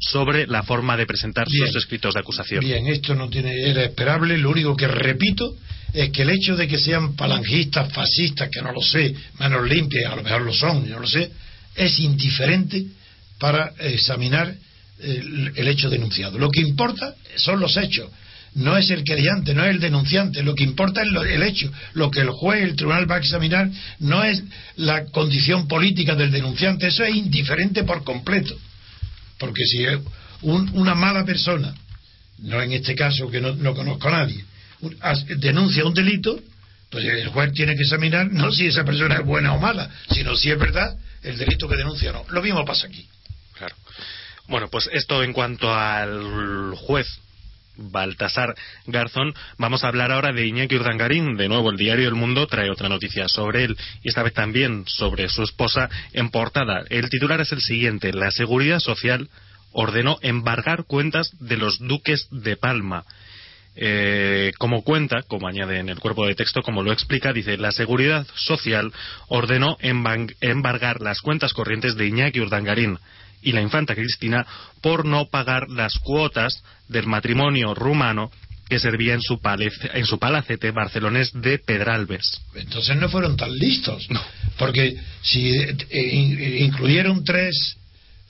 sobre 0.00 0.46
la 0.46 0.62
forma 0.62 0.96
de 0.96 1.06
presentar 1.06 1.46
Bien. 1.48 1.66
sus 1.68 1.76
escritos 1.76 2.12
de 2.12 2.20
acusación. 2.20 2.60
Bien, 2.62 2.86
esto 2.88 3.14
no 3.14 3.30
tiene, 3.30 3.50
era 3.62 3.82
esperable, 3.82 4.36
lo 4.36 4.50
único 4.50 4.76
que 4.76 4.88
repito 4.88 5.56
es 5.94 6.10
que 6.10 6.22
el 6.22 6.30
hecho 6.30 6.54
de 6.54 6.68
que 6.68 6.76
sean 6.76 7.16
palangistas, 7.16 7.90
fascistas, 7.92 8.50
que 8.50 8.60
no 8.60 8.72
lo 8.72 8.82
sé, 8.82 9.14
manos 9.38 9.66
limpias, 9.66 10.12
a 10.12 10.16
lo 10.16 10.22
mejor 10.22 10.42
lo 10.42 10.52
son, 10.52 10.86
yo 10.86 10.98
lo 10.98 11.06
sé, 11.06 11.30
es 11.76 11.98
indiferente 11.98 12.86
para 13.38 13.72
examinar 13.78 14.54
el, 15.00 15.52
el 15.54 15.68
hecho 15.68 15.90
denunciado. 15.90 16.38
Lo 16.38 16.50
que 16.50 16.60
importa 16.60 17.14
son 17.36 17.60
los 17.60 17.76
hechos, 17.76 18.10
no 18.54 18.76
es 18.78 18.88
el 18.90 19.04
querellante, 19.04 19.52
no 19.52 19.62
es 19.64 19.70
el 19.70 19.80
denunciante, 19.80 20.42
lo 20.42 20.54
que 20.54 20.64
importa 20.64 21.02
es 21.02 21.08
lo, 21.08 21.22
el 21.22 21.42
hecho. 21.42 21.70
Lo 21.92 22.10
que 22.10 22.20
el 22.20 22.30
juez, 22.30 22.62
el 22.64 22.74
tribunal 22.76 23.10
va 23.10 23.16
a 23.16 23.18
examinar 23.18 23.70
no 23.98 24.24
es 24.24 24.42
la 24.76 25.04
condición 25.06 25.68
política 25.68 26.14
del 26.14 26.30
denunciante, 26.30 26.86
eso 26.86 27.04
es 27.04 27.14
indiferente 27.14 27.84
por 27.84 28.02
completo. 28.04 28.56
Porque 29.38 29.62
si 29.66 29.84
es 29.84 29.98
un- 30.40 30.70
una 30.74 30.94
mala 30.94 31.24
persona, 31.26 31.74
no 32.38 32.62
en 32.62 32.72
este 32.72 32.94
caso 32.94 33.30
que 33.30 33.40
no, 33.42 33.54
no 33.54 33.74
conozco 33.74 34.08
a 34.08 34.12
nadie, 34.12 34.42
denuncia 35.38 35.84
un 35.84 35.92
delito, 35.94 36.38
pues 36.90 37.04
el 37.04 37.28
juez 37.28 37.52
tiene 37.52 37.74
que 37.74 37.82
examinar 37.82 38.32
no 38.32 38.50
si 38.52 38.66
esa 38.66 38.84
persona 38.84 39.16
es 39.16 39.24
buena 39.26 39.52
o 39.54 39.58
mala, 39.60 39.90
sino 40.14 40.34
si 40.36 40.50
es 40.50 40.58
verdad 40.58 40.96
el 41.22 41.38
delito 41.38 41.68
que 41.68 41.76
denuncia 41.76 42.10
o 42.10 42.12
no. 42.12 42.24
Lo 42.30 42.42
mismo 42.42 42.64
pasa 42.64 42.86
aquí. 42.86 43.08
Claro. 43.54 43.74
Bueno, 44.48 44.68
pues 44.68 44.88
esto 44.92 45.22
en 45.22 45.32
cuanto 45.32 45.72
al 45.74 46.74
juez 46.76 47.06
Baltasar 47.76 48.54
Garzón, 48.86 49.34
vamos 49.58 49.84
a 49.84 49.88
hablar 49.88 50.12
ahora 50.12 50.32
de 50.32 50.46
Iñaki 50.46 50.76
Urdangarín. 50.76 51.36
De 51.36 51.48
nuevo, 51.48 51.70
el 51.70 51.76
diario 51.76 52.08
El 52.08 52.14
Mundo 52.14 52.46
trae 52.46 52.70
otra 52.70 52.88
noticia 52.88 53.28
sobre 53.28 53.64
él 53.64 53.76
y 54.02 54.08
esta 54.08 54.22
vez 54.22 54.32
también 54.32 54.84
sobre 54.86 55.28
su 55.28 55.42
esposa 55.42 55.90
en 56.12 56.30
portada. 56.30 56.84
El 56.88 57.10
titular 57.10 57.40
es 57.40 57.52
el 57.52 57.60
siguiente: 57.60 58.12
La 58.12 58.30
Seguridad 58.30 58.80
Social 58.80 59.28
ordenó 59.72 60.18
embargar 60.22 60.84
cuentas 60.84 61.32
de 61.38 61.56
los 61.56 61.78
duques 61.78 62.28
de 62.30 62.56
Palma. 62.56 63.04
Eh, 63.78 64.52
como 64.58 64.82
cuenta, 64.82 65.22
como 65.28 65.46
añade 65.48 65.78
en 65.78 65.90
el 65.90 65.98
cuerpo 66.00 66.26
de 66.26 66.34
texto, 66.34 66.62
como 66.62 66.82
lo 66.82 66.92
explica, 66.92 67.32
dice, 67.34 67.58
la 67.58 67.72
Seguridad 67.72 68.26
Social 68.34 68.90
ordenó 69.28 69.76
embargar 69.80 71.02
las 71.02 71.20
cuentas 71.20 71.52
corrientes 71.52 71.94
de 71.94 72.06
Iñaki 72.06 72.40
Urdangarín 72.40 72.98
y 73.42 73.52
la 73.52 73.60
infanta 73.60 73.94
Cristina 73.94 74.46
por 74.80 75.04
no 75.04 75.26
pagar 75.26 75.68
las 75.68 75.98
cuotas 75.98 76.62
del 76.88 77.06
matrimonio 77.06 77.74
rumano 77.74 78.30
que 78.68 78.78
servía 78.80 79.12
en 79.14 79.20
su, 79.20 79.38
en 79.94 80.06
su 80.06 80.18
palacete 80.18 80.70
barcelonés 80.70 81.30
de 81.34 81.58
Pedralbes. 81.58 82.40
Entonces 82.54 82.96
no 82.96 83.08
fueron 83.08 83.36
tan 83.36 83.52
listos. 83.54 84.08
No. 84.10 84.20
Porque 84.58 84.96
si 85.22 85.50
eh, 85.50 85.76
in- 86.12 86.64
incluyeron 86.64 87.22
tres 87.24 87.76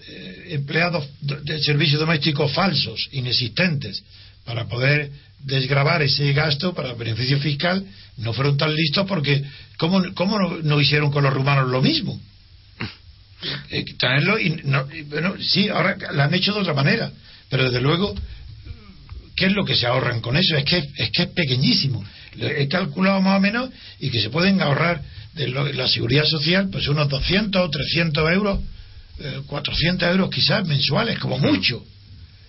eh, 0.08 0.48
empleados 0.50 1.08
de 1.20 1.40
de 1.40 1.58
servicio 1.62 1.98
doméstico 1.98 2.48
falsos, 2.48 3.08
inexistentes, 3.12 4.02
para 4.44 4.66
poder 4.66 5.10
desgravar 5.46 6.02
ese 6.02 6.32
gasto 6.32 6.74
para 6.74 6.92
beneficio 6.94 7.38
fiscal, 7.38 7.84
no 8.18 8.32
fueron 8.32 8.56
tan 8.56 8.74
listos 8.74 9.06
porque 9.06 9.42
¿cómo, 9.78 10.02
cómo 10.14 10.38
no, 10.38 10.58
no 10.62 10.80
hicieron 10.80 11.10
con 11.10 11.24
los 11.24 11.32
rumanos 11.32 11.70
lo 11.70 11.80
mismo? 11.80 12.20
Eh, 13.70 13.84
traerlo 13.98 14.38
y 14.38 14.60
no- 14.64 14.88
y, 14.92 15.02
bueno, 15.02 15.34
sí, 15.40 15.68
ahora 15.68 15.96
lo 16.12 16.22
han 16.22 16.34
hecho 16.34 16.52
de 16.52 16.60
otra 16.60 16.74
manera, 16.74 17.10
pero 17.48 17.64
desde 17.64 17.80
luego 17.80 18.14
¿Qué 19.38 19.44
es 19.44 19.52
lo 19.52 19.66
que 19.66 19.76
se 19.76 19.84
ahorran 19.86 20.22
con 20.22 20.34
eso? 20.38 20.56
Es 20.56 20.64
que 20.64 20.78
es, 20.78 21.10
que 21.10 21.22
es 21.24 21.28
pequeñísimo. 21.28 22.02
He 22.40 22.68
calculado 22.68 23.20
más 23.20 23.36
o 23.36 23.40
menos 23.40 23.68
y 24.00 24.08
que 24.08 24.18
se 24.22 24.30
pueden 24.30 24.62
ahorrar 24.62 25.02
de 25.34 25.48
lo- 25.48 25.70
la 25.74 25.86
seguridad 25.88 26.24
social 26.24 26.70
pues 26.72 26.88
unos 26.88 27.06
200 27.10 27.60
o 27.62 27.68
300 27.68 28.32
euros, 28.32 28.60
eh, 29.18 29.42
400 29.46 30.08
euros 30.08 30.30
quizás 30.30 30.66
mensuales, 30.66 31.18
como 31.18 31.38
mucho. 31.38 31.84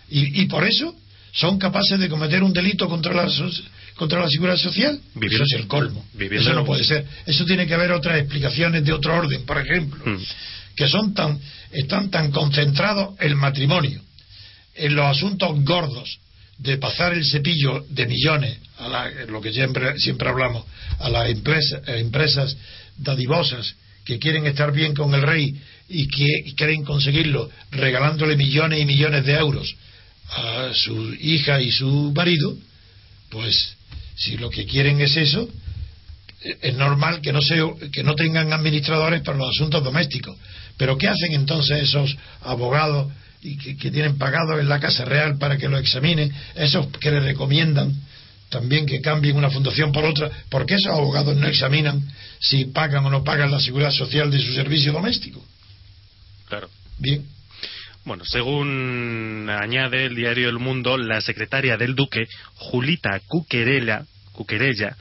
Y, 0.09 0.43
y 0.43 0.45
por 0.45 0.63
eso 0.65 0.95
son 1.33 1.57
capaces 1.59 1.99
de 1.99 2.09
cometer 2.09 2.43
un 2.43 2.53
delito 2.53 2.87
contra 2.87 3.13
la, 3.13 3.31
contra 3.95 4.21
la 4.21 4.27
seguridad 4.29 4.57
social. 4.57 4.99
Viviendo- 5.15 5.43
eso 5.45 5.55
es 5.55 5.61
el 5.61 5.67
colmo. 5.67 6.05
viviendo- 6.13 6.49
Eso 6.49 6.59
no 6.59 6.65
puede 6.65 6.83
ser. 6.83 7.05
Eso 7.25 7.45
tiene 7.45 7.65
que 7.67 7.73
haber 7.73 7.91
otras 7.91 8.17
explicaciones 8.19 8.83
de 8.83 8.93
otro 8.93 9.15
orden, 9.15 9.45
por 9.45 9.57
ejemplo, 9.59 10.03
Mm. 10.05 10.17
que 10.75 10.87
son 10.87 11.13
tan, 11.13 11.39
están 11.71 12.09
tan 12.09 12.31
concentrados 12.31 13.15
el 13.19 13.35
matrimonio 13.35 14.01
en 14.75 14.95
los 14.95 15.05
asuntos 15.05 15.49
gordos 15.63 16.19
de 16.59 16.77
pasar 16.77 17.13
el 17.13 17.23
cepillo 17.25 17.85
de 17.89 18.05
millones 18.07 18.57
a 18.79 18.87
la- 18.87 19.09
lo 19.27 19.41
que 19.41 19.51
siempre, 19.53 19.97
siempre 19.99 20.29
hablamos 20.29 20.65
a 20.99 21.09
las 21.09 21.29
empresas, 21.29 21.87
a 21.87 21.97
empresas 21.97 22.57
dadivosas 22.97 23.75
que 24.05 24.17
quieren 24.19 24.47
estar 24.47 24.71
bien 24.71 24.93
con 24.95 25.13
el 25.13 25.21
rey 25.21 25.53
y 25.89 26.07
que 26.07 26.25
y 26.45 26.53
quieren 26.55 26.83
conseguirlo 26.83 27.49
regalándole 27.71 28.35
millones 28.37 28.79
y 28.81 28.85
millones 28.85 29.25
de 29.25 29.33
euros 29.33 29.75
a 30.29 30.71
su 30.73 31.13
hija 31.13 31.61
y 31.61 31.71
su 31.71 32.11
marido 32.15 32.55
pues 33.29 33.75
si 34.15 34.37
lo 34.37 34.49
que 34.49 34.65
quieren 34.65 35.01
es 35.01 35.15
eso 35.17 35.49
es 36.61 36.75
normal 36.75 37.21
que 37.21 37.33
no 37.33 37.41
se, 37.41 37.61
que 37.91 38.03
no 38.03 38.15
tengan 38.15 38.53
administradores 38.53 39.21
para 39.21 39.37
los 39.37 39.49
asuntos 39.49 39.83
domésticos. 39.83 40.37
Pero 40.77 40.97
¿qué 40.97 41.07
hacen 41.07 41.33
entonces 41.33 41.81
esos 41.81 42.15
abogados 42.41 43.11
y 43.41 43.57
que, 43.57 43.77
que 43.77 43.91
tienen 43.91 44.17
pagado 44.17 44.59
en 44.59 44.69
la 44.69 44.79
Casa 44.79 45.05
Real 45.05 45.37
para 45.37 45.57
que 45.57 45.67
lo 45.67 45.77
examinen? 45.77 46.31
Esos 46.55 46.87
que 46.99 47.11
les 47.11 47.23
recomiendan 47.23 47.93
también 48.49 48.85
que 48.85 49.01
cambien 49.01 49.35
una 49.35 49.49
fundación 49.49 49.91
por 49.91 50.05
otra. 50.05 50.29
¿Por 50.49 50.65
qué 50.65 50.75
esos 50.75 50.93
abogados 50.93 51.35
no 51.35 51.47
examinan 51.47 52.01
si 52.39 52.65
pagan 52.65 53.05
o 53.05 53.09
no 53.09 53.23
pagan 53.23 53.51
la 53.51 53.59
seguridad 53.59 53.91
social 53.91 54.31
de 54.31 54.39
su 54.39 54.53
servicio 54.53 54.93
doméstico? 54.93 55.43
Claro. 56.47 56.69
Bien. 56.97 57.25
Bueno, 58.07 58.23
según 58.23 59.49
añade 59.49 60.05
el 60.05 60.15
diario 60.15 60.47
El 60.47 60.59
Mundo, 60.59 60.97
la 60.97 61.19
secretaria 61.19 61.75
del 61.75 61.93
Duque, 61.93 62.25
Julita 62.55 63.19
Cuquerella, 63.27 64.05
Cuquerella 64.31 64.95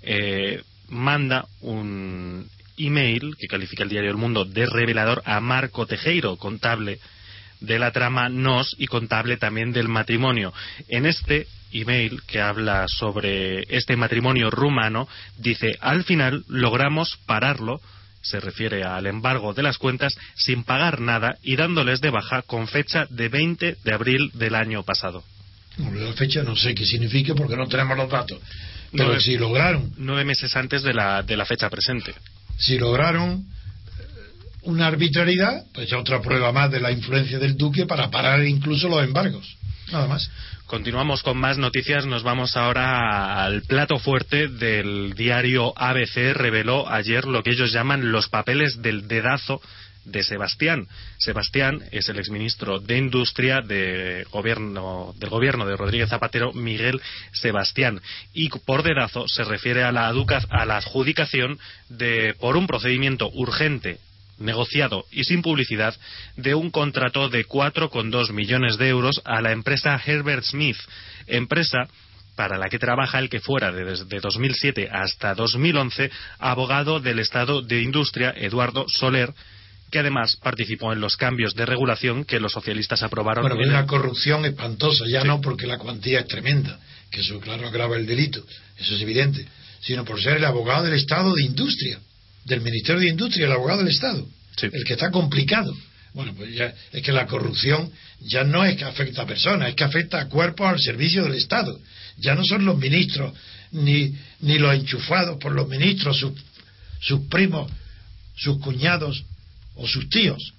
eh, 0.00 0.62
manda 0.86 1.44
un 1.62 2.48
email 2.76 3.34
que 3.36 3.48
califica 3.48 3.82
el 3.82 3.88
diario 3.88 4.12
El 4.12 4.16
Mundo 4.16 4.44
de 4.44 4.66
revelador 4.66 5.22
a 5.24 5.40
Marco 5.40 5.86
Tejero, 5.86 6.36
contable 6.36 7.00
de 7.58 7.80
la 7.80 7.90
trama 7.90 8.28
NOS 8.28 8.76
y 8.78 8.86
contable 8.86 9.38
también 9.38 9.72
del 9.72 9.88
matrimonio. 9.88 10.54
En 10.86 11.04
este 11.04 11.48
email 11.72 12.22
que 12.28 12.40
habla 12.40 12.86
sobre 12.86 13.64
este 13.76 13.96
matrimonio 13.96 14.52
rumano, 14.52 15.08
dice, 15.36 15.76
al 15.80 16.04
final 16.04 16.44
logramos 16.46 17.18
pararlo, 17.26 17.80
se 18.22 18.40
refiere 18.40 18.84
al 18.84 19.06
embargo 19.06 19.52
de 19.52 19.62
las 19.62 19.78
cuentas, 19.78 20.16
sin 20.34 20.64
pagar 20.64 21.00
nada 21.00 21.36
y 21.42 21.56
dándoles 21.56 22.00
de 22.00 22.10
baja 22.10 22.42
con 22.42 22.68
fecha 22.68 23.06
de 23.10 23.28
20 23.28 23.76
de 23.84 23.94
abril 23.94 24.30
del 24.34 24.54
año 24.54 24.82
pasado. 24.82 25.22
La 25.78 26.12
fecha 26.12 26.42
no 26.42 26.54
sé 26.54 26.74
qué 26.74 26.84
significa 26.84 27.34
porque 27.34 27.56
no 27.56 27.66
tenemos 27.66 27.96
los 27.96 28.10
datos. 28.10 28.40
Pero 28.92 29.18
si 29.20 29.38
lograron 29.38 29.92
Nueve 29.96 30.24
meses 30.24 30.54
antes 30.54 30.82
de 30.82 30.92
la, 30.92 31.22
de 31.22 31.36
la 31.36 31.46
fecha 31.46 31.70
presente. 31.70 32.14
si 32.58 32.78
lograron 32.78 33.32
eh, 33.32 34.02
una 34.62 34.86
arbitrariedad, 34.86 35.64
pues 35.72 35.88
ya 35.88 35.98
otra 35.98 36.20
prueba 36.20 36.52
más 36.52 36.70
de 36.70 36.80
la 36.80 36.92
influencia 36.92 37.38
del 37.38 37.56
duque 37.56 37.86
para 37.86 38.10
parar 38.10 38.44
incluso 38.44 38.88
los 38.88 39.02
embargos. 39.02 39.56
Nada 39.90 40.06
más. 40.06 40.30
Continuamos 40.72 41.22
con 41.22 41.36
más 41.36 41.58
noticias. 41.58 42.06
Nos 42.06 42.22
vamos 42.22 42.56
ahora 42.56 43.44
al 43.44 43.60
plato 43.60 43.98
fuerte 43.98 44.48
del 44.48 45.12
diario 45.12 45.74
ABC. 45.76 46.32
Reveló 46.32 46.88
ayer 46.88 47.26
lo 47.26 47.42
que 47.42 47.50
ellos 47.50 47.74
llaman 47.74 48.10
los 48.10 48.30
papeles 48.30 48.80
del 48.80 49.06
dedazo 49.06 49.60
de 50.06 50.22
Sebastián. 50.22 50.88
Sebastián 51.18 51.82
es 51.90 52.08
el 52.08 52.18
exministro 52.18 52.80
de 52.80 52.96
Industria 52.96 53.60
gobierno, 54.30 55.14
del 55.18 55.28
gobierno 55.28 55.66
de 55.66 55.76
Rodríguez 55.76 56.08
Zapatero, 56.08 56.54
Miguel 56.54 57.02
Sebastián. 57.32 58.00
Y 58.32 58.48
por 58.48 58.82
dedazo 58.82 59.28
se 59.28 59.44
refiere 59.44 59.84
a 59.84 59.92
la, 59.92 60.08
a 60.08 60.64
la 60.64 60.76
adjudicación 60.78 61.58
de, 61.90 62.34
por 62.40 62.56
un 62.56 62.66
procedimiento 62.66 63.28
urgente 63.34 63.98
negociado 64.42 65.04
y 65.10 65.24
sin 65.24 65.40
publicidad 65.42 65.94
de 66.36 66.54
un 66.54 66.70
contrato 66.70 67.28
de 67.28 67.44
4,2 67.46 68.32
millones 68.32 68.76
de 68.78 68.88
euros 68.88 69.20
a 69.24 69.40
la 69.40 69.52
empresa 69.52 70.00
Herbert 70.04 70.44
Smith, 70.44 70.76
empresa 71.26 71.88
para 72.36 72.56
la 72.58 72.68
que 72.68 72.78
trabaja 72.78 73.18
el 73.18 73.28
que 73.28 73.40
fuera 73.40 73.70
de- 73.72 73.84
desde 73.84 74.20
2007 74.20 74.88
hasta 74.90 75.34
2011 75.34 76.10
abogado 76.38 76.98
del 77.00 77.18
Estado 77.18 77.62
de 77.62 77.82
Industria, 77.82 78.32
Eduardo 78.36 78.86
Soler, 78.88 79.32
que 79.90 79.98
además 79.98 80.36
participó 80.42 80.92
en 80.94 81.00
los 81.00 81.16
cambios 81.18 81.54
de 81.54 81.66
regulación 81.66 82.24
que 82.24 82.40
los 82.40 82.52
socialistas 82.52 83.02
aprobaron. 83.02 83.42
Bueno, 83.42 83.56
en 83.56 83.62
es 83.62 83.68
una 83.68 83.86
corrupción 83.86 84.46
espantosa, 84.46 85.04
ya 85.06 85.20
Sí. 85.20 85.28
no 85.28 85.42
porque 85.42 85.66
la 85.66 85.76
cuantía 85.76 86.20
es 86.20 86.26
tremenda, 86.28 86.78
que 87.10 87.20
eso 87.20 87.38
claro 87.40 87.68
agrava 87.68 87.96
el 87.96 88.06
delito, 88.06 88.42
eso 88.78 88.94
es 88.94 89.02
evidente, 89.02 89.46
sino 89.80 90.02
por 90.06 90.18
ser 90.22 90.38
el 90.38 90.46
abogado 90.46 90.84
del 90.84 90.94
Estado 90.94 91.34
de 91.34 91.42
Industria, 91.44 91.98
del 92.44 92.60
Ministerio 92.60 93.00
de 93.00 93.08
Industria, 93.08 93.46
el 93.46 93.52
abogado 93.52 93.80
del 93.80 93.88
Estado, 93.92 94.26
Sí. 94.56 94.68
el 94.72 94.84
que 94.84 94.94
está 94.94 95.10
complicado. 95.10 95.74
Bueno, 96.14 96.34
pues 96.34 96.54
ya 96.54 96.74
es 96.92 97.02
que 97.02 97.12
la 97.12 97.26
corrupción 97.26 97.90
ya 98.20 98.44
no 98.44 98.64
es 98.64 98.76
que 98.76 98.84
afecta 98.84 99.22
a 99.22 99.26
personas, 99.26 99.70
es 99.70 99.74
que 99.74 99.84
afecta 99.84 100.20
a 100.20 100.28
cuerpos 100.28 100.68
al 100.68 100.78
servicio 100.78 101.24
del 101.24 101.34
Estado. 101.34 101.78
Ya 102.18 102.34
no 102.34 102.44
son 102.44 102.64
los 102.66 102.76
ministros 102.78 103.32
ni, 103.70 104.14
ni 104.40 104.58
los 104.58 104.74
enchufados 104.74 105.38
por 105.38 105.52
los 105.52 105.68
ministros, 105.68 106.18
sus, 106.18 106.32
sus 107.00 107.20
primos, 107.28 107.70
sus 108.36 108.58
cuñados 108.58 109.24
o 109.74 109.88
sus 109.88 110.08
tíos, 110.10 110.52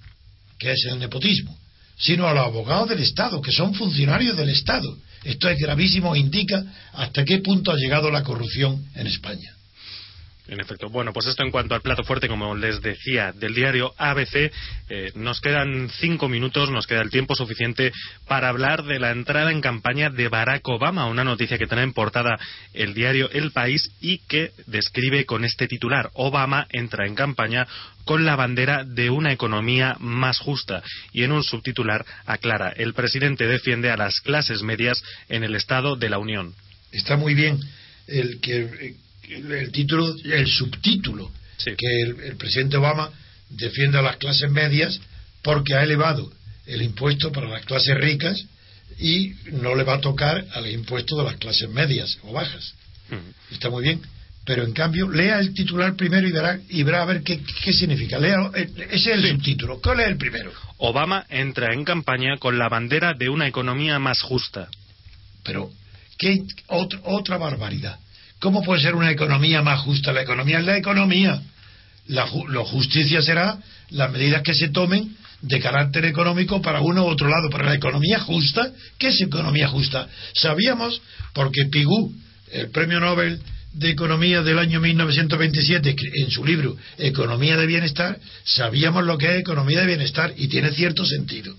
que 0.58 0.72
es 0.72 0.84
el 0.86 0.98
nepotismo, 0.98 1.56
sino 1.96 2.26
a 2.26 2.34
los 2.34 2.44
abogados 2.44 2.88
del 2.88 3.00
Estado, 3.00 3.40
que 3.40 3.52
son 3.52 3.74
funcionarios 3.74 4.36
del 4.36 4.48
Estado, 4.48 4.98
Esto 5.24 5.48
es 5.48 5.58
gravísimo 5.58 6.14
e 6.14 6.18
indica 6.18 6.62
hasta 6.92 7.24
qué 7.24 7.38
punto 7.38 7.70
ha 7.72 7.76
llegado 7.76 8.10
la 8.10 8.22
corrupción 8.22 8.84
en 8.94 9.06
España. 9.06 9.54
En 10.46 10.60
efecto. 10.60 10.90
Bueno, 10.90 11.14
pues 11.14 11.26
esto 11.26 11.42
en 11.42 11.50
cuanto 11.50 11.74
al 11.74 11.80
plato 11.80 12.04
fuerte, 12.04 12.28
como 12.28 12.54
les 12.54 12.82
decía, 12.82 13.32
del 13.32 13.54
diario 13.54 13.94
ABC, 13.96 14.52
eh, 14.90 15.10
nos 15.14 15.40
quedan 15.40 15.88
cinco 15.98 16.28
minutos, 16.28 16.68
nos 16.68 16.86
queda 16.86 17.00
el 17.00 17.08
tiempo 17.08 17.34
suficiente 17.34 17.92
para 18.28 18.50
hablar 18.50 18.84
de 18.84 18.98
la 18.98 19.10
entrada 19.10 19.50
en 19.50 19.62
campaña 19.62 20.10
de 20.10 20.28
Barack 20.28 20.68
Obama, 20.68 21.06
una 21.06 21.24
noticia 21.24 21.56
que 21.56 21.66
trae 21.66 21.82
en 21.82 21.94
portada 21.94 22.38
el 22.74 22.92
diario 22.92 23.30
El 23.30 23.52
País 23.52 23.90
y 24.02 24.18
que 24.18 24.50
describe 24.66 25.24
con 25.24 25.46
este 25.46 25.66
titular, 25.66 26.10
Obama 26.12 26.66
entra 26.70 27.06
en 27.06 27.14
campaña 27.14 27.66
con 28.04 28.26
la 28.26 28.36
bandera 28.36 28.84
de 28.84 29.08
una 29.08 29.32
economía 29.32 29.96
más 29.98 30.40
justa. 30.40 30.82
Y 31.14 31.22
en 31.22 31.32
un 31.32 31.42
subtitular 31.42 32.04
aclara, 32.26 32.68
el 32.68 32.92
presidente 32.92 33.46
defiende 33.46 33.90
a 33.90 33.96
las 33.96 34.20
clases 34.20 34.62
medias 34.62 35.02
en 35.30 35.42
el 35.42 35.54
Estado 35.54 35.96
de 35.96 36.10
la 36.10 36.18
Unión. 36.18 36.54
Está 36.92 37.16
muy 37.16 37.32
bien 37.32 37.58
el 38.06 38.40
que 38.40 38.94
el 39.28 39.72
título, 39.72 40.14
el 40.24 40.46
subtítulo, 40.46 41.30
que 41.64 42.02
el, 42.02 42.36
presidente 42.36 42.76
Obama 42.76 43.10
defiende 43.50 43.98
a 43.98 44.02
las 44.02 44.16
clases 44.16 44.50
medias 44.50 45.00
porque 45.42 45.74
ha 45.74 45.82
elevado 45.82 46.32
el 46.66 46.82
impuesto 46.82 47.30
para 47.32 47.48
las 47.48 47.64
clases 47.64 47.96
ricas 47.96 48.44
y 48.98 49.34
no 49.52 49.74
le 49.74 49.84
va 49.84 49.94
a 49.94 50.00
tocar 50.00 50.44
al 50.52 50.66
impuesto 50.68 51.16
de 51.16 51.24
las 51.24 51.36
clases 51.36 51.68
medias 51.68 52.18
o 52.22 52.32
bajas. 52.32 52.74
Está 53.50 53.70
muy 53.70 53.82
bien. 53.82 54.00
Pero 54.46 54.64
en 54.64 54.72
cambio, 54.72 55.08
lea 55.08 55.38
el 55.38 55.54
titular 55.54 55.96
primero 55.96 56.28
y 56.28 56.32
verá, 56.32 56.60
y 56.68 56.82
verá 56.82 57.02
a 57.02 57.06
ver 57.06 57.22
qué, 57.22 57.40
significa. 57.72 58.18
Lea, 58.18 58.50
eh, 58.54 58.68
ese 58.90 59.12
es 59.12 59.24
el 59.24 59.28
subtítulo. 59.30 59.80
¿Cuál 59.80 60.00
es 60.00 60.08
el 60.08 60.18
primero? 60.18 60.52
Obama 60.76 61.24
entra 61.30 61.72
en 61.72 61.84
campaña 61.84 62.36
con 62.38 62.58
la 62.58 62.68
bandera 62.68 63.14
de 63.14 63.30
una 63.30 63.48
economía 63.48 63.98
más 63.98 64.20
justa. 64.20 64.68
Pero, 65.44 65.70
¿qué 66.18 66.42
otra 66.68 67.38
barbaridad? 67.38 67.98
¿Cómo 68.40 68.62
puede 68.62 68.82
ser 68.82 68.94
una 68.94 69.10
economía 69.10 69.62
más 69.62 69.80
justa? 69.80 70.12
La 70.12 70.22
economía 70.22 70.58
es 70.58 70.64
la 70.64 70.76
economía. 70.76 71.40
La, 72.06 72.26
justicia 72.26 73.22
será 73.22 73.58
las 73.90 74.12
medidas 74.12 74.42
que 74.42 74.54
se 74.54 74.68
tomen 74.68 75.16
de 75.40 75.60
carácter 75.60 76.04
económico 76.04 76.60
para 76.60 76.80
uno 76.80 77.04
u 77.04 77.08
otro 77.08 77.28
lado. 77.28 77.48
Pero 77.50 77.64
la 77.64 77.74
economía 77.74 78.20
justa, 78.20 78.70
¿qué 78.98 79.08
es 79.08 79.20
economía 79.20 79.68
justa? 79.68 80.08
Sabíamos, 80.34 81.00
porque 81.32 81.66
Pigou, 81.66 82.12
el 82.52 82.70
premio 82.70 83.00
Nobel 83.00 83.40
de 83.72 83.90
Economía 83.90 84.42
del 84.42 84.58
año 84.58 84.80
1927, 84.80 85.96
en 86.14 86.30
su 86.30 86.44
libro 86.44 86.76
Economía 86.98 87.56
de 87.56 87.66
Bienestar, 87.66 88.18
sabíamos 88.44 89.04
lo 89.04 89.18
que 89.18 89.34
es 89.34 89.40
economía 89.40 89.80
de 89.80 89.86
bienestar 89.86 90.32
y 90.36 90.48
tiene 90.48 90.70
cierto 90.72 91.04
sentido. 91.04 91.56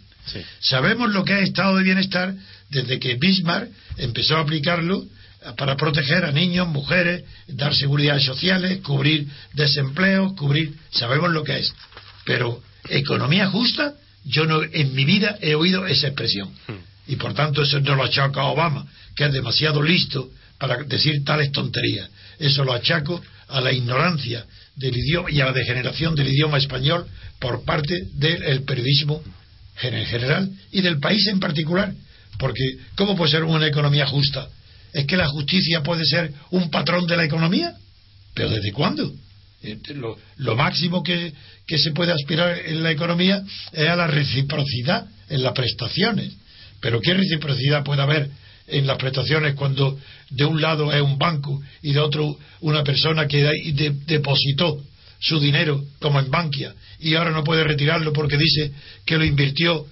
Sabemos 0.60 1.12
lo 1.12 1.24
que 1.24 1.34
es 1.40 1.50
estado 1.50 1.76
de 1.78 1.84
bienestar 1.84 2.34
desde 2.70 3.00
que 3.00 3.16
Bismarck 3.16 3.70
empezó 3.98 4.38
a 4.38 4.42
aplicarlo 4.42 5.06
para 5.54 5.76
proteger 5.76 6.26
a 6.26 6.32
niños, 6.32 6.68
mujeres, 6.68 7.24
dar 7.48 7.76
seguridad 7.76 8.20
sociales, 8.20 8.80
cubrir 8.82 9.28
desempleo, 9.54 10.36
cubrir. 10.36 10.76
Sabemos 10.91 11.32
lo 11.32 11.43
que 11.43 11.60
es. 11.60 11.74
Pero 12.26 12.62
economía 12.89 13.48
justa, 13.48 13.93
yo 14.24 14.46
no 14.46 14.64
en 14.64 14.96
mi 14.96 15.06
vida 15.06 15.38
he 15.41 15.56
oído 15.56 15.86
esa 15.86 16.08
expresión. 16.08 16.50
Hmm. 16.68 16.74
Y 17.08 17.16
por 17.18 17.34
tanto 17.34 17.62
eso 17.62 17.80
no 17.80 17.96
lo 17.96 18.04
achaco 18.04 18.39
a 18.39 18.46
Obama, 18.46 18.88
que 19.16 19.26
es 19.26 19.34
demasiado 19.34 19.82
listo 19.82 20.30
para 20.58 20.84
decir 20.84 21.24
tales 21.24 21.52
tonterías. 21.52 22.10
Eso 22.39 22.64
lo 22.64 22.74
achaco 22.74 23.22
a 23.48 23.62
la 23.62 23.72
ignorancia 23.72 24.46
del 24.76 24.98
idioma 24.98 25.30
y 25.30 25.39
a 25.41 25.46
la 25.46 25.54
degeneración 25.54 26.16
del 26.16 26.30
idioma 26.30 26.58
español 26.58 27.06
por 27.39 27.64
parte 27.64 28.08
del 28.14 28.64
periodismo 28.64 29.22
en 29.82 30.06
general 30.06 30.50
y 30.72 30.82
del 30.82 31.00
país 31.00 31.28
en 31.28 31.39
particular. 31.39 31.93
Porque, 32.39 32.64
¿cómo 32.96 33.16
puede 33.16 33.32
ser 33.32 33.43
una 33.43 33.68
economía 33.68 34.08
justa 34.08 34.50
¿Es 34.96 35.06
que 35.08 35.18
la 35.18 35.28
justicia 35.28 35.84
puede 35.84 36.06
ser 36.06 36.32
un 36.52 36.72
patrón 36.72 37.06
de 37.06 37.18
la 37.18 37.26
economía? 37.26 37.76
¿Pero 38.34 38.50
desde 38.50 38.72
cuándo? 38.72 39.14
Eh, 39.62 39.78
lo, 40.38 40.56
máximo 40.56 41.04
que, 41.04 41.34
se 41.68 41.91
puede 41.91 42.14
aspirar 42.14 42.58
en 42.66 42.82
la 42.82 42.91
economía 42.91 43.43
es 43.74 43.89
a 43.89 43.98
la 43.98 44.08
reciprocidad 44.08 45.06
en 45.28 45.43
las 45.43 45.52
prestaciones. 45.52 46.32
Pero 46.80 47.02
¿qué 47.02 47.14
reciprocidad 47.14 47.84
puede 47.84 48.04
haber 48.04 48.30
en 48.68 48.88
las 48.88 48.98
prestaciones 48.98 49.56
cuando 49.56 50.00
de 50.30 50.46
un 50.46 50.62
lado 50.62 50.93
es 50.93 51.02
un 51.02 51.18
banco 51.18 51.62
y 51.82 51.91
de 51.91 52.00
otro 52.00 52.38
una 52.62 52.82
persona 52.86 53.28
que 53.28 53.43
depositó 54.08 54.82
su 55.20 55.41
dinero 55.41 55.84
como 56.00 56.22
en 56.22 56.32
Bankia 56.32 56.74
y 57.00 57.16
ahora 57.16 57.32
no 57.32 57.43
puede 57.43 57.66
retirarlo 57.66 58.14
porque 58.14 58.38
dice 58.38 58.72
que 59.06 59.18
lo 59.18 59.26
invirtió 59.26 59.86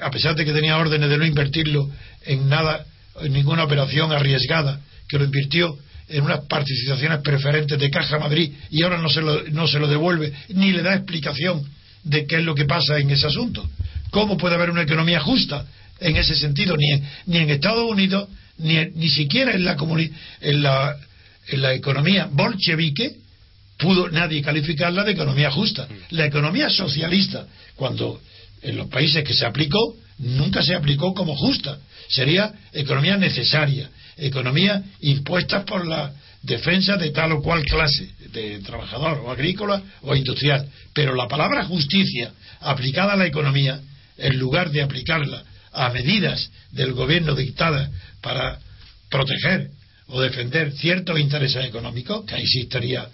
a 0.00 0.10
pesar 0.10 0.34
de 0.34 0.44
que 0.44 0.52
tenía 0.52 0.76
órdenes 0.76 1.08
de 1.08 1.16
no 1.16 1.24
invertirlo 1.24 1.90
en 2.26 2.48
nada 2.48 2.84
en 2.84 2.89
ninguna 3.28 3.64
operación 3.64 4.12
arriesgada, 4.12 4.80
que 5.08 5.18
lo 5.18 5.24
invirtió 5.24 5.76
en 6.08 6.24
unas 6.24 6.40
participaciones 6.46 7.20
preferentes 7.20 7.78
de 7.78 7.90
Caja 7.90 8.18
Madrid 8.18 8.52
y 8.70 8.82
ahora 8.82 8.98
no 8.98 9.08
se 9.08 9.20
lo, 9.20 9.42
no 9.50 9.68
se 9.68 9.78
lo 9.78 9.86
devuelve, 9.86 10.32
ni 10.48 10.72
le 10.72 10.82
da 10.82 10.94
explicación 10.94 11.64
de 12.02 12.26
qué 12.26 12.36
es 12.36 12.44
lo 12.44 12.54
que 12.54 12.64
pasa 12.64 12.98
en 12.98 13.10
ese 13.10 13.26
asunto. 13.26 13.68
¿Cómo 14.10 14.36
puede 14.36 14.56
haber 14.56 14.70
una 14.70 14.82
economía 14.82 15.20
justa 15.20 15.66
en 16.00 16.16
ese 16.16 16.34
sentido? 16.34 16.76
Ni 16.76 16.92
en, 16.92 17.08
ni 17.26 17.38
en 17.38 17.50
Estados 17.50 17.88
Unidos, 17.88 18.28
ni, 18.58 18.74
ni 18.94 19.08
siquiera 19.08 19.52
en 19.52 19.64
la, 19.64 19.76
en, 20.40 20.62
la, 20.62 20.96
en 21.48 21.62
la 21.62 21.74
economía 21.74 22.28
bolchevique 22.30 23.16
pudo 23.78 24.10
nadie 24.10 24.42
calificarla 24.42 25.04
de 25.04 25.12
economía 25.12 25.50
justa. 25.50 25.88
La 26.10 26.26
economía 26.26 26.68
socialista, 26.70 27.46
cuando 27.76 28.20
en 28.62 28.76
los 28.76 28.88
países 28.88 29.24
que 29.24 29.32
se 29.32 29.46
aplicó, 29.46 29.96
nunca 30.18 30.62
se 30.62 30.74
aplicó 30.74 31.14
como 31.14 31.34
justa. 31.34 31.78
Sería 32.10 32.52
economía 32.72 33.16
necesaria, 33.16 33.88
economía 34.16 34.82
impuesta 35.00 35.64
por 35.64 35.86
la 35.86 36.12
defensa 36.42 36.96
de 36.96 37.10
tal 37.10 37.32
o 37.32 37.42
cual 37.42 37.64
clase, 37.64 38.10
de 38.32 38.58
trabajador 38.60 39.20
o 39.24 39.30
agrícola 39.30 39.82
o 40.02 40.14
industrial. 40.14 40.68
Pero 40.92 41.14
la 41.14 41.28
palabra 41.28 41.64
justicia 41.64 42.32
aplicada 42.60 43.12
a 43.12 43.16
la 43.16 43.26
economía, 43.26 43.80
en 44.18 44.38
lugar 44.38 44.70
de 44.70 44.82
aplicarla 44.82 45.44
a 45.72 45.88
medidas 45.90 46.50
del 46.72 46.92
gobierno 46.92 47.34
dictadas 47.34 47.90
para 48.20 48.58
proteger 49.08 49.70
o 50.08 50.20
defender 50.20 50.72
ciertos 50.72 51.18
intereses 51.18 51.64
económicos, 51.64 52.24
que 52.26 52.34
ahí 52.34 52.46
sí 52.46 52.62
estaría 52.62 53.08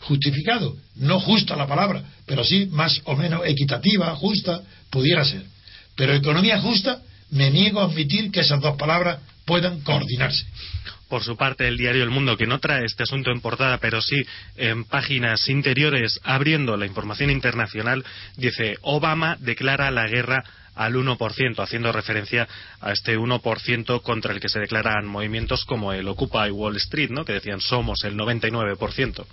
justificado, 0.00 0.76
no 0.96 1.18
justa 1.20 1.56
la 1.56 1.66
palabra, 1.66 2.02
pero 2.26 2.44
sí 2.44 2.66
más 2.66 3.00
o 3.04 3.16
menos 3.16 3.42
equitativa, 3.46 4.14
justa, 4.16 4.62
pudiera 4.90 5.24
ser. 5.24 5.42
Pero 5.96 6.14
economía 6.14 6.60
justa, 6.60 7.00
me 7.30 7.50
niego 7.50 7.80
a 7.80 7.84
admitir 7.84 8.30
que 8.30 8.40
esas 8.40 8.60
dos 8.60 8.76
palabras 8.76 9.20
puedan 9.44 9.80
coordinarse. 9.80 10.46
Por 11.08 11.24
su 11.24 11.36
parte, 11.36 11.66
el 11.66 11.76
diario 11.76 12.04
El 12.04 12.10
Mundo, 12.10 12.36
que 12.36 12.46
no 12.46 12.60
trae 12.60 12.84
este 12.84 13.02
asunto 13.02 13.32
en 13.32 13.40
portada, 13.40 13.78
pero 13.78 14.00
sí 14.00 14.22
en 14.56 14.84
páginas 14.84 15.48
interiores, 15.48 16.20
abriendo 16.22 16.76
la 16.76 16.86
información 16.86 17.30
internacional, 17.30 18.04
dice 18.36 18.76
Obama 18.82 19.36
declara 19.40 19.90
la 19.90 20.06
guerra 20.06 20.44
al 20.76 20.94
1%, 20.94 21.62
haciendo 21.62 21.90
referencia 21.90 22.46
a 22.80 22.92
este 22.92 23.18
1% 23.18 24.02
contra 24.02 24.32
el 24.32 24.40
que 24.40 24.48
se 24.48 24.60
declaran 24.60 25.06
movimientos 25.06 25.64
como 25.64 25.92
el 25.92 26.06
Occupy 26.06 26.50
Wall 26.52 26.76
Street, 26.76 27.10
¿no? 27.10 27.24
que 27.24 27.32
decían 27.32 27.60
somos 27.60 28.04
el 28.04 28.16
99%. 28.16 29.26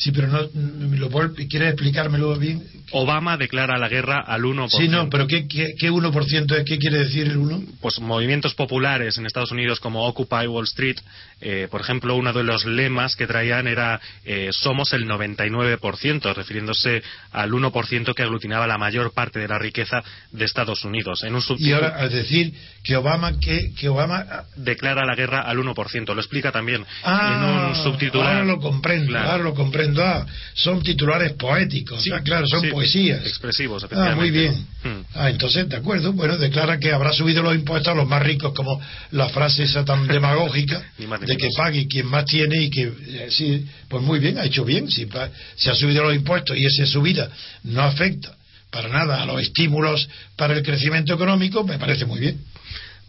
Sí, 0.00 0.12
pero 0.12 0.28
no, 0.28 0.48
lo, 0.96 1.10
¿quieres 1.34 1.74
explicármelo 1.74 2.34
bien? 2.38 2.66
Obama 2.92 3.36
declara 3.36 3.76
la 3.76 3.90
guerra 3.90 4.22
al 4.26 4.40
1%. 4.44 4.70
Sí, 4.70 4.88
no, 4.88 5.10
pero 5.10 5.26
¿qué, 5.26 5.46
qué, 5.46 5.74
qué 5.78 5.90
1% 5.90 6.56
es? 6.56 6.64
¿Qué 6.64 6.78
quiere 6.78 7.00
decir 7.00 7.26
el 7.26 7.36
1? 7.36 7.64
Pues 7.82 8.00
movimientos 8.00 8.54
populares 8.54 9.18
en 9.18 9.26
Estados 9.26 9.52
Unidos 9.52 9.78
como 9.78 10.06
Occupy 10.06 10.46
Wall 10.46 10.64
Street, 10.64 10.96
eh, 11.42 11.68
por 11.70 11.82
ejemplo, 11.82 12.16
uno 12.16 12.32
de 12.32 12.42
los 12.44 12.64
lemas 12.64 13.14
que 13.14 13.26
traían 13.26 13.66
era 13.66 14.00
eh, 14.24 14.48
somos 14.52 14.94
el 14.94 15.06
99%, 15.06 16.34
refiriéndose 16.34 17.02
al 17.32 17.50
1% 17.50 18.14
que 18.14 18.22
aglutinaba 18.22 18.66
la 18.66 18.78
mayor 18.78 19.12
parte 19.12 19.38
de 19.38 19.48
la 19.48 19.58
riqueza 19.58 20.02
de 20.32 20.46
Estados 20.46 20.82
Unidos. 20.82 21.24
En 21.24 21.34
un 21.34 21.42
y 21.58 21.72
ahora, 21.72 21.96
al 21.98 22.10
decir 22.10 22.54
que 22.82 22.96
Obama, 22.96 23.38
que, 23.38 23.74
que 23.74 23.90
Obama... 23.90 24.24
Declara 24.56 25.04
la 25.04 25.14
guerra 25.14 25.42
al 25.42 25.58
1%, 25.58 26.14
lo 26.14 26.20
explica 26.20 26.52
también 26.52 26.86
ah, 27.04 27.34
en 27.34 27.44
un 27.44 27.84
subtitular. 27.84 28.28
Ahora 28.28 28.44
lo 28.44 28.60
comprendo, 28.60 29.18
ahora 29.18 29.42
lo 29.42 29.54
comprendo 29.54 29.89
Ah, 29.98 30.26
son 30.54 30.82
titulares 30.82 31.32
poéticos, 31.32 32.04
ah, 32.12 32.20
claro, 32.22 32.46
son 32.46 32.68
poesías. 32.70 33.26
Expresivos, 33.26 33.86
Ah, 33.92 34.14
muy 34.16 34.30
bien. 34.30 34.66
Hmm. 34.82 35.02
Ah, 35.14 35.30
entonces, 35.30 35.68
de 35.68 35.76
acuerdo, 35.76 36.12
bueno, 36.12 36.36
declara 36.38 36.78
que 36.78 36.92
habrá 36.92 37.12
subido 37.12 37.42
los 37.42 37.54
impuestos 37.54 37.92
a 37.92 37.94
los 37.94 38.08
más 38.08 38.22
ricos, 38.22 38.52
como 38.54 38.80
la 39.12 39.28
frase 39.28 39.64
esa 39.64 39.84
tan 39.84 40.06
demagógica 40.08 40.82
de 40.98 41.36
que 41.36 41.48
pague 41.56 41.86
quien 41.86 42.06
más 42.06 42.24
tiene 42.24 42.62
y 42.62 42.70
que, 42.70 42.82
eh, 42.82 43.28
sí, 43.30 43.66
pues 43.88 44.02
muy 44.02 44.18
bien, 44.18 44.38
ha 44.38 44.44
hecho 44.44 44.64
bien, 44.64 44.90
si 44.90 45.08
se 45.56 45.70
ha 45.70 45.74
subido 45.74 46.04
los 46.04 46.14
impuestos 46.14 46.56
y 46.56 46.64
esa 46.64 46.86
subida 46.86 47.30
no 47.64 47.82
afecta 47.82 48.34
para 48.70 48.88
nada 48.88 49.22
a 49.22 49.26
los 49.26 49.42
estímulos 49.42 50.08
para 50.36 50.54
el 50.54 50.62
crecimiento 50.62 51.14
económico, 51.14 51.64
me 51.64 51.78
parece 51.78 52.06
muy 52.06 52.20
bien. 52.20 52.40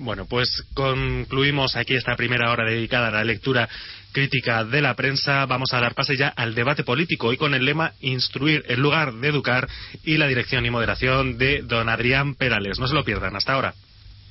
Bueno, 0.02 0.26
pues 0.26 0.64
concluimos 0.74 1.76
aquí 1.76 1.94
esta 1.94 2.16
primera 2.16 2.52
hora 2.52 2.66
dedicada 2.66 3.10
a 3.10 3.12
la 3.12 3.24
lectura 3.24 3.70
crítica 4.12 4.64
de 4.64 4.82
la 4.82 4.96
prensa. 4.96 5.46
Vamos 5.46 5.74
a 5.74 5.80
dar 5.80 5.94
pase 5.94 6.18
ya 6.18 6.30
al 6.30 6.56
debate 6.56 6.84
político, 6.84 7.28
hoy 7.28 7.38
con 7.38 7.54
el 7.54 7.66
lema 7.66 7.94
Instruir 8.02 8.66
en 8.68 8.82
lugar 8.82 9.14
de 9.14 9.28
educar 9.28 9.70
y 10.04 10.18
la 10.18 10.28
dirección 10.28 10.66
y 10.66 10.72
moderación 10.72 11.38
de 11.38 11.62
don 11.62 11.88
Adrián 11.88 12.34
Perales. 12.34 12.80
No 12.80 12.88
se 12.88 12.96
lo 12.96 13.04
pierdan, 13.04 13.36
hasta 13.36 13.54
ahora. 13.54 13.76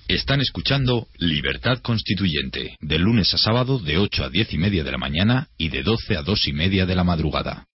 Están 0.09 0.41
escuchando 0.41 1.07
Libertad 1.19 1.79
Constituyente, 1.83 2.75
de 2.81 2.99
lunes 2.99 3.33
a 3.33 3.39
sábado 3.39 3.79
de 3.79 3.97
8 3.97 4.25
a 4.25 4.29
10 4.29 4.53
y 4.53 4.59
media 4.59 4.83
de 4.83 4.91
la 4.91 4.99
mañana 4.99 5.47
y 5.57 5.69
de 5.69 5.85
12 5.85 6.17
a 6.17 6.23
2 6.23 6.49
y 6.49 6.53
media 6.53 6.85
de 6.85 6.97
la 6.97 7.05
madrugada. 7.05 7.69